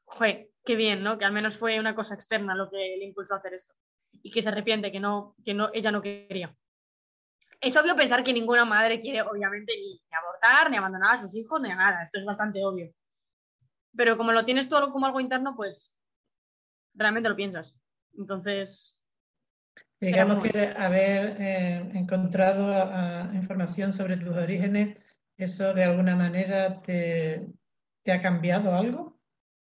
joder, 0.04 0.50
qué 0.64 0.76
bien, 0.76 1.02
¿no? 1.02 1.16
Que 1.18 1.24
al 1.24 1.32
menos 1.32 1.56
fue 1.56 1.80
una 1.80 1.94
cosa 1.94 2.14
externa 2.14 2.54
lo 2.54 2.70
que 2.70 2.96
le 2.98 3.04
impulsó 3.04 3.34
a 3.34 3.38
hacer 3.38 3.54
esto. 3.54 3.74
Y 4.12 4.30
que 4.30 4.42
se 4.42 4.50
arrepiente, 4.50 4.92
que 4.92 5.00
no, 5.00 5.34
que 5.44 5.54
no, 5.54 5.70
ella 5.72 5.90
no 5.90 6.02
quería. 6.02 6.54
Es 7.64 7.74
obvio 7.78 7.96
pensar 7.96 8.22
que 8.22 8.32
ninguna 8.34 8.66
madre 8.66 9.00
quiere, 9.00 9.22
obviamente, 9.22 9.72
ni, 9.74 9.98
abortar, 10.12 10.70
ni 10.70 10.76
abandonar 10.76 11.14
a 11.14 11.18
sus 11.18 11.34
hijos, 11.34 11.58
ni 11.62 11.70
nada. 11.70 12.02
Esto 12.02 12.18
es 12.18 12.26
bastante 12.26 12.62
obvio. 12.62 12.92
Pero 13.96 14.18
como 14.18 14.32
lo 14.32 14.44
tienes 14.44 14.68
todo 14.68 14.92
como 14.92 15.06
algo 15.06 15.18
interno, 15.18 15.56
pues 15.56 15.90
realmente 16.92 17.30
lo 17.30 17.36
piensas. 17.36 17.74
Entonces. 18.18 18.98
Digamos 19.98 20.42
que 20.42 20.74
haber 20.76 21.40
eh, 21.40 21.90
encontrado 21.94 23.32
información 23.32 23.92
sobre 23.92 24.18
tus 24.18 24.36
orígenes, 24.36 24.98
¿eso 25.38 25.72
de 25.72 25.84
alguna 25.84 26.14
manera 26.14 26.82
te, 26.82 27.46
te, 28.02 28.12
ha 28.12 28.20
cambiado 28.20 28.74
algo? 28.74 29.18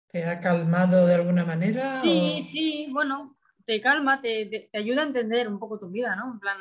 ¿Te 0.08 0.26
ha 0.26 0.40
calmado 0.40 1.06
de 1.06 1.14
alguna 1.14 1.46
manera? 1.46 2.02
Sí, 2.02 2.46
sí, 2.52 2.88
bueno, 2.92 3.38
te 3.64 3.80
calma, 3.80 4.20
te, 4.20 4.44
te, 4.44 4.68
te, 4.70 4.78
ayuda 4.78 5.02
a 5.02 5.06
entender 5.06 5.48
un 5.48 5.58
poco 5.58 5.78
tu 5.78 5.88
vida, 5.88 6.14
¿no? 6.14 6.34
En 6.34 6.38
plan, 6.38 6.58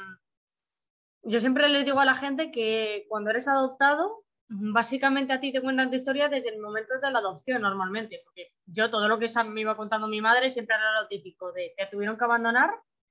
yo 1.24 1.40
siempre 1.40 1.70
les 1.70 1.86
digo 1.86 2.00
a 2.00 2.06
la 2.06 2.14
gente 2.14 2.52
que 2.52 3.06
cuando 3.10 3.30
eres 3.30 3.48
adoptado, 3.48 4.24
Básicamente 4.56 5.34
a 5.34 5.40
ti 5.40 5.52
te 5.52 5.62
cuentan 5.62 5.90
tu 5.90 5.96
historia 5.96 6.30
desde 6.30 6.50
el 6.50 6.62
momento 6.62 7.00
de 7.00 7.10
la 7.10 7.20
adopción 7.20 7.62
normalmente, 7.64 8.22
porque 8.24 8.52
yo 8.66 8.90
todo 8.92 9.08
lo 9.08 9.18
que 9.18 9.28
me 9.46 9.62
iba 9.62 9.76
contando 9.76 10.08
mi 10.08 10.22
madre 10.22 10.52
siempre 10.52 10.76
era 10.76 11.02
lo 11.02 11.08
típico 11.08 11.52
de 11.54 11.74
te 11.76 11.88
tuvieron 11.88 12.18
que 12.18 12.26
abandonar 12.26 12.70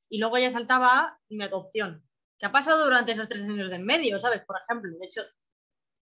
y 0.08 0.18
luego 0.18 0.38
ya 0.38 0.50
saltaba 0.50 1.00
a 1.00 1.20
mi 1.30 1.42
adopción. 1.42 2.06
¿Qué 2.38 2.46
ha 2.46 2.52
pasado 2.52 2.84
durante 2.84 3.12
esos 3.12 3.26
tres 3.26 3.42
años 3.42 3.70
de 3.70 3.76
en 3.76 3.84
medio, 3.84 4.20
sabes? 4.20 4.42
Por 4.44 4.56
ejemplo, 4.60 4.96
de 4.96 5.06
hecho, 5.06 5.22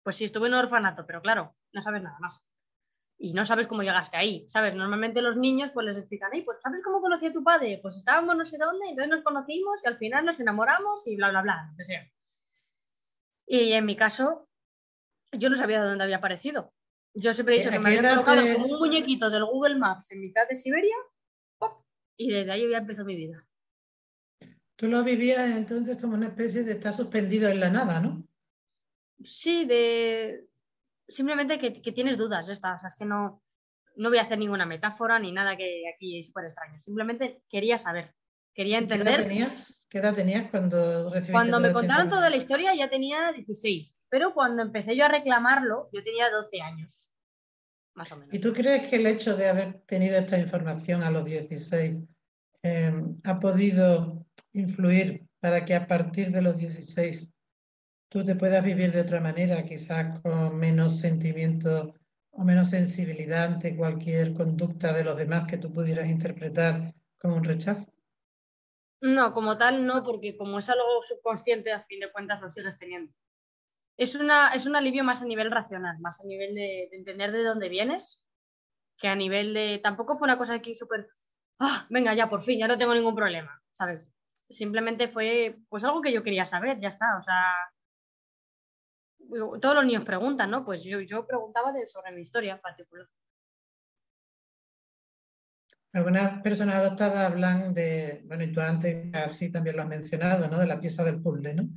pues 0.03 0.17
sí, 0.17 0.25
estuve 0.25 0.49
en 0.49 0.55
un 0.55 0.61
orfanato, 0.61 1.07
pero 1.07 1.23
claro, 1.23 1.57
no 1.73 1.81
sabes 1.81 2.03
nada 2.03 2.19
más. 2.21 2.43
Y 3.17 3.33
no 3.33 3.45
sabes 3.45 3.67
cómo 3.67 3.83
llegaste 3.83 4.17
ahí, 4.17 4.45
¿sabes? 4.49 4.75
Normalmente 4.75 5.23
los 5.23 5.37
niños 5.37 5.71
pues 5.73 5.87
les 5.87 5.97
explican, 5.97 6.33
ahí, 6.33 6.43
pues 6.43 6.59
¿sabes 6.63 6.83
cómo 6.83 7.01
conocí 7.01 7.27
a 7.27 7.33
tu 7.33 7.45
padre? 7.45 7.79
Pues 7.81 7.97
estábamos 7.97 8.37
no 8.37 8.45
sé 8.45 8.59
dónde, 8.59 8.89
entonces 8.89 9.11
nos 9.11 9.23
conocimos 9.23 9.85
y 9.85 9.89
al 9.89 9.99
final 9.99 10.25
nos 10.25 10.41
enamoramos 10.41 11.07
y 11.07 11.17
bla, 11.17 11.31
bla, 11.31 11.43
bla, 11.43 11.69
lo 11.71 11.77
que 11.77 11.85
sea. 11.85 12.11
Y 13.47 13.73
en 13.73 13.85
mi 13.85 13.97
caso, 13.97 14.49
yo 15.33 15.49
no 15.49 15.57
sabía 15.57 15.83
de 15.83 15.89
dónde 15.89 16.05
había 16.05 16.17
aparecido. 16.17 16.73
Yo 17.15 17.33
siempre 17.33 17.55
he 17.55 17.59
dicho 17.59 17.71
que 17.71 17.79
me 17.79 17.97
había 17.97 18.11
colocado 18.11 18.43
como 18.55 18.67
un 18.67 18.79
muñequito 18.81 19.31
del 19.31 19.45
Google 19.45 19.77
Maps 19.77 20.11
en 20.11 20.21
mitad 20.21 20.49
de 20.49 20.57
Siberia 20.57 20.97
y 22.17 22.31
desde 22.31 22.53
ahí 22.53 22.69
ya 22.69 22.79
empezó 22.79 23.05
mi 23.05 23.15
vida. 23.15 23.47
Tú 24.77 24.89
lo 24.89 25.05
vivías 25.05 25.57
entonces 25.57 26.01
como 26.01 26.15
una 26.15 26.29
especie 26.29 26.65
de 26.65 26.73
estar 26.73 26.93
suspendido 26.93 27.49
en 27.49 27.61
la 27.61 27.71
nada, 27.71 28.01
¿no? 28.01 28.27
Sí, 29.23 29.65
de 29.65 30.49
simplemente 31.09 31.59
que, 31.59 31.71
tienes 31.93 32.17
dudas, 32.17 32.49
está. 32.49 32.81
es 32.87 32.97
que 32.97 33.05
no, 33.05 33.43
no 33.97 34.09
voy 34.09 34.19
a 34.19 34.23
hacer 34.23 34.39
ninguna 34.39 34.67
metáfora 34.67 35.19
ni 35.19 35.33
nada 35.33 35.57
que 35.57 35.83
aquí 35.95 36.19
es 36.19 36.27
súper 36.27 36.45
extraño. 36.45 36.81
Simplemente 36.81 37.43
quería 37.49 37.79
saber, 37.79 38.15
quería 38.55 38.79
entender. 38.79 39.17
¿Qué 39.17 39.21
edad 39.21 39.29
tenías, 39.29 39.87
¿Qué 39.89 39.99
edad 39.99 40.15
tenías 40.15 40.51
cuando 40.51 41.11
recibiste 41.11 41.33
Cuando 41.33 41.61
me 41.61 41.73
contaron 41.73 42.09
toda 42.09 42.31
la 42.31 42.37
historia 42.37 42.75
ya 42.75 42.89
tenía 42.89 43.33
16 43.33 43.97
pero 44.15 44.33
cuando 44.33 44.63
empecé 44.63 44.95
yo 44.95 45.07
a 45.07 45.09
reclamarlo, 45.09 45.89
yo 45.93 46.05
tenía 46.05 46.31
12 46.31 46.61
años, 46.61 47.11
más 47.95 48.13
o 48.13 48.17
menos. 48.17 48.33
¿Y 48.33 48.39
tú 48.39 48.53
crees 48.53 48.87
que 48.87 48.95
el 48.95 49.09
hecho 49.09 49.37
de 49.37 49.49
haber 49.49 49.81
tenido 49.87 50.17
esta 50.17 50.39
información 50.39 51.03
a 51.03 51.11
los 51.11 51.25
16 51.25 52.05
em, 52.63 53.21
ha 53.25 53.41
podido 53.41 54.25
influir 54.53 55.27
para 55.41 55.65
que 55.65 55.75
a 55.75 55.89
partir 55.89 56.31
de 56.31 56.43
los 56.43 56.57
16 56.59 57.29
tú 58.09 58.25
te 58.25 58.37
puedas 58.37 58.65
vivir 58.65 58.93
de 58.93 59.03
otra 59.03 59.21
manera, 59.21 59.65
quizás 59.65 60.21
con 60.21 60.57
menos 60.57 60.99
sentimiento 60.99 61.95
o 62.31 62.45
menos 62.45 62.71
sensibilidad 62.71 63.45
ante 63.45 63.77
cualquier 63.77 64.35
conducta 64.35 64.93
de 64.93 65.05
los 65.05 65.17
demás 65.17 65.47
que 65.49 65.59
tú 65.59 65.73
pudieras 65.73 66.09
interpretar 66.09 66.95
como 67.19 67.37
un 67.37 67.45
rechazo? 67.45 67.93
No, 69.01 69.33
como 69.33 69.57
tal 69.59 69.87
no, 69.87 70.03
porque 70.03 70.37
como 70.37 70.59
es 70.59 70.69
algo 70.69 71.03
subconsciente, 71.07 71.73
a 71.73 71.85
fin 71.85 72.01
de 72.01 72.11
cuentas 72.11 72.41
lo 72.41 72.49
sigues 72.49 72.79
teniendo 72.79 73.13
es, 73.97 74.15
una, 74.15 74.53
es 74.55 74.67
un 74.67 74.77
alivio 74.77 75.05
más 75.05 75.23
a 75.23 75.27
nivel 75.27 75.51
racional, 75.51 75.99
más 76.01 76.21
a 76.21 76.25
nivel 76.25 76.55
de, 76.55 76.89
entender 76.93 77.33
de 77.33 77.45
dónde 77.45 77.69
vienes, 77.69 78.21
que 78.99 79.09
a 79.09 79.15
nivel 79.15 79.55
de... 79.55 79.81
Tampoco 79.83 80.17
fue 80.17 80.27
una 80.27 80.39
cosa 80.39 80.55
aquí 80.55 80.75
súper... 80.75 81.09
Ah, 81.59 81.87
venga, 81.91 82.15
ya, 82.15 82.29
por 82.29 82.43
fin, 82.43 82.59
ya 82.59 82.69
no 82.69 82.79
tengo 82.79 82.95
ningún 82.95 83.15
problema, 83.15 83.63
¿sabes? 83.73 84.09
simplemente 84.51 85.09
fue 85.09 85.57
pues 85.71 85.83
algo 85.85 86.03
que 86.03 86.13
yo 86.13 86.23
quería 86.23 86.45
saber, 86.45 86.79
ya 86.79 86.89
está. 86.89 87.17
O 87.19 87.23
sea, 87.23 87.55
todos 89.61 89.75
los 89.75 89.87
niños 89.87 90.05
preguntan, 90.05 90.51
¿no? 90.51 90.65
Pues 90.65 90.83
yo, 90.83 91.01
yo 91.01 91.27
preguntaba 91.27 91.73
de, 91.73 91.87
sobre 91.87 92.13
mi 92.13 92.23
historia 92.23 92.55
en 92.55 92.61
particular. 92.61 93.09
Algunas 95.93 96.43
personas 96.43 96.77
adoptadas 96.77 97.31
hablan 97.31 97.73
de, 97.73 98.23
bueno, 98.27 98.43
y 98.43 98.53
tú 98.53 98.61
antes 98.61 99.15
así 99.15 99.53
también 99.53 99.77
lo 99.77 99.83
has 99.83 99.89
mencionado, 99.89 100.49
¿no? 100.49 100.59
De 100.59 100.67
la 100.67 100.81
pieza 100.81 101.05
del 101.05 101.23
puzzle, 101.23 101.55
¿no? 101.55 101.69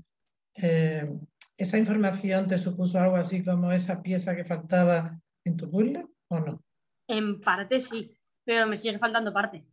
Eh, 0.55 1.07
¿Esa 1.55 1.77
información 1.77 2.47
te 2.47 2.57
supuso 2.57 2.99
algo 2.99 3.15
así 3.15 3.43
como 3.43 3.71
esa 3.71 4.01
pieza 4.01 4.35
que 4.35 4.43
faltaba 4.43 5.19
en 5.43 5.57
tu 5.57 5.69
puzzle 5.69 6.07
o 6.29 6.39
no? 6.39 6.63
En 7.07 7.41
parte 7.41 7.79
sí, 7.79 8.17
pero 8.43 8.67
me 8.67 8.77
sigue 8.77 8.97
faltando 8.97 9.33
parte. 9.33 9.65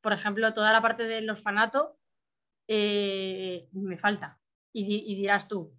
Por 0.00 0.12
ejemplo, 0.12 0.52
toda 0.54 0.72
la 0.72 0.80
parte 0.80 1.04
del 1.04 1.28
orfanato 1.28 1.98
eh, 2.68 3.68
me 3.72 3.98
falta. 3.98 4.40
Y, 4.72 5.16
dirás 5.16 5.48
tú, 5.48 5.74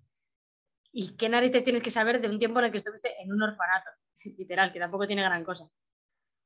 ¿y 0.92 1.16
qué 1.16 1.30
narices 1.30 1.64
tienes 1.64 1.84
que 1.84 1.92
saber 1.92 2.22
de 2.22 2.30
un 2.30 2.40
tiempo 2.40 2.60
en 2.60 2.66
el 2.66 2.72
que 2.72 2.80
estuviste 2.80 3.22
en 3.22 3.32
un 3.32 3.42
orfanato? 3.42 3.90
Literal, 4.38 4.72
que 4.72 4.80
tampoco 4.80 5.08
tiene 5.08 5.24
gran 5.24 5.44
cosa. 5.44 5.68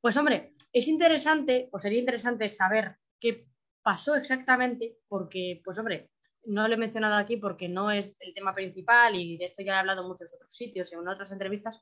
Pues 0.01 0.15
hombre, 0.17 0.53
es 0.71 0.87
interesante, 0.87 1.69
o 1.71 1.79
sería 1.79 1.99
interesante 1.99 2.47
saber 2.49 2.97
qué 3.19 3.47
pasó 3.81 4.15
exactamente, 4.15 4.97
porque, 5.07 5.61
pues 5.63 5.77
hombre, 5.77 6.11
no 6.45 6.67
lo 6.67 6.73
he 6.75 6.77
mencionado 6.77 7.15
aquí 7.15 7.37
porque 7.37 7.67
no 7.67 7.91
es 7.91 8.15
el 8.19 8.33
tema 8.33 8.53
principal 8.53 9.15
y 9.15 9.37
de 9.37 9.45
esto 9.45 9.63
ya 9.63 9.75
he 9.75 9.79
hablado 9.79 10.01
en 10.01 10.07
muchos 10.07 10.33
otros 10.33 10.51
sitios, 10.51 10.91
en 10.93 11.07
otras 11.07 11.31
entrevistas, 11.31 11.81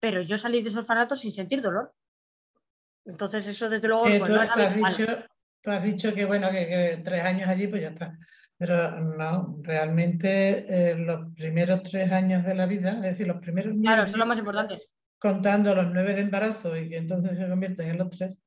pero 0.00 0.22
yo 0.22 0.38
salí 0.38 0.62
de 0.62 0.68
esos 0.68 0.80
orfanatos 0.80 1.20
sin 1.20 1.32
sentir 1.32 1.62
dolor. 1.62 1.92
Entonces 3.04 3.46
eso 3.46 3.68
desde 3.68 3.88
luego 3.88 4.04
pues, 4.04 4.20
tú, 4.20 4.32
no 4.32 4.42
es 4.42 4.50
has 4.50 4.76
dicho, 4.76 5.24
tú 5.62 5.70
has 5.70 5.84
dicho 5.84 6.14
que 6.14 6.24
bueno, 6.24 6.50
que, 6.50 7.00
tres 7.04 7.24
años 7.24 7.48
allí 7.48 7.66
pues 7.68 7.82
ya 7.82 7.88
está. 7.88 8.18
Pero 8.60 9.00
no, 9.00 9.58
realmente 9.62 10.66
eh, 10.68 10.94
los 10.94 11.34
primeros 11.34 11.82
tres 11.82 12.12
años 12.12 12.44
de 12.44 12.54
la 12.54 12.66
vida, 12.66 12.92
es 12.98 13.12
decir, 13.12 13.26
los 13.26 13.40
primeros... 13.40 13.74
Claro, 13.80 14.06
son 14.06 14.20
los 14.20 14.28
más 14.28 14.38
importantes 14.38 14.88
contando 15.20 15.74
los 15.74 15.92
nueve 15.92 16.14
de 16.14 16.22
embarazo 16.22 16.76
y 16.76 16.88
que 16.88 16.96
entonces 16.96 17.38
se 17.38 17.46
convierten 17.46 17.90
en 17.90 17.98
los 17.98 18.10
tres, 18.10 18.40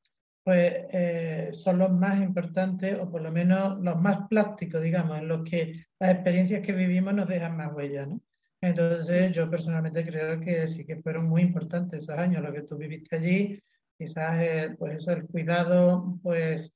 pues 0.44 0.74
eh, 0.92 1.50
son 1.54 1.78
los 1.78 1.92
más 1.92 2.20
importantes 2.20 3.00
o 3.00 3.10
por 3.10 3.22
lo 3.22 3.32
menos 3.32 3.80
los 3.80 4.02
más 4.02 4.28
plásticos, 4.28 4.82
digamos, 4.82 5.20
en 5.20 5.28
los 5.28 5.48
que 5.48 5.86
las 6.00 6.16
experiencias 6.16 6.66
que 6.66 6.74
vivimos 6.74 7.14
nos 7.14 7.30
dejan 7.30 7.56
más 7.56 7.72
huella, 7.74 8.08
¿no? 8.08 8.20
Entonces 8.60 9.32
yo 9.34 9.50
personalmente 9.50 10.06
creo 10.06 10.40
que 10.40 10.68
sí 10.68 10.86
que 10.86 11.02
fueron 11.02 11.30
muy 11.30 11.44
importantes 11.44 12.04
esos 12.04 12.18
años, 12.18 12.42
lo 12.42 12.52
que 12.52 12.64
tú 12.64 12.76
viviste 12.76 13.18
allí, 13.18 13.62
quizás 13.98 14.42
eh, 14.42 14.76
pues 14.78 14.96
eso, 14.96 15.12
el 15.12 15.28
cuidado 15.28 16.18
pues 16.24 16.74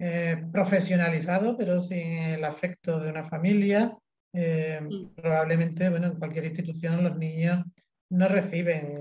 eh, 0.00 0.42
profesionalizado, 0.52 1.56
pero 1.56 1.80
sin 1.80 2.22
el 2.22 2.44
afecto 2.44 2.98
de 2.98 3.10
una 3.10 3.24
familia. 3.24 3.96
Probablemente, 4.32 5.88
bueno, 5.90 6.06
en 6.06 6.18
cualquier 6.18 6.46
institución 6.46 7.02
los 7.04 7.18
niños 7.18 7.64
no 8.10 8.28
reciben 8.28 8.98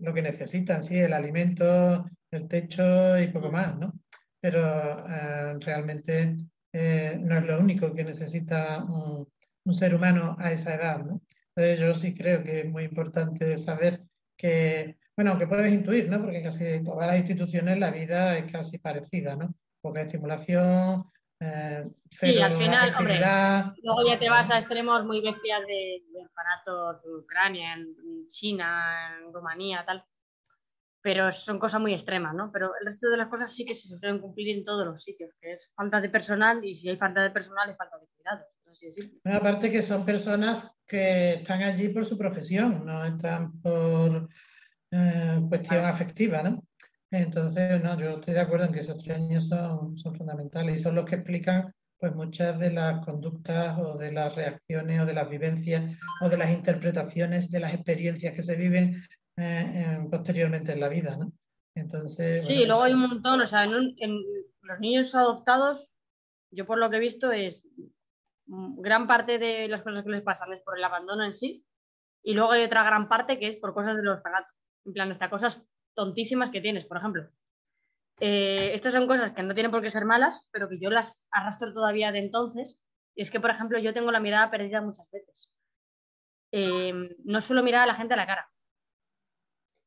lo 0.00 0.14
que 0.14 0.22
necesitan, 0.22 0.84
sí, 0.84 0.98
el 0.98 1.12
alimento, 1.12 2.06
el 2.30 2.48
techo 2.48 3.18
y 3.18 3.28
poco 3.28 3.50
más, 3.50 3.76
¿no? 3.76 3.92
Pero 4.40 5.06
eh, 5.08 5.54
realmente 5.60 6.36
eh, 6.72 7.18
no 7.20 7.38
es 7.38 7.44
lo 7.44 7.58
único 7.58 7.94
que 7.94 8.04
necesita 8.04 8.84
un, 8.84 9.26
ser 9.72 9.94
humano 9.94 10.36
a 10.40 10.50
esa 10.50 10.74
edad, 10.74 11.04
¿no? 11.04 11.22
Entonces 11.54 11.78
yo 11.78 11.94
sí 11.94 12.12
creo 12.12 12.42
que 12.42 12.60
es 12.60 12.66
muy 12.66 12.84
importante 12.84 13.56
saber 13.56 14.02
que, 14.36 14.96
bueno, 15.16 15.30
aunque 15.30 15.46
puedes 15.46 15.72
intuir, 15.72 16.10
¿no? 16.10 16.20
Porque 16.20 16.42
casi 16.42 16.82
todas 16.82 17.06
las 17.06 17.18
instituciones 17.18 17.78
la 17.78 17.92
vida 17.92 18.36
es 18.36 18.50
casi 18.50 18.78
parecida, 18.78 19.36
¿no? 19.36 19.54
Poca 19.80 20.02
estimulación, 20.02 21.10
eh, 21.42 21.90
sí, 22.10 22.38
al 22.38 22.54
final, 22.54 22.94
hombre, 22.98 23.18
luego 23.82 24.06
ya 24.06 24.18
te 24.18 24.28
vas 24.28 24.50
a 24.50 24.58
extremos 24.58 25.06
muy 25.06 25.22
bestias 25.22 25.66
de, 25.66 26.02
de 26.12 26.20
orfanatos 26.20 27.02
en 27.06 27.14
Ucrania, 27.14 27.72
en 27.72 28.28
China, 28.28 29.16
en 29.18 29.32
Rumanía, 29.32 29.82
tal. 29.86 30.04
Pero 31.02 31.32
son 31.32 31.58
cosas 31.58 31.80
muy 31.80 31.94
extremas, 31.94 32.34
¿no? 32.34 32.50
Pero 32.52 32.72
el 32.78 32.84
resto 32.84 33.08
de 33.08 33.16
las 33.16 33.28
cosas 33.28 33.54
sí 33.54 33.64
que 33.64 33.74
se 33.74 33.88
suelen 33.88 34.20
cumplir 34.20 34.54
en 34.54 34.64
todos 34.64 34.86
los 34.86 35.02
sitios, 35.02 35.30
que 35.40 35.52
es 35.52 35.72
falta 35.74 35.98
de 35.98 36.10
personal 36.10 36.62
y 36.62 36.74
si 36.74 36.90
hay 36.90 36.98
falta 36.98 37.22
de 37.22 37.30
personal 37.30 37.70
hay 37.70 37.74
falta 37.74 37.98
de 37.98 38.06
cuidado. 38.14 38.44
Una 39.24 39.36
aparte 39.36 39.72
que 39.72 39.80
son 39.80 40.04
personas 40.04 40.76
que 40.86 41.34
están 41.34 41.62
allí 41.62 41.88
por 41.88 42.04
su 42.04 42.18
profesión, 42.18 42.84
no 42.84 43.02
están 43.04 43.60
por 43.62 44.28
eh, 44.90 45.40
cuestión 45.48 45.86
afectiva, 45.86 46.42
¿no? 46.42 46.62
Entonces, 47.10 47.82
no, 47.82 47.98
yo 47.98 48.18
estoy 48.18 48.34
de 48.34 48.40
acuerdo 48.40 48.66
en 48.66 48.72
que 48.72 48.80
esos 48.80 49.02
tres 49.02 49.16
años 49.16 49.48
son, 49.48 49.98
son 49.98 50.14
fundamentales 50.14 50.76
y 50.76 50.82
son 50.82 50.94
los 50.94 51.04
que 51.04 51.16
explican 51.16 51.72
pues 52.00 52.14
muchas 52.14 52.58
de 52.58 52.72
las 52.72 53.04
conductas 53.04 53.78
o 53.78 53.98
de 53.98 54.10
las 54.10 54.34
reacciones 54.34 55.02
o 55.02 55.06
de 55.06 55.12
las 55.12 55.28
vivencias 55.28 55.98
o 56.22 56.28
de 56.30 56.38
las 56.38 56.50
interpretaciones 56.50 57.50
de 57.50 57.60
las 57.60 57.74
experiencias 57.74 58.34
que 58.34 58.42
se 58.42 58.56
viven 58.56 59.02
eh, 59.36 59.98
posteriormente 60.10 60.72
en 60.72 60.80
la 60.80 60.88
vida, 60.88 61.16
¿no? 61.16 61.30
Entonces... 61.74 62.46
Sí, 62.46 62.64
luego 62.64 62.84
hay 62.84 62.94
un 62.94 63.00
montón, 63.00 63.42
o 63.42 63.46
sea, 63.46 63.64
en, 63.64 63.96
los 64.62 64.80
niños 64.80 65.14
adoptados, 65.14 65.94
yo 66.50 66.64
por 66.64 66.78
lo 66.78 66.88
que 66.88 66.96
he 66.96 67.00
visto 67.00 67.32
es 67.32 67.62
gran 68.46 69.06
parte 69.06 69.38
de 69.38 69.68
las 69.68 69.82
cosas 69.82 70.02
que 70.02 70.10
les 70.10 70.22
pasan 70.22 70.52
es 70.52 70.60
por 70.60 70.78
el 70.78 70.84
abandono 70.84 71.24
en 71.24 71.34
sí 71.34 71.64
y 72.22 72.34
luego 72.34 72.52
hay 72.52 72.64
otra 72.64 72.82
gran 72.82 73.08
parte 73.08 73.38
que 73.38 73.46
es 73.46 73.56
por 73.56 73.74
cosas 73.74 73.96
de 73.96 74.02
los 74.02 74.18
orfanato. 74.18 74.48
En 74.84 74.92
plan, 74.92 75.10
hasta 75.10 75.30
cosas 75.30 75.64
tontísimas 75.94 76.50
que 76.50 76.60
tienes, 76.60 76.86
por 76.86 76.98
ejemplo. 76.98 77.30
Eh, 78.20 78.72
estas 78.74 78.92
son 78.92 79.06
cosas 79.06 79.32
que 79.32 79.42
no 79.42 79.54
tienen 79.54 79.70
por 79.70 79.82
qué 79.82 79.90
ser 79.90 80.04
malas, 80.04 80.48
pero 80.52 80.68
que 80.68 80.78
yo 80.78 80.90
las 80.90 81.26
arrastro 81.30 81.72
todavía 81.72 82.12
de 82.12 82.18
entonces. 82.18 82.80
Y 83.14 83.22
es 83.22 83.30
que, 83.30 83.40
por 83.40 83.50
ejemplo, 83.50 83.78
yo 83.78 83.92
tengo 83.92 84.12
la 84.12 84.20
mirada 84.20 84.50
perdida 84.50 84.80
muchas 84.82 85.10
veces. 85.10 85.50
Eh, 86.52 86.92
no 87.24 87.40
suelo 87.40 87.62
mirar 87.62 87.82
a 87.82 87.86
la 87.86 87.94
gente 87.94 88.14
a 88.14 88.16
la 88.16 88.26
cara. 88.26 88.50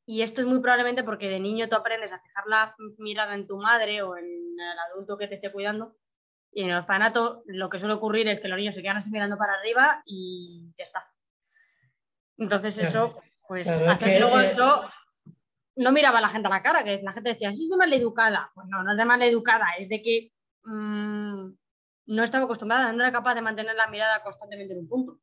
Y 0.06 0.22
esto 0.22 0.42
es 0.42 0.48
muy 0.48 0.60
probablemente 0.60 1.04
porque 1.04 1.30
de 1.30 1.40
niño 1.40 1.70
tú 1.70 1.76
aprendes 1.76 2.12
a 2.12 2.20
fijar 2.20 2.46
la 2.48 2.76
mirada 2.98 3.36
en 3.36 3.48
tu 3.48 3.58
madre 3.58 4.02
o 4.02 4.18
en 4.18 4.26
el 4.26 4.80
adulto 4.92 5.18
que 5.18 5.28
te 5.28 5.36
esté 5.36 5.52
cuidando. 5.52 5.96
Y 6.52 6.64
en 6.64 6.72
el 6.72 6.78
orfanato 6.78 7.44
lo 7.46 7.70
que 7.70 7.80
suele 7.80 7.96
ocurrir 7.96 8.28
es 8.28 8.40
que 8.40 8.48
los 8.48 8.58
niños 8.58 8.76
se 8.76 8.82
quedan 8.82 8.98
así 8.98 9.10
mirando 9.10 9.38
para 9.38 9.54
arriba 9.54 10.02
y 10.06 10.74
ya 10.78 10.84
está. 10.84 11.08
Entonces 12.38 12.78
eso, 12.78 13.22
pues, 13.48 13.68
hace 13.68 14.06
que, 14.06 14.20
luego 14.20 14.40
eh, 14.40 14.56
yo 14.58 14.84
no 15.76 15.92
miraba 15.92 16.20
a 16.20 16.22
la 16.22 16.30
gente 16.30 16.48
a 16.48 16.52
la 16.52 16.62
cara, 16.62 16.84
que 16.84 17.02
la 17.02 17.14
gente 17.14 17.30
decía, 17.30 17.52
sí, 17.54 17.64
es 17.66 17.70
de 17.70 17.78
maleducada. 17.78 18.52
Pues 18.54 18.68
no, 18.70 18.84
no 18.84 18.92
es 18.92 18.98
de 18.98 19.06
maleducada, 19.06 19.66
es 19.80 19.90
de 19.90 20.02
que 20.02 20.32
mm, 20.64 21.54
no 22.08 22.24
estaba 22.24 22.46
acostumbrada, 22.46 22.94
no 22.94 23.04
era 23.04 23.12
capaz 23.12 23.36
de 23.36 23.42
mantener 23.42 23.76
la 23.76 23.88
mirada 23.88 24.24
constantemente 24.24 24.74
en 24.74 24.82
un 24.82 24.88
punto. 24.88 25.20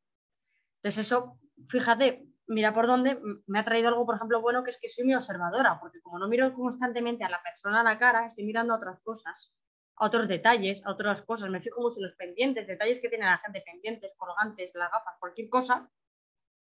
Entonces 0.77 1.07
eso, 1.07 1.39
fíjate, 1.69 2.25
mira 2.47 2.73
por 2.73 2.87
dónde 2.87 3.19
me 3.47 3.59
ha 3.59 3.65
traído 3.65 3.89
algo, 3.89 4.05
por 4.05 4.15
ejemplo, 4.15 4.41
bueno, 4.41 4.63
que 4.63 4.71
es 4.71 4.79
que 4.79 4.89
soy 4.89 5.05
muy 5.05 5.15
observadora, 5.15 5.79
porque 5.79 6.01
como 6.01 6.19
no 6.19 6.27
miro 6.27 6.53
constantemente 6.53 7.23
a 7.23 7.29
la 7.29 7.41
persona 7.41 7.81
a 7.81 7.83
la 7.83 7.97
cara, 7.97 8.25
estoy 8.25 8.45
mirando 8.45 8.73
a 8.73 8.77
otras 8.77 8.99
cosas, 9.01 9.53
a 9.95 10.05
otros 10.05 10.27
detalles, 10.27 10.85
a 10.85 10.91
otras 10.91 11.21
cosas, 11.21 11.49
me 11.49 11.61
fijo 11.61 11.81
mucho 11.81 11.99
en 11.99 12.03
los 12.03 12.15
pendientes, 12.15 12.67
detalles 12.67 12.99
que 12.99 13.09
tiene 13.09 13.25
la 13.25 13.37
gente, 13.37 13.63
pendientes, 13.65 14.15
colgantes, 14.17 14.71
las 14.75 14.91
gafas, 14.91 15.15
cualquier 15.19 15.49
cosa, 15.49 15.89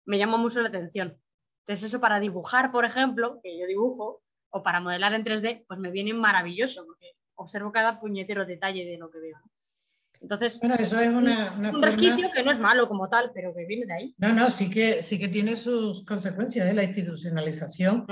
me 0.05 0.19
llama 0.19 0.37
mucho 0.37 0.61
la 0.61 0.69
atención. 0.69 1.21
Entonces 1.69 1.91
eso 1.91 2.01
para 2.01 2.19
dibujar, 2.19 2.73
por 2.73 2.87
ejemplo, 2.87 3.41
que 3.43 3.59
yo 3.59 3.67
dibujo, 3.67 4.23
o 4.49 4.63
para 4.63 4.81
modelar 4.81 5.13
en 5.13 5.23
3D, 5.23 5.67
pues 5.69 5.79
me 5.79 5.91
viene 5.91 6.15
maravilloso, 6.15 6.87
porque 6.87 7.13
observo 7.35 7.73
cada 7.73 8.01
puñetero 8.01 8.47
detalle 8.47 8.87
de 8.87 8.97
lo 8.97 9.11
que 9.11 9.19
veo. 9.19 9.37
Entonces, 10.23 10.59
bueno, 10.61 10.77
eso 10.77 10.99
es 10.99 11.11
una, 11.11 11.53
un 11.59 11.83
resquicio 11.83 12.31
que 12.35 12.43
no 12.43 12.53
es 12.53 12.59
malo 12.59 12.89
como 12.89 13.11
tal, 13.11 13.33
pero 13.35 13.55
que 13.55 13.67
viene 13.67 13.85
de 13.85 13.93
ahí. 13.93 14.15
No, 14.17 14.33
no, 14.33 14.49
sí 14.49 14.71
que, 14.71 15.03
sí 15.03 15.19
que 15.19 15.29
tiene 15.29 15.57
sus 15.57 16.07
consecuencias. 16.07 16.71
¿eh? 16.71 16.73
La 16.73 16.85
institucionalización 16.85 18.07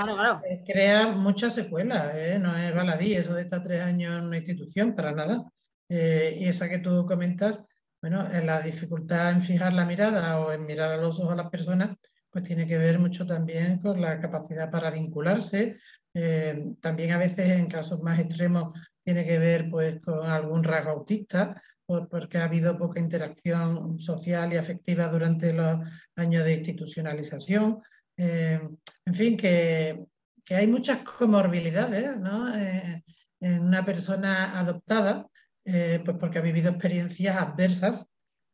eh, 0.44 0.62
crea 0.66 1.07
muchas 1.07 1.54
secuelas. 1.54 2.12
¿eh? 2.14 2.38
No 2.38 2.54
es 2.54 2.74
baladí 2.74 3.14
eso 3.14 3.32
de 3.32 3.42
estar 3.42 3.62
tres 3.62 3.80
años 3.80 4.18
en 4.18 4.26
una 4.26 4.36
institución, 4.36 4.94
para 4.94 5.12
nada. 5.12 5.50
y 5.88 6.44
esa 6.44 6.68
que 6.68 6.80
tú 6.80 7.07
comentas, 7.07 7.64
bueno, 8.02 8.28
la 8.28 8.61
dificultad 8.61 9.30
en 9.30 9.40
fijar 9.40 9.72
la 9.72 9.86
mirada 9.86 10.40
o 10.40 10.52
en 10.52 10.66
mirar 10.66 10.92
a 10.92 10.96
los 10.98 11.18
ojos 11.18 11.32
a 11.32 11.36
las 11.36 11.48
personas, 11.48 11.96
pues 12.37 12.49
tiene 12.49 12.66
que 12.66 12.76
ver 12.76 12.99
mucho 12.99 13.26
también 13.26 13.78
con 13.78 13.99
la 13.99 14.20
capacidad 14.20 14.70
para 14.70 14.91
vincularse. 14.91 15.78
Eh, 16.12 16.74
también 16.82 17.12
a 17.12 17.18
veces 17.18 17.49
en 17.49 17.66
casos 17.66 18.03
más 18.03 18.18
extremos 18.18 18.78
tiene 19.03 19.24
que 19.24 19.39
ver 19.39 19.70
pues 19.70 20.03
con 20.03 20.28
algún 20.28 20.62
rasgo 20.62 20.91
autista, 20.91 21.62
porque 21.87 22.37
ha 22.37 22.45
habido 22.45 22.76
poca 22.76 23.01
interacción 23.01 23.99
social 23.99 24.53
y 24.53 24.59
afectiva 24.59 25.09
durante 25.09 25.55
los 25.55 25.80
años 26.14 26.45
de 26.45 26.57
institucionalización. 26.57 27.80
Eh, 28.18 28.61
en 29.07 29.14
fin, 29.14 29.34
que, 29.39 30.05
hay 30.51 30.66
muchas 30.66 31.05
comorbilidades. 31.05 32.18
Eh, 32.55 33.03
en 33.41 33.62
una 33.62 33.82
persona 33.82 34.61
adoptada, 34.61 35.26
pues 35.64 36.16
porque 36.20 36.39
ha 36.39 36.43
vivido 36.43 36.68
experiencias 36.68 37.34
adversas 37.34 38.07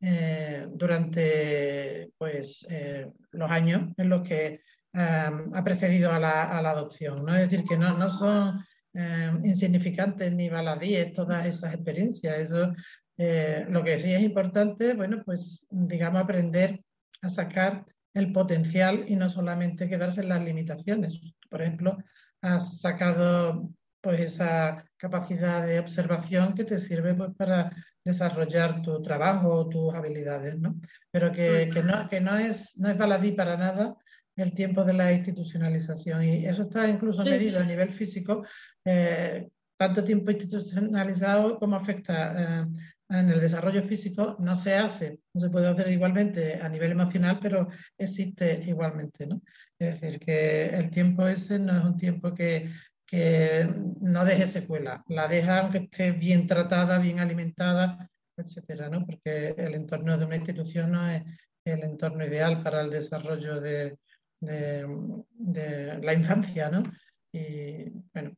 eh, 0.02 0.66
durante 0.70 2.10
pues, 2.18 2.66
eh, 2.68 3.10
los 3.30 3.50
años 3.50 3.92
en 3.96 4.08
los 4.08 4.22
que 4.28 4.60
em, 4.92 5.54
ha 5.54 5.64
precedido 5.64 6.12
a 6.12 6.18
la, 6.18 6.58
adopción. 6.58 7.24
¿no? 7.24 7.34
Es 7.34 7.50
decir, 7.50 7.64
que 7.66 7.78
no, 7.78 7.96
no 7.96 8.10
son 8.10 8.62
em, 8.92 9.44
insignificantes 9.44 10.32
ni 10.32 10.50
baladíes 10.50 11.12
todas 11.14 11.46
esas 11.46 11.72
experiencias. 11.74 12.38
Eso 12.38 12.72
Eh, 13.18 13.66
lo 13.68 13.84
que 13.84 13.98
sí 14.00 14.12
es 14.12 14.22
importante, 14.22 14.94
bueno, 14.94 15.22
pues 15.24 15.66
digamos 15.70 16.22
aprender 16.22 16.82
a 17.20 17.28
sacar 17.28 17.84
el 18.14 18.32
potencial 18.32 19.04
y 19.08 19.16
no 19.16 19.28
solamente 19.28 19.88
quedarse 19.88 20.22
en 20.22 20.28
las 20.30 20.42
limitaciones. 20.42 21.20
Por 21.48 21.62
ejemplo, 21.62 21.98
has 22.40 22.80
sacado 22.80 23.70
pues 24.00 24.20
esa 24.20 24.84
capacidad 24.96 25.64
de 25.64 25.78
observación 25.78 26.54
que 26.54 26.64
te 26.64 26.80
sirve 26.80 27.14
pues, 27.14 27.30
para 27.36 27.70
desarrollar 28.04 28.82
tu 28.82 29.00
trabajo 29.02 29.52
o 29.52 29.68
tus 29.68 29.94
habilidades, 29.94 30.58
¿no? 30.58 30.80
Pero 31.10 31.32
que, 31.32 31.70
que, 31.72 31.82
no, 31.82 32.08
que 32.08 32.20
no, 32.20 32.36
es, 32.36 32.76
no 32.76 32.88
es 32.88 32.98
baladí 32.98 33.32
para 33.32 33.56
nada 33.56 33.96
el 34.36 34.52
tiempo 34.52 34.84
de 34.84 34.94
la 34.94 35.12
institucionalización 35.12 36.24
y 36.24 36.46
eso 36.46 36.62
está 36.62 36.88
incluso 36.88 37.22
medido 37.24 37.60
a 37.60 37.64
nivel 37.64 37.90
físico, 37.90 38.44
eh, 38.84 39.48
tanto 39.76 40.02
tiempo 40.02 40.30
institucionalizado 40.30 41.58
como 41.58 41.76
afecta 41.76 42.62
eh, 42.62 42.66
en 43.10 43.30
el 43.30 43.40
desarrollo 43.40 43.82
físico 43.82 44.36
no 44.38 44.56
se 44.56 44.74
hace, 44.74 45.18
no 45.34 45.40
se 45.40 45.50
puede 45.50 45.68
hacer 45.68 45.90
igualmente 45.90 46.54
a 46.54 46.68
nivel 46.68 46.92
emocional, 46.92 47.38
pero 47.42 47.68
existe 47.98 48.62
igualmente, 48.66 49.26
¿no? 49.26 49.42
Es 49.78 50.00
decir, 50.00 50.18
que 50.18 50.66
el 50.66 50.90
tiempo 50.90 51.26
ese 51.26 51.58
no 51.58 51.76
es 51.76 51.84
un 51.84 51.96
tiempo 51.96 52.32
que, 52.32 52.70
que 53.12 53.68
no 54.00 54.24
deje 54.24 54.46
secuela, 54.46 55.04
la 55.06 55.28
deja 55.28 55.58
aunque 55.58 55.78
esté 55.80 56.12
bien 56.12 56.46
tratada, 56.46 56.98
bien 56.98 57.20
alimentada, 57.20 58.08
etcétera, 58.38 58.88
¿no? 58.88 59.04
Porque 59.04 59.54
el 59.58 59.74
entorno 59.74 60.16
de 60.16 60.24
una 60.24 60.36
institución 60.36 60.92
no 60.92 61.06
es 61.06 61.22
el 61.66 61.84
entorno 61.84 62.24
ideal 62.24 62.62
para 62.62 62.80
el 62.80 62.88
desarrollo 62.90 63.60
de, 63.60 63.98
la 64.40 66.14
infancia, 66.14 66.70
¿no? 66.70 66.82
Y 67.30 67.90
bueno, 68.14 68.32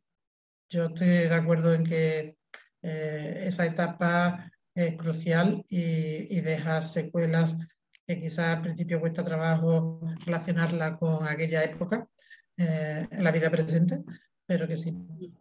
yo 0.68 0.86
estoy 0.86 1.06
de 1.06 1.34
acuerdo 1.34 1.72
en 1.72 1.84
que 1.84 2.36
eh, 2.82 3.44
esa 3.46 3.66
etapa 3.66 4.50
es 4.74 4.96
crucial 4.96 5.64
y, 5.68 6.40
deja 6.40 6.82
secuelas 6.82 7.56
que 8.08 8.20
quizás 8.20 8.56
al 8.56 8.62
principio 8.62 8.98
cuesta 8.98 9.24
trabajo 9.24 10.00
relacionarla 10.26 10.98
con 10.98 11.28
aquella 11.28 11.62
época 11.62 12.08
eh, 12.56 13.06
la 13.12 13.30
vida 13.30 13.50
presente, 13.50 14.02
pero 14.46 14.66
que 14.68 14.76
sí. 14.76 14.92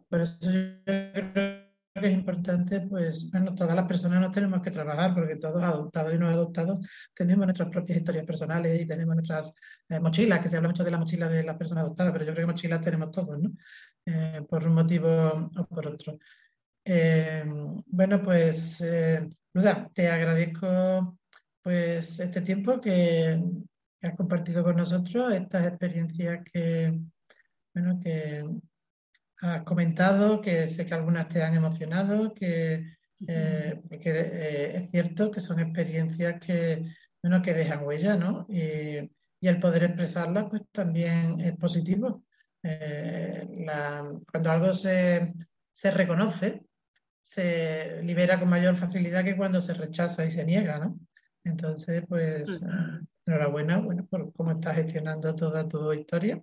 Por 0.08 0.20
eso 0.20 0.36
yo 0.40 0.50
creo 0.82 1.64
que 1.94 2.08
es 2.08 2.12
importante, 2.12 2.80
pues, 2.80 3.30
bueno, 3.30 3.54
todas 3.54 3.76
las 3.76 3.86
personas 3.86 4.20
nos 4.20 4.32
tenemos 4.32 4.62
que 4.62 4.70
trabajar, 4.70 5.14
porque 5.14 5.36
todos 5.36 5.62
adoptados 5.62 6.14
y 6.14 6.18
no 6.18 6.28
adoptados 6.28 6.86
tenemos 7.14 7.46
nuestras 7.46 7.68
propias 7.70 7.98
historias 7.98 8.26
personales 8.26 8.80
y 8.80 8.86
tenemos 8.86 9.14
nuestras 9.14 9.52
eh, 9.88 10.00
mochilas, 10.00 10.40
que 10.40 10.48
se 10.48 10.56
habla 10.56 10.68
mucho 10.68 10.84
de 10.84 10.90
la 10.90 10.98
mochila 10.98 11.28
de 11.28 11.44
las 11.44 11.56
personas 11.56 11.84
adoptadas, 11.84 12.12
pero 12.12 12.24
yo 12.24 12.32
creo 12.32 12.46
que 12.46 12.52
mochilas 12.52 12.80
tenemos 12.80 13.10
todos, 13.12 13.38
¿no? 13.38 13.52
Eh, 14.06 14.44
por 14.48 14.66
un 14.66 14.74
motivo 14.74 15.08
o 15.56 15.66
por 15.66 15.86
otro. 15.86 16.18
Eh, 16.84 17.44
bueno, 17.86 18.22
pues, 18.22 18.82
Luda, 19.54 19.88
te 19.94 20.08
agradezco 20.08 21.18
pues 21.62 22.20
este 22.20 22.42
tiempo 22.42 22.80
que, 22.80 23.40
que 24.00 24.06
has 24.06 24.16
compartido 24.16 24.62
con 24.62 24.76
nosotros, 24.76 25.32
estas 25.32 25.66
experiencias 25.66 26.44
que, 26.52 27.00
bueno, 27.72 27.98
que 28.00 28.44
has 29.40 29.62
comentado, 29.64 30.40
que 30.40 30.68
sé 30.68 30.86
que 30.86 30.94
algunas 30.94 31.28
te 31.28 31.42
han 31.42 31.54
emocionado, 31.54 32.34
que, 32.34 32.96
eh, 33.28 33.80
eh, 33.90 34.72
es 34.76 34.90
cierto 34.90 35.30
que 35.30 35.40
son 35.40 35.60
experiencias 35.60 36.40
que, 36.40 36.90
bueno, 37.22 37.42
que 37.42 37.54
dejan 37.54 37.84
huella, 37.84 38.16
¿no? 38.16 38.46
Y, 38.48 39.10
el 39.40 39.60
poder 39.60 39.84
expresarlas, 39.84 40.46
pues 40.48 40.62
también 40.72 41.38
es 41.38 41.54
positivo. 41.58 42.24
Eh, 42.62 43.46
cuando 44.32 44.50
algo 44.50 44.72
se, 44.72 45.34
se, 45.70 45.90
reconoce, 45.90 46.62
se 47.22 48.00
libera 48.02 48.40
con 48.40 48.48
mayor 48.48 48.74
facilidad 48.76 49.22
que 49.22 49.36
cuando 49.36 49.60
se 49.60 49.74
rechaza 49.74 50.24
y 50.24 50.30
se 50.30 50.46
niega, 50.46 50.78
¿no? 50.78 50.98
Entonces, 51.44 52.04
pues, 52.08 52.58
enhorabuena, 53.26 53.78
bueno, 53.78 54.06
por 54.06 54.32
cómo 54.32 54.52
estás 54.52 54.76
gestionando 54.76 55.34
toda 55.34 55.68
tu 55.68 55.92
historia. 55.92 56.42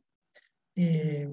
Y 0.75 1.25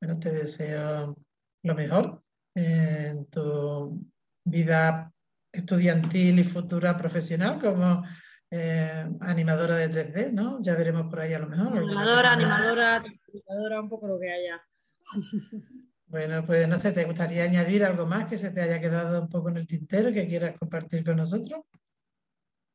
bueno, 0.00 0.18
te 0.18 0.30
deseo 0.30 1.16
lo 1.62 1.74
mejor 1.74 2.22
en 2.54 3.26
tu 3.26 4.00
vida 4.44 5.12
estudiantil 5.52 6.38
y 6.38 6.44
futura 6.44 6.96
profesional 6.96 7.60
como 7.60 8.04
eh, 8.50 9.06
animadora 9.20 9.76
de 9.76 9.90
3D, 9.90 10.32
¿no? 10.32 10.62
Ya 10.62 10.74
veremos 10.74 11.08
por 11.10 11.20
ahí 11.20 11.34
a 11.34 11.38
lo 11.38 11.48
mejor. 11.48 11.78
Animadora, 11.78 12.32
animadora, 12.32 12.96
animadora, 12.96 13.80
un 13.80 13.88
poco 13.88 14.06
lo 14.06 14.18
que 14.20 14.30
haya. 14.30 14.62
Bueno, 16.08 16.46
pues 16.46 16.68
no 16.68 16.78
sé, 16.78 16.92
¿te 16.92 17.04
gustaría 17.04 17.42
añadir 17.42 17.84
algo 17.84 18.06
más 18.06 18.28
que 18.28 18.38
se 18.38 18.50
te 18.50 18.60
haya 18.60 18.80
quedado 18.80 19.20
un 19.20 19.28
poco 19.28 19.48
en 19.48 19.56
el 19.56 19.66
tintero 19.66 20.12
que 20.12 20.28
quieras 20.28 20.56
compartir 20.56 21.04
con 21.04 21.16
nosotros? 21.16 21.64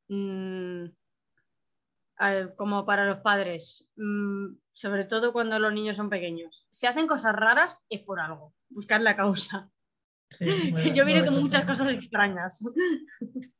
Mm, 0.09 0.87
como 2.55 2.85
para 2.85 3.05
los 3.05 3.19
padres, 3.19 3.87
mm, 3.95 4.55
sobre 4.73 5.05
todo 5.05 5.33
cuando 5.33 5.57
los 5.59 5.73
niños 5.73 5.97
son 5.97 6.09
pequeños. 6.09 6.67
Si 6.71 6.87
hacen 6.87 7.07
cosas 7.07 7.35
raras 7.35 7.77
es 7.89 8.01
por 8.01 8.19
algo, 8.19 8.53
buscar 8.69 9.01
la 9.01 9.15
causa. 9.15 9.69
yo 10.95 11.05
vine 11.05 11.25
con 11.25 11.39
muchas 11.39 11.65
cosas 11.65 11.89
extrañas. 11.89 12.63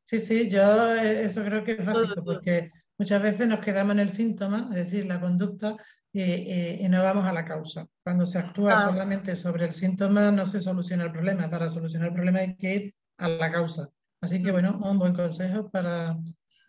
Sí, 0.05 0.19
sí, 0.19 0.49
yo 0.49 0.93
eh, 0.93 1.23
eso 1.23 1.43
creo 1.43 1.63
que 1.63 1.73
es 1.73 1.85
básico, 1.85 2.23
porque 2.23 2.71
muchas 2.97 3.21
veces 3.21 3.47
nos 3.47 3.61
quedamos 3.61 3.93
en 3.93 3.99
el 3.99 4.09
síntoma, 4.09 4.67
es 4.71 4.77
decir, 4.77 5.05
la 5.05 5.19
conducta, 5.19 5.77
y, 6.13 6.87
no 6.89 7.01
vamos 7.03 7.25
a 7.25 7.33
la 7.33 7.45
causa. 7.45 7.87
Cuando 8.03 8.25
se 8.25 8.37
actúa 8.37 8.81
solamente 8.81 9.35
sobre 9.35 9.65
el 9.65 9.73
síntoma 9.73 10.31
no 10.31 10.45
se 10.45 10.59
soluciona 10.59 11.05
el 11.05 11.11
problema. 11.11 11.49
Para 11.49 11.69
solucionar 11.69 12.09
el 12.09 12.13
problema 12.13 12.39
hay 12.39 12.55
que 12.57 12.75
ir 12.75 12.95
a 13.17 13.29
la 13.29 13.51
causa. 13.51 13.89
Así 14.21 14.43
que 14.43 14.51
bueno, 14.51 14.79
un 14.83 14.99
buen 14.99 15.13
consejo 15.13 15.69
para 15.69 16.17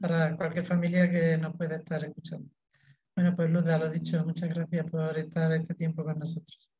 para 0.02 0.36
cualquier 0.36 0.66
familia 0.66 1.10
que 1.10 1.38
nos 1.38 1.56
pueda 1.56 1.76
estar 1.76 2.04
escuchando. 2.04 2.50
Bueno, 3.14 3.36
pues 3.36 3.50
Luz, 3.50 3.64
lo 3.64 3.88
dicho, 3.90 4.24
muchas 4.24 4.48
gracias 4.48 4.90
por 4.90 5.16
estar 5.16 5.52
este 5.52 5.74
tiempo 5.74 6.04
con 6.04 6.18
nosotros. 6.18 6.70